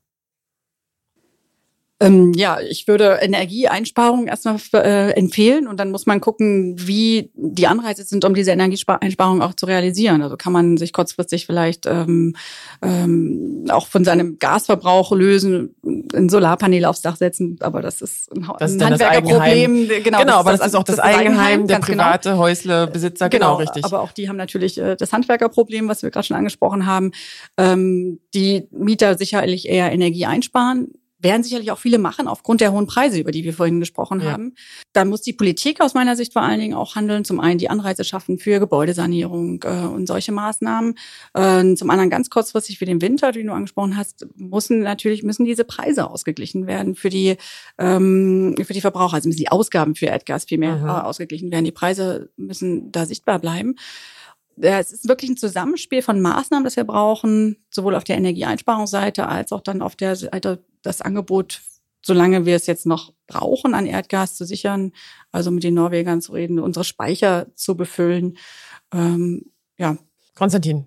Ähm, 2.00 2.32
ja, 2.34 2.60
ich 2.60 2.86
würde 2.86 3.18
Energieeinsparungen 3.20 4.28
erstmal 4.28 4.58
äh, 4.74 5.10
empfehlen 5.14 5.66
und 5.66 5.80
dann 5.80 5.90
muss 5.90 6.06
man 6.06 6.20
gucken, 6.20 6.76
wie 6.78 7.32
die 7.34 7.66
Anreize 7.66 8.04
sind, 8.04 8.24
um 8.24 8.34
diese 8.34 8.52
Energieeinsparung 8.52 9.42
auch 9.42 9.54
zu 9.54 9.66
realisieren. 9.66 10.22
Also 10.22 10.36
kann 10.36 10.52
man 10.52 10.76
sich 10.76 10.92
kurzfristig 10.92 11.46
vielleicht 11.46 11.86
ähm, 11.86 12.36
ähm, 12.82 13.64
auch 13.68 13.88
von 13.88 14.04
seinem 14.04 14.38
Gasverbrauch 14.38 15.10
lösen, 15.10 15.74
ein 16.14 16.28
Solarpanel 16.28 16.84
aufs 16.84 17.02
Dach 17.02 17.16
setzen, 17.16 17.56
aber 17.60 17.82
das 17.82 18.00
ist 18.00 18.30
ein, 18.32 18.48
das 18.60 18.72
ist 18.72 18.80
ein 18.80 18.90
Handwerkerproblem. 18.90 19.88
Genau, 20.04 20.20
genau 20.20 20.34
aber 20.34 20.52
das, 20.52 20.60
das 20.60 20.68
ist 20.68 20.74
auch 20.76 20.84
das, 20.84 20.96
das 20.96 21.04
Eigenheim, 21.04 21.66
der 21.66 21.80
genau. 21.80 22.04
private 22.04 22.28
genau. 22.30 22.42
Häuslebesitzer, 22.42 23.28
genau, 23.28 23.56
genau, 23.56 23.56
richtig. 23.56 23.84
Aber 23.84 24.02
auch 24.02 24.12
die 24.12 24.28
haben 24.28 24.36
natürlich 24.36 24.78
äh, 24.78 24.94
das 24.94 25.12
Handwerkerproblem, 25.12 25.88
was 25.88 26.04
wir 26.04 26.12
gerade 26.12 26.28
schon 26.28 26.36
angesprochen 26.36 26.86
haben. 26.86 27.10
Ähm, 27.56 28.20
die 28.34 28.68
Mieter 28.70 29.18
sicherlich 29.18 29.68
eher 29.68 29.90
Energie 29.90 30.26
einsparen 30.26 30.92
werden 31.20 31.42
sicherlich 31.42 31.70
auch 31.72 31.78
viele 31.78 31.98
machen 31.98 32.28
aufgrund 32.28 32.60
der 32.60 32.72
hohen 32.72 32.86
Preise, 32.86 33.18
über 33.18 33.32
die 33.32 33.44
wir 33.44 33.52
vorhin 33.52 33.80
gesprochen 33.80 34.20
ja. 34.20 34.32
haben. 34.32 34.54
Da 34.92 35.04
muss 35.04 35.22
die 35.22 35.32
Politik 35.32 35.80
aus 35.80 35.94
meiner 35.94 36.16
Sicht 36.16 36.32
vor 36.32 36.42
allen 36.42 36.60
Dingen 36.60 36.74
auch 36.74 36.94
handeln. 36.94 37.24
Zum 37.24 37.40
einen 37.40 37.58
die 37.58 37.70
Anreize 37.70 38.04
schaffen 38.04 38.38
für 38.38 38.60
Gebäudesanierung 38.60 39.62
äh, 39.64 39.86
und 39.86 40.06
solche 40.06 40.32
Maßnahmen. 40.32 40.94
Äh, 41.34 41.74
zum 41.74 41.90
anderen 41.90 42.10
ganz 42.10 42.30
kurzfristig 42.30 42.78
für 42.78 42.86
den 42.86 43.00
Winter, 43.00 43.32
den 43.32 43.48
du 43.48 43.52
angesprochen 43.52 43.96
hast, 43.96 44.26
müssen 44.36 44.80
natürlich 44.80 45.22
müssen 45.22 45.44
diese 45.44 45.64
Preise 45.64 46.08
ausgeglichen 46.08 46.66
werden 46.66 46.94
für 46.94 47.08
die 47.08 47.36
ähm, 47.78 48.54
für 48.62 48.72
die 48.72 48.80
Verbraucher. 48.80 49.14
Also 49.14 49.28
müssen 49.28 49.38
die 49.38 49.50
Ausgaben 49.50 49.94
für 49.94 50.06
Erdgas 50.06 50.44
viel 50.44 50.58
mehr 50.58 50.76
mhm. 50.76 50.88
ausgeglichen 50.88 51.50
werden. 51.50 51.64
Die 51.64 51.72
Preise 51.72 52.30
müssen 52.36 52.92
da 52.92 53.06
sichtbar 53.06 53.38
bleiben 53.38 53.74
es 54.60 54.92
ist 54.92 55.08
wirklich 55.08 55.30
ein 55.30 55.36
Zusammenspiel 55.36 56.02
von 56.02 56.20
Maßnahmen, 56.20 56.64
das 56.64 56.76
wir 56.76 56.84
brauchen, 56.84 57.56
sowohl 57.70 57.94
auf 57.94 58.04
der 58.04 58.16
Energieeinsparungsseite 58.16 59.26
als 59.26 59.52
auch 59.52 59.60
dann 59.60 59.82
auf 59.82 59.96
der 59.96 60.16
Seite 60.16 60.64
das 60.82 61.00
Angebot, 61.00 61.60
solange 62.02 62.46
wir 62.46 62.56
es 62.56 62.66
jetzt 62.66 62.86
noch 62.86 63.12
brauchen, 63.26 63.74
an 63.74 63.86
Erdgas 63.86 64.36
zu 64.36 64.44
sichern, 64.44 64.92
also 65.32 65.50
mit 65.50 65.64
den 65.64 65.74
Norwegern 65.74 66.20
zu 66.20 66.32
reden, 66.32 66.58
unsere 66.58 66.84
Speicher 66.84 67.46
zu 67.54 67.76
befüllen. 67.76 68.38
Ähm, 68.92 69.52
ja. 69.76 69.96
Konstantin, 70.34 70.86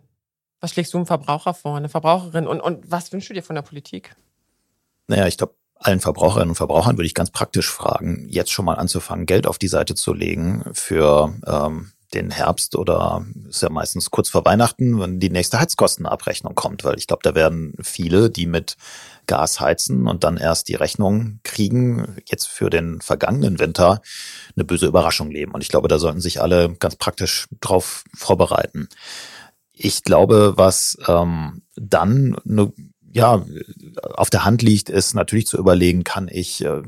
was 0.60 0.72
schlägst 0.72 0.94
du 0.94 0.98
einem 0.98 1.08
Verbraucher 1.08 1.54
vor, 1.54 1.76
eine 1.76 1.90
Verbraucherin 1.90 2.48
und, 2.48 2.62
und 2.62 2.90
was 2.90 3.12
wünschst 3.12 3.30
du 3.30 3.34
dir 3.34 3.44
von 3.44 3.56
der 3.56 3.64
Politik? 3.64 4.16
Naja, 5.08 5.28
ich 5.28 5.38
glaube, 5.38 5.56
allen 5.76 6.00
Verbraucherinnen 6.00 6.50
und 6.50 6.56
Verbrauchern 6.56 6.98
würde 6.98 7.08
ich 7.08 7.16
ganz 7.16 7.32
praktisch 7.32 7.70
fragen, 7.70 8.28
jetzt 8.30 8.52
schon 8.52 8.66
mal 8.66 8.76
anzufangen, 8.76 9.26
Geld 9.26 9.48
auf 9.48 9.58
die 9.58 9.68
Seite 9.68 9.96
zu 9.96 10.14
legen 10.14 10.64
für 10.74 11.34
ähm, 11.46 11.92
den 12.14 12.32
Herbst 12.32 12.76
oder 12.76 13.26
ist 13.48 13.62
ja 13.62 13.70
meistens 13.70 14.12
kurz 14.12 14.30
vor 14.30 14.46
Weihnachten, 14.46 15.00
wenn 15.00 15.20
die 15.20 15.30
nächste 15.30 15.60
Heizkostenabrechnung 15.60 16.56
kommt, 16.56 16.84
weil 16.84 16.98
ich 16.98 17.08
glaube, 17.08 17.24
da 17.24 17.36
werden 17.36 17.74
viele, 17.82 18.30
die 18.30 18.46
mit 18.46 18.78
Gas 19.28 19.60
heizen 19.60 20.08
und 20.08 20.24
dann 20.24 20.38
erst 20.38 20.68
die 20.68 20.76
Rechnung 20.76 21.40
kriegen, 21.44 22.18
jetzt 22.26 22.48
für 22.48 22.70
den 22.70 23.02
vergangenen 23.02 23.60
Winter 23.60 24.02
eine 24.56 24.66
böse 24.66 24.88
Überraschung 24.88 25.32
leben. 25.32 25.54
Und 25.54 25.62
ich 25.62 25.70
glaube, 25.70 25.88
da 25.88 26.00
sollten 26.00 26.22
sich 26.22 26.42
alle 26.42 26.74
ganz 26.76 26.96
praktisch 26.96 27.48
drauf 27.62 28.04
vorbereiten. 28.14 28.90
Ich 29.74 30.04
glaube, 30.04 30.54
was 30.58 30.98
ähm, 31.08 31.62
dann 31.76 32.36
eine 32.48 32.74
ja, 33.14 33.46
auf 34.04 34.30
der 34.30 34.46
Hand 34.46 34.62
liegt, 34.62 34.90
ist 34.90 35.14
natürlich 35.16 35.48
zu 35.48 35.58
überlegen, 35.58 36.04
kann 36.04 36.30
ich 36.32 36.64
äh, 36.64 36.82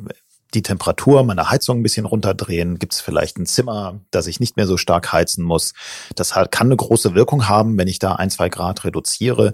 die 0.53 0.61
Temperatur 0.61 1.23
meiner 1.23 1.49
Heizung 1.49 1.79
ein 1.79 1.83
bisschen 1.83 2.05
runterdrehen? 2.05 2.79
Gibt 2.79 2.93
es 2.93 3.01
vielleicht 3.01 3.37
ein 3.37 3.45
Zimmer, 3.45 3.99
das 4.11 4.27
ich 4.27 4.39
nicht 4.39 4.57
mehr 4.57 4.67
so 4.67 4.77
stark 4.77 5.11
heizen 5.11 5.43
muss? 5.43 5.73
Das 6.15 6.33
kann 6.51 6.67
eine 6.67 6.75
große 6.75 7.15
Wirkung 7.15 7.47
haben, 7.47 7.77
wenn 7.77 7.87
ich 7.87 7.99
da 7.99 8.13
ein, 8.13 8.29
zwei 8.29 8.49
Grad 8.49 8.83
reduziere. 8.83 9.53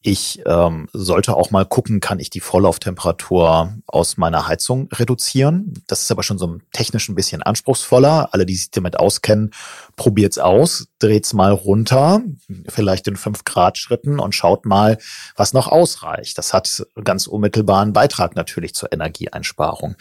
Ich 0.00 0.40
ähm, 0.46 0.88
sollte 0.92 1.36
auch 1.36 1.50
mal 1.50 1.66
gucken, 1.66 1.98
kann 1.98 2.20
ich 2.20 2.30
die 2.30 2.38
Vorlauftemperatur 2.38 3.74
aus 3.86 4.16
meiner 4.16 4.46
Heizung 4.46 4.88
reduzieren. 4.92 5.74
Das 5.88 6.02
ist 6.02 6.10
aber 6.12 6.22
schon 6.22 6.38
so 6.38 6.58
technisch 6.72 7.08
ein 7.08 7.16
bisschen 7.16 7.42
anspruchsvoller. 7.42 8.28
Alle, 8.32 8.46
die 8.46 8.54
sich 8.54 8.70
damit 8.70 8.96
auskennen, 8.96 9.50
probiert's 9.96 10.38
aus, 10.38 10.86
dreht's 10.98 11.32
mal 11.32 11.52
runter, 11.52 12.22
vielleicht 12.68 13.06
in 13.08 13.16
fünf 13.16 13.44
Grad 13.44 13.78
Schritten 13.78 14.18
und 14.18 14.34
schaut 14.34 14.64
mal, 14.64 14.98
was 15.36 15.52
noch 15.52 15.68
ausreicht. 15.68 16.38
Das 16.38 16.52
hat 16.52 16.86
ganz 17.04 17.26
unmittelbaren 17.26 17.92
Beitrag 17.92 18.36
natürlich 18.36 18.74
zur 18.74 18.92
Energieeinsparung. 18.92 19.96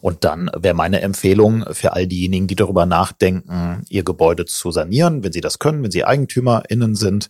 Und 0.00 0.24
dann 0.24 0.50
wäre 0.56 0.74
meine 0.74 1.00
Empfehlung 1.00 1.64
für 1.70 1.92
all 1.92 2.08
diejenigen, 2.08 2.48
die 2.48 2.56
darüber 2.56 2.86
nachdenken, 2.86 3.84
ihr 3.88 4.02
Gebäude 4.02 4.46
zu 4.46 4.72
sanieren, 4.72 5.22
wenn 5.22 5.32
sie 5.32 5.40
das 5.40 5.60
können, 5.60 5.84
wenn 5.84 5.92
sie 5.92 6.04
EigentümerInnen 6.04 6.96
sind, 6.96 7.28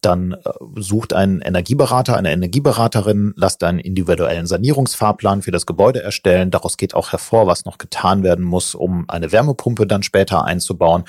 dann 0.00 0.32
äh, 0.32 0.38
sucht 0.76 1.12
einen 1.12 1.42
Energieberater, 1.42 2.16
eine 2.16 2.32
Energieberaterin, 2.32 3.34
lasst 3.36 3.62
einen 3.62 3.78
individuellen 3.78 4.46
Sanierungsfahrplan 4.46 5.42
für 5.42 5.50
das 5.50 5.66
Gebäude 5.66 6.02
erstellen. 6.02 6.50
Daraus 6.50 6.78
geht 6.78 6.94
auch 6.94 7.12
hervor, 7.12 7.46
was 7.46 7.66
noch 7.66 7.76
getan 7.76 8.22
werden 8.22 8.44
muss, 8.44 8.74
um 8.74 9.04
eine 9.08 9.30
Wärmepumpe 9.30 9.86
dann 9.86 10.02
später 10.02 10.44
einzubauen. 10.44 11.04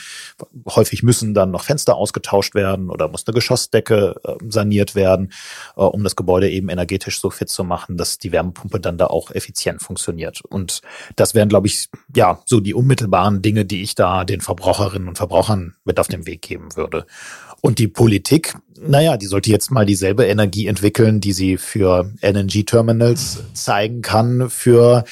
Häufig 0.67 1.01
müssen 1.01 1.33
dann 1.33 1.54
noch 1.55 1.63
Fenster 1.63 1.95
ausgetauscht 1.95 2.53
werden 2.53 2.89
oder 2.89 3.07
muss 3.07 3.25
eine 3.25 3.33
Geschossdecke 3.33 4.15
äh, 4.23 4.35
saniert 4.49 4.93
werden, 4.93 5.31
äh, 5.75 5.81
um 5.81 6.03
das 6.03 6.15
Gebäude 6.15 6.49
eben 6.49 6.69
energetisch 6.69 7.19
so 7.19 7.29
fit 7.29 7.49
zu 7.49 7.63
machen, 7.63 7.97
dass 7.97 8.19
die 8.19 8.31
Wärmepumpe 8.31 8.79
dann 8.79 8.97
da 8.97 9.07
auch 9.07 9.31
effizient 9.31 9.81
funktioniert. 9.81 10.41
Und 10.41 10.81
das 11.15 11.33
wären, 11.33 11.49
glaube 11.49 11.67
ich, 11.67 11.89
ja, 12.15 12.39
so 12.45 12.59
die 12.59 12.73
unmittelbaren 12.73 13.41
Dinge, 13.41 13.65
die 13.65 13.81
ich 13.81 13.95
da 13.95 14.25
den 14.25 14.41
Verbraucherinnen 14.41 15.07
und 15.07 15.17
Verbrauchern 15.17 15.75
mit 15.85 15.99
auf 15.99 16.07
den 16.07 16.25
Weg 16.25 16.41
geben 16.41 16.75
würde. 16.75 17.05
Und 17.61 17.79
die 17.79 17.87
Politik, 17.87 18.53
naja, 18.79 19.17
die 19.17 19.25
sollte 19.25 19.49
jetzt 19.49 19.71
mal 19.71 19.87
dieselbe 19.87 20.25
Energie 20.25 20.67
entwickeln, 20.67 21.19
die 21.19 21.33
sie 21.33 21.57
für 21.57 22.11
LNG-Terminals 22.21 23.43
zeigen 23.53 24.03
kann, 24.03 24.51
für 24.51 25.03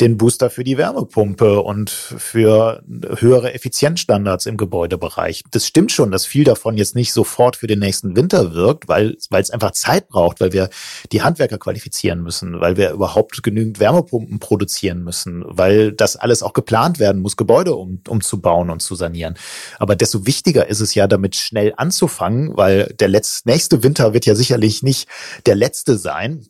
den 0.00 0.18
Booster 0.18 0.50
für 0.50 0.64
die 0.64 0.76
Wärmepumpe 0.76 1.60
und 1.60 1.90
für 1.90 2.82
höhere 3.18 3.54
Effizienzstandards 3.54 4.46
im 4.46 4.56
Gebäudebereich. 4.56 5.44
Das 5.50 5.66
stimmt 5.66 5.92
schon, 5.92 6.10
dass 6.10 6.26
viel 6.26 6.44
davon 6.44 6.76
jetzt 6.76 6.96
nicht 6.96 7.12
sofort 7.12 7.56
für 7.56 7.66
den 7.66 7.78
nächsten 7.78 8.16
Winter 8.16 8.54
wirkt, 8.54 8.88
weil, 8.88 9.16
weil 9.30 9.42
es 9.42 9.50
einfach 9.50 9.70
Zeit 9.70 10.08
braucht, 10.08 10.40
weil 10.40 10.52
wir 10.52 10.68
die 11.12 11.22
Handwerker 11.22 11.58
qualifizieren 11.58 12.22
müssen, 12.22 12.60
weil 12.60 12.76
wir 12.76 12.90
überhaupt 12.90 13.42
genügend 13.42 13.78
Wärmepumpen 13.78 14.40
produzieren 14.40 15.04
müssen, 15.04 15.44
weil 15.46 15.92
das 15.92 16.16
alles 16.16 16.42
auch 16.42 16.52
geplant 16.52 16.98
werden 16.98 17.22
muss, 17.22 17.36
Gebäude 17.36 17.74
um, 17.74 18.00
umzubauen 18.08 18.70
und 18.70 18.80
zu 18.80 18.96
sanieren. 18.96 19.34
Aber 19.78 19.94
desto 19.94 20.26
wichtiger 20.26 20.66
ist 20.68 20.80
es 20.80 20.94
ja, 20.94 21.06
damit 21.06 21.36
schnell 21.36 21.72
anzufangen, 21.76 22.56
weil 22.56 22.94
der 22.98 23.08
letzte, 23.08 23.48
nächste 23.48 23.82
Winter 23.82 24.12
wird 24.12 24.26
ja 24.26 24.34
sicherlich 24.34 24.82
nicht 24.82 25.08
der 25.46 25.54
letzte 25.54 25.96
sein 25.98 26.46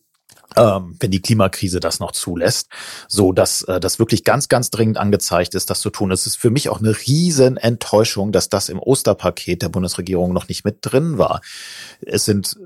ähm, 0.56 0.96
wenn 1.00 1.10
die 1.10 1.22
Klimakrise 1.22 1.80
das 1.80 2.00
noch 2.00 2.12
zulässt, 2.12 2.68
so 3.08 3.32
dass 3.32 3.62
äh, 3.62 3.80
das 3.80 3.98
wirklich 3.98 4.24
ganz, 4.24 4.48
ganz 4.48 4.70
dringend 4.70 4.98
angezeigt 4.98 5.54
ist, 5.54 5.70
das 5.70 5.80
zu 5.80 5.90
tun. 5.90 6.10
Es 6.10 6.26
ist 6.26 6.36
für 6.36 6.50
mich 6.50 6.68
auch 6.68 6.80
eine 6.80 6.96
riesen 7.06 7.56
Enttäuschung, 7.56 8.32
dass 8.32 8.48
das 8.48 8.68
im 8.68 8.78
Osterpaket 8.78 9.62
der 9.62 9.68
Bundesregierung 9.68 10.32
noch 10.32 10.48
nicht 10.48 10.64
mit 10.64 10.78
drin 10.82 11.18
war. 11.18 11.40
Es 12.00 12.24
sind 12.24 12.56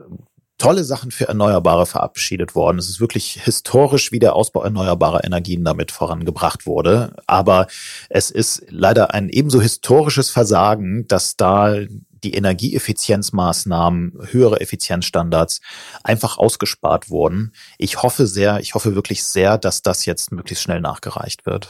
tolle 0.58 0.82
Sachen 0.82 1.12
für 1.12 1.28
Erneuerbare 1.28 1.86
verabschiedet 1.86 2.54
worden. 2.54 2.78
Es 2.78 2.88
ist 2.88 3.00
wirklich 3.00 3.40
historisch, 3.44 4.10
wie 4.10 4.18
der 4.18 4.34
Ausbau 4.34 4.64
erneuerbarer 4.64 5.24
Energien 5.24 5.64
damit 5.64 5.92
vorangebracht 5.92 6.66
wurde. 6.66 7.14
Aber 7.26 7.68
es 8.10 8.30
ist 8.30 8.64
leider 8.68 9.14
ein 9.14 9.28
ebenso 9.28 9.62
historisches 9.62 10.30
Versagen, 10.30 11.06
dass 11.06 11.36
da 11.36 11.76
die 12.22 12.34
Energieeffizienzmaßnahmen, 12.34 14.28
höhere 14.30 14.60
Effizienzstandards 14.60 15.60
einfach 16.02 16.38
ausgespart 16.38 17.10
wurden. 17.10 17.52
Ich 17.78 18.02
hoffe 18.02 18.26
sehr, 18.26 18.60
ich 18.60 18.74
hoffe 18.74 18.94
wirklich 18.94 19.24
sehr, 19.24 19.58
dass 19.58 19.82
das 19.82 20.04
jetzt 20.04 20.32
möglichst 20.32 20.62
schnell 20.62 20.80
nachgereicht 20.80 21.46
wird. 21.46 21.68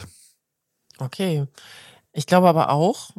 Okay. 0.99 1.47
Ich 2.13 2.27
glaube 2.27 2.49
aber 2.49 2.71
auch, 2.71 3.11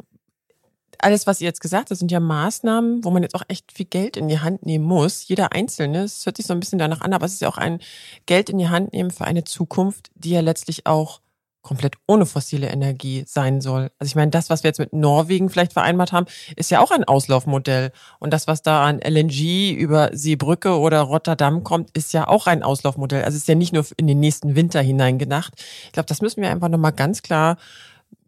alles, 1.02 1.26
was 1.26 1.40
ihr 1.40 1.46
jetzt 1.46 1.60
gesagt 1.60 1.90
habt, 1.90 1.98
sind 1.98 2.12
ja 2.12 2.20
Maßnahmen, 2.20 3.04
wo 3.04 3.10
man 3.10 3.22
jetzt 3.22 3.34
auch 3.34 3.44
echt 3.48 3.72
viel 3.72 3.86
Geld 3.86 4.16
in 4.16 4.28
die 4.28 4.40
Hand 4.40 4.66
nehmen 4.66 4.84
muss. 4.84 5.26
Jeder 5.26 5.52
Einzelne, 5.52 6.04
es 6.04 6.26
hört 6.26 6.36
sich 6.36 6.46
so 6.46 6.52
ein 6.52 6.60
bisschen 6.60 6.78
danach 6.78 7.00
an, 7.00 7.14
aber 7.14 7.26
es 7.26 7.34
ist 7.34 7.40
ja 7.40 7.48
auch 7.48 7.58
ein 7.58 7.80
Geld 8.26 8.50
in 8.50 8.58
die 8.58 8.68
Hand 8.68 8.92
nehmen 8.92 9.10
für 9.10 9.24
eine 9.24 9.44
Zukunft, 9.44 10.10
die 10.14 10.30
ja 10.30 10.40
letztlich 10.40 10.86
auch 10.86 11.20
komplett 11.62 11.96
ohne 12.06 12.26
fossile 12.26 12.68
Energie 12.68 13.24
sein 13.26 13.60
soll. 13.60 13.90
Also 13.98 14.10
ich 14.10 14.16
meine, 14.16 14.30
das, 14.30 14.50
was 14.50 14.62
wir 14.62 14.68
jetzt 14.68 14.78
mit 14.78 14.92
Norwegen 14.92 15.50
vielleicht 15.50 15.72
vereinbart 15.72 16.12
haben, 16.12 16.26
ist 16.56 16.70
ja 16.70 16.80
auch 16.80 16.90
ein 16.90 17.04
Auslaufmodell. 17.04 17.92
Und 18.18 18.32
das, 18.32 18.46
was 18.46 18.62
da 18.62 18.84
an 18.84 19.00
LNG 19.00 19.72
über 19.72 20.10
Seebrücke 20.12 20.78
oder 20.78 21.00
Rotterdam 21.02 21.62
kommt, 21.62 21.90
ist 21.96 22.12
ja 22.12 22.28
auch 22.28 22.46
ein 22.46 22.62
Auslaufmodell. 22.62 23.24
Also 23.24 23.36
es 23.36 23.42
ist 23.42 23.48
ja 23.48 23.54
nicht 23.54 23.72
nur 23.72 23.84
in 23.96 24.06
den 24.06 24.20
nächsten 24.20 24.54
Winter 24.54 24.80
hinein 24.80 25.18
gedacht. 25.18 25.54
Ich 25.86 25.92
glaube, 25.92 26.06
das 26.06 26.22
müssen 26.22 26.42
wir 26.42 26.50
einfach 26.50 26.68
nochmal 26.68 26.92
ganz 26.92 27.22
klar 27.22 27.56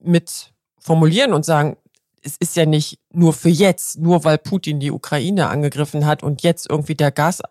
mit 0.01 0.53
formulieren 0.79 1.33
und 1.33 1.45
sagen, 1.45 1.77
es 2.23 2.37
ist 2.37 2.57
ja 2.57 2.67
nicht 2.67 2.99
nur 3.13 3.33
für 3.33 3.49
jetzt, 3.49 3.99
nur 3.99 4.25
weil 4.25 4.39
Putin 4.39 4.79
die 4.79 4.93
Ukraine 4.93 5.49
angegriffen 5.49 6.07
hat 6.07 6.23
und 6.23 6.43
jetzt 6.43 6.71
irgendwie 6.71 6.95
der 6.95 7.11
Gas 7.11 7.43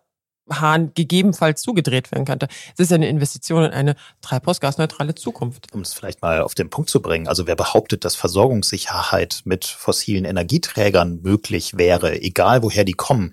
Hahn 0.60 0.92
gegebenenfalls 0.94 1.62
zugedreht 1.62 2.12
werden 2.12 2.24
könnte. 2.24 2.48
Es 2.74 2.80
ist 2.80 2.90
ja 2.90 2.96
eine 2.96 3.08
Investition 3.08 3.64
in 3.64 3.72
eine 3.72 3.96
treibhausgasneutrale 4.20 5.14
Zukunft. 5.14 5.66
Um 5.72 5.80
es 5.80 5.92
vielleicht 5.92 6.22
mal 6.22 6.42
auf 6.42 6.54
den 6.54 6.70
Punkt 6.70 6.90
zu 6.90 7.00
bringen, 7.00 7.28
also 7.28 7.46
wer 7.46 7.56
behauptet, 7.56 8.04
dass 8.04 8.14
Versorgungssicherheit 8.14 9.42
mit 9.44 9.64
fossilen 9.64 10.24
Energieträgern 10.24 11.20
möglich 11.22 11.76
wäre, 11.76 12.20
egal 12.20 12.62
woher 12.62 12.84
die 12.84 12.92
kommen, 12.92 13.32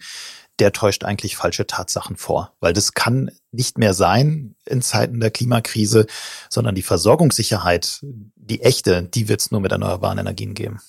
der 0.59 0.73
täuscht 0.73 1.03
eigentlich 1.03 1.37
falsche 1.37 1.65
Tatsachen 1.67 2.17
vor, 2.17 2.53
weil 2.59 2.73
das 2.73 2.93
kann 2.93 3.31
nicht 3.51 3.77
mehr 3.77 3.93
sein 3.93 4.55
in 4.65 4.81
Zeiten 4.81 5.19
der 5.19 5.31
Klimakrise, 5.31 6.05
sondern 6.49 6.75
die 6.75 6.81
Versorgungssicherheit, 6.81 7.99
die 8.01 8.61
echte, 8.61 9.03
die 9.03 9.29
wird 9.29 9.41
es 9.41 9.51
nur 9.51 9.61
mit 9.61 9.71
erneuerbaren 9.71 10.17
Energien 10.17 10.53
geben. 10.53 10.81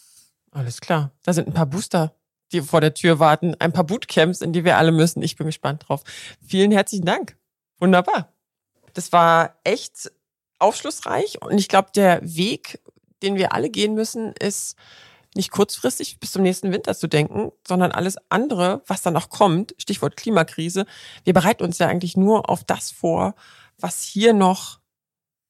Alles 0.50 0.80
klar. 0.80 1.12
Da 1.22 1.32
sind 1.32 1.46
ein 1.46 1.54
paar 1.54 1.66
Booster 1.66 2.12
die 2.52 2.62
vor 2.62 2.80
der 2.80 2.94
Tür 2.94 3.18
warten. 3.18 3.54
Ein 3.58 3.72
paar 3.72 3.84
Bootcamps, 3.84 4.40
in 4.40 4.52
die 4.52 4.64
wir 4.64 4.76
alle 4.76 4.92
müssen. 4.92 5.22
Ich 5.22 5.36
bin 5.36 5.46
gespannt 5.46 5.84
drauf. 5.88 6.02
Vielen 6.46 6.72
herzlichen 6.72 7.06
Dank. 7.06 7.36
Wunderbar. 7.78 8.32
Das 8.94 9.12
war 9.12 9.58
echt 9.64 10.10
aufschlussreich 10.58 11.40
und 11.42 11.58
ich 11.58 11.68
glaube, 11.68 11.90
der 11.94 12.20
Weg, 12.22 12.80
den 13.22 13.36
wir 13.36 13.54
alle 13.54 13.70
gehen 13.70 13.94
müssen, 13.94 14.32
ist 14.32 14.76
nicht 15.34 15.50
kurzfristig 15.50 16.18
bis 16.18 16.32
zum 16.32 16.42
nächsten 16.42 16.72
Winter 16.72 16.94
zu 16.94 17.06
denken, 17.06 17.52
sondern 17.66 17.92
alles 17.92 18.16
andere, 18.28 18.82
was 18.86 19.02
dann 19.02 19.14
noch 19.14 19.30
kommt, 19.30 19.74
Stichwort 19.78 20.16
Klimakrise. 20.16 20.86
Wir 21.24 21.32
bereiten 21.32 21.62
uns 21.64 21.78
ja 21.78 21.86
eigentlich 21.86 22.16
nur 22.16 22.50
auf 22.50 22.64
das 22.64 22.90
vor, 22.90 23.34
was 23.78 24.02
hier 24.02 24.32
noch, 24.32 24.80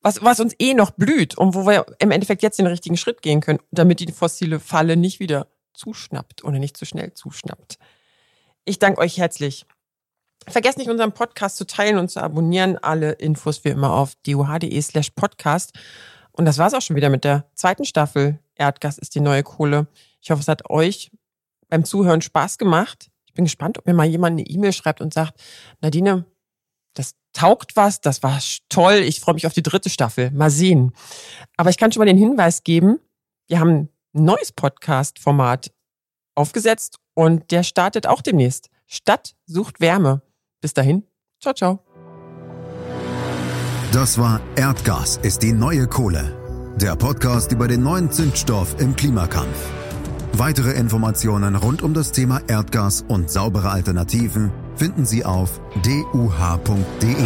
was, 0.03 0.23
was 0.23 0.41
uns 0.41 0.55
eh 0.59 0.75
noch 0.75 0.91
blüht 0.91 1.37
und 1.37 1.55
wo 1.55 1.67
wir 1.67 1.87
im 1.99 2.11
Endeffekt 2.11 2.43
jetzt 2.43 2.59
den 2.59 2.67
richtigen 2.67 2.97
Schritt 2.97 3.23
gehen 3.23 3.41
können, 3.41 3.61
damit 3.71 4.01
die 4.01 4.13
fossile 4.13 4.61
Falle 4.61 4.97
nicht 4.97 5.19
wieder 5.19 5.49
zuschnappt 5.75 6.45
oder 6.45 6.59
nicht 6.59 6.77
zu 6.77 6.85
schnell 6.85 7.13
zuschnappt. 7.15 7.79
Ich 8.65 8.79
danke 8.79 9.01
euch 9.01 9.19
herzlich. 9.19 9.67
Vergesst 10.49 10.79
nicht, 10.79 10.91
unseren 10.91 11.13
Podcast 11.13 11.57
zu 11.57 11.67
teilen 11.67 11.99
und 11.99 12.11
zu 12.11 12.23
abonnieren. 12.23 12.79
Alle 12.79 13.13
Infos 13.13 13.65
wie 13.65 13.69
immer 13.69 13.93
auf 13.93 14.15
duh.de 14.27 14.81
slash 14.81 15.11
podcast. 15.11 15.73
Und 16.33 16.45
das 16.45 16.59
war's 16.59 16.75
auch 16.75 16.83
schon 16.83 16.97
wieder 16.97 17.11
mit 17.11 17.25
der 17.25 17.51
zweiten 17.55 17.85
Staffel. 17.85 18.39
Erdgas 18.55 18.99
ist 18.99 19.15
die 19.15 19.21
neue 19.21 19.43
Kohle. 19.43 19.87
Ich 20.21 20.31
hoffe, 20.31 20.41
es 20.41 20.49
hat 20.49 20.69
euch 20.71 21.11
beim 21.69 21.85
Zuhören 21.85 22.23
Spaß 22.23 22.59
gemacht. 22.59 23.11
Ich 23.27 23.35
bin 23.35 23.45
gespannt, 23.45 23.79
ob 23.79 23.87
mir 23.87 23.95
mal 23.95 24.07
jemand 24.07 24.39
eine 24.39 24.49
E-Mail 24.49 24.73
schreibt 24.73 25.01
und 25.01 25.15
sagt, 25.15 25.41
Nadine, 25.81 26.25
das 26.95 27.15
taugt 27.33 27.77
was, 27.77 28.01
das 28.01 28.23
war 28.23 28.39
toll, 28.69 28.95
ich 28.95 29.21
freue 29.21 29.35
mich 29.35 29.47
auf 29.47 29.53
die 29.53 29.63
dritte 29.63 29.89
Staffel. 29.89 30.31
Mal 30.33 30.51
sehen. 30.51 30.93
Aber 31.57 31.71
ich 31.71 31.79
kann 31.79 31.93
schon 31.93 32.01
mal 32.01 32.07
den 32.07 32.19
Hinweis 32.19 32.65
geben, 32.65 32.99
wir 33.47 33.61
haben 33.61 33.89
neues 34.13 34.53
Podcast-Format 34.53 35.73
aufgesetzt 36.35 36.99
und 37.15 37.51
der 37.51 37.63
startet 37.63 38.07
auch 38.07 38.23
demnächst. 38.23 38.71
Stadt 38.87 39.35
sucht 39.47 39.81
Wärme. 39.81 40.23
Bis 40.61 40.75
dahin, 40.75 41.05
ciao, 41.41 41.55
ciao. 41.55 41.85
Das 43.93 44.19
war 44.19 44.41
Erdgas 44.57 45.17
ist 45.17 45.43
die 45.43 45.53
neue 45.53 45.87
Kohle. 45.89 46.37
Der 46.77 46.97
Podcast 46.97 47.53
über 47.53 47.67
den 47.67 47.83
neuen 47.83 48.11
Zündstoff 48.11 48.81
im 48.81 48.95
Klimakampf. 48.95 49.57
Weitere 50.33 50.73
Informationen 50.73 51.57
rund 51.57 51.83
um 51.83 51.93
das 51.93 52.13
Thema 52.13 52.41
Erdgas 52.47 53.05
und 53.07 53.31
saubere 53.31 53.71
Alternativen 53.71 54.53
finden 54.77 55.05
Sie 55.05 55.25
auf 55.25 55.61
duh.de. 55.83 57.17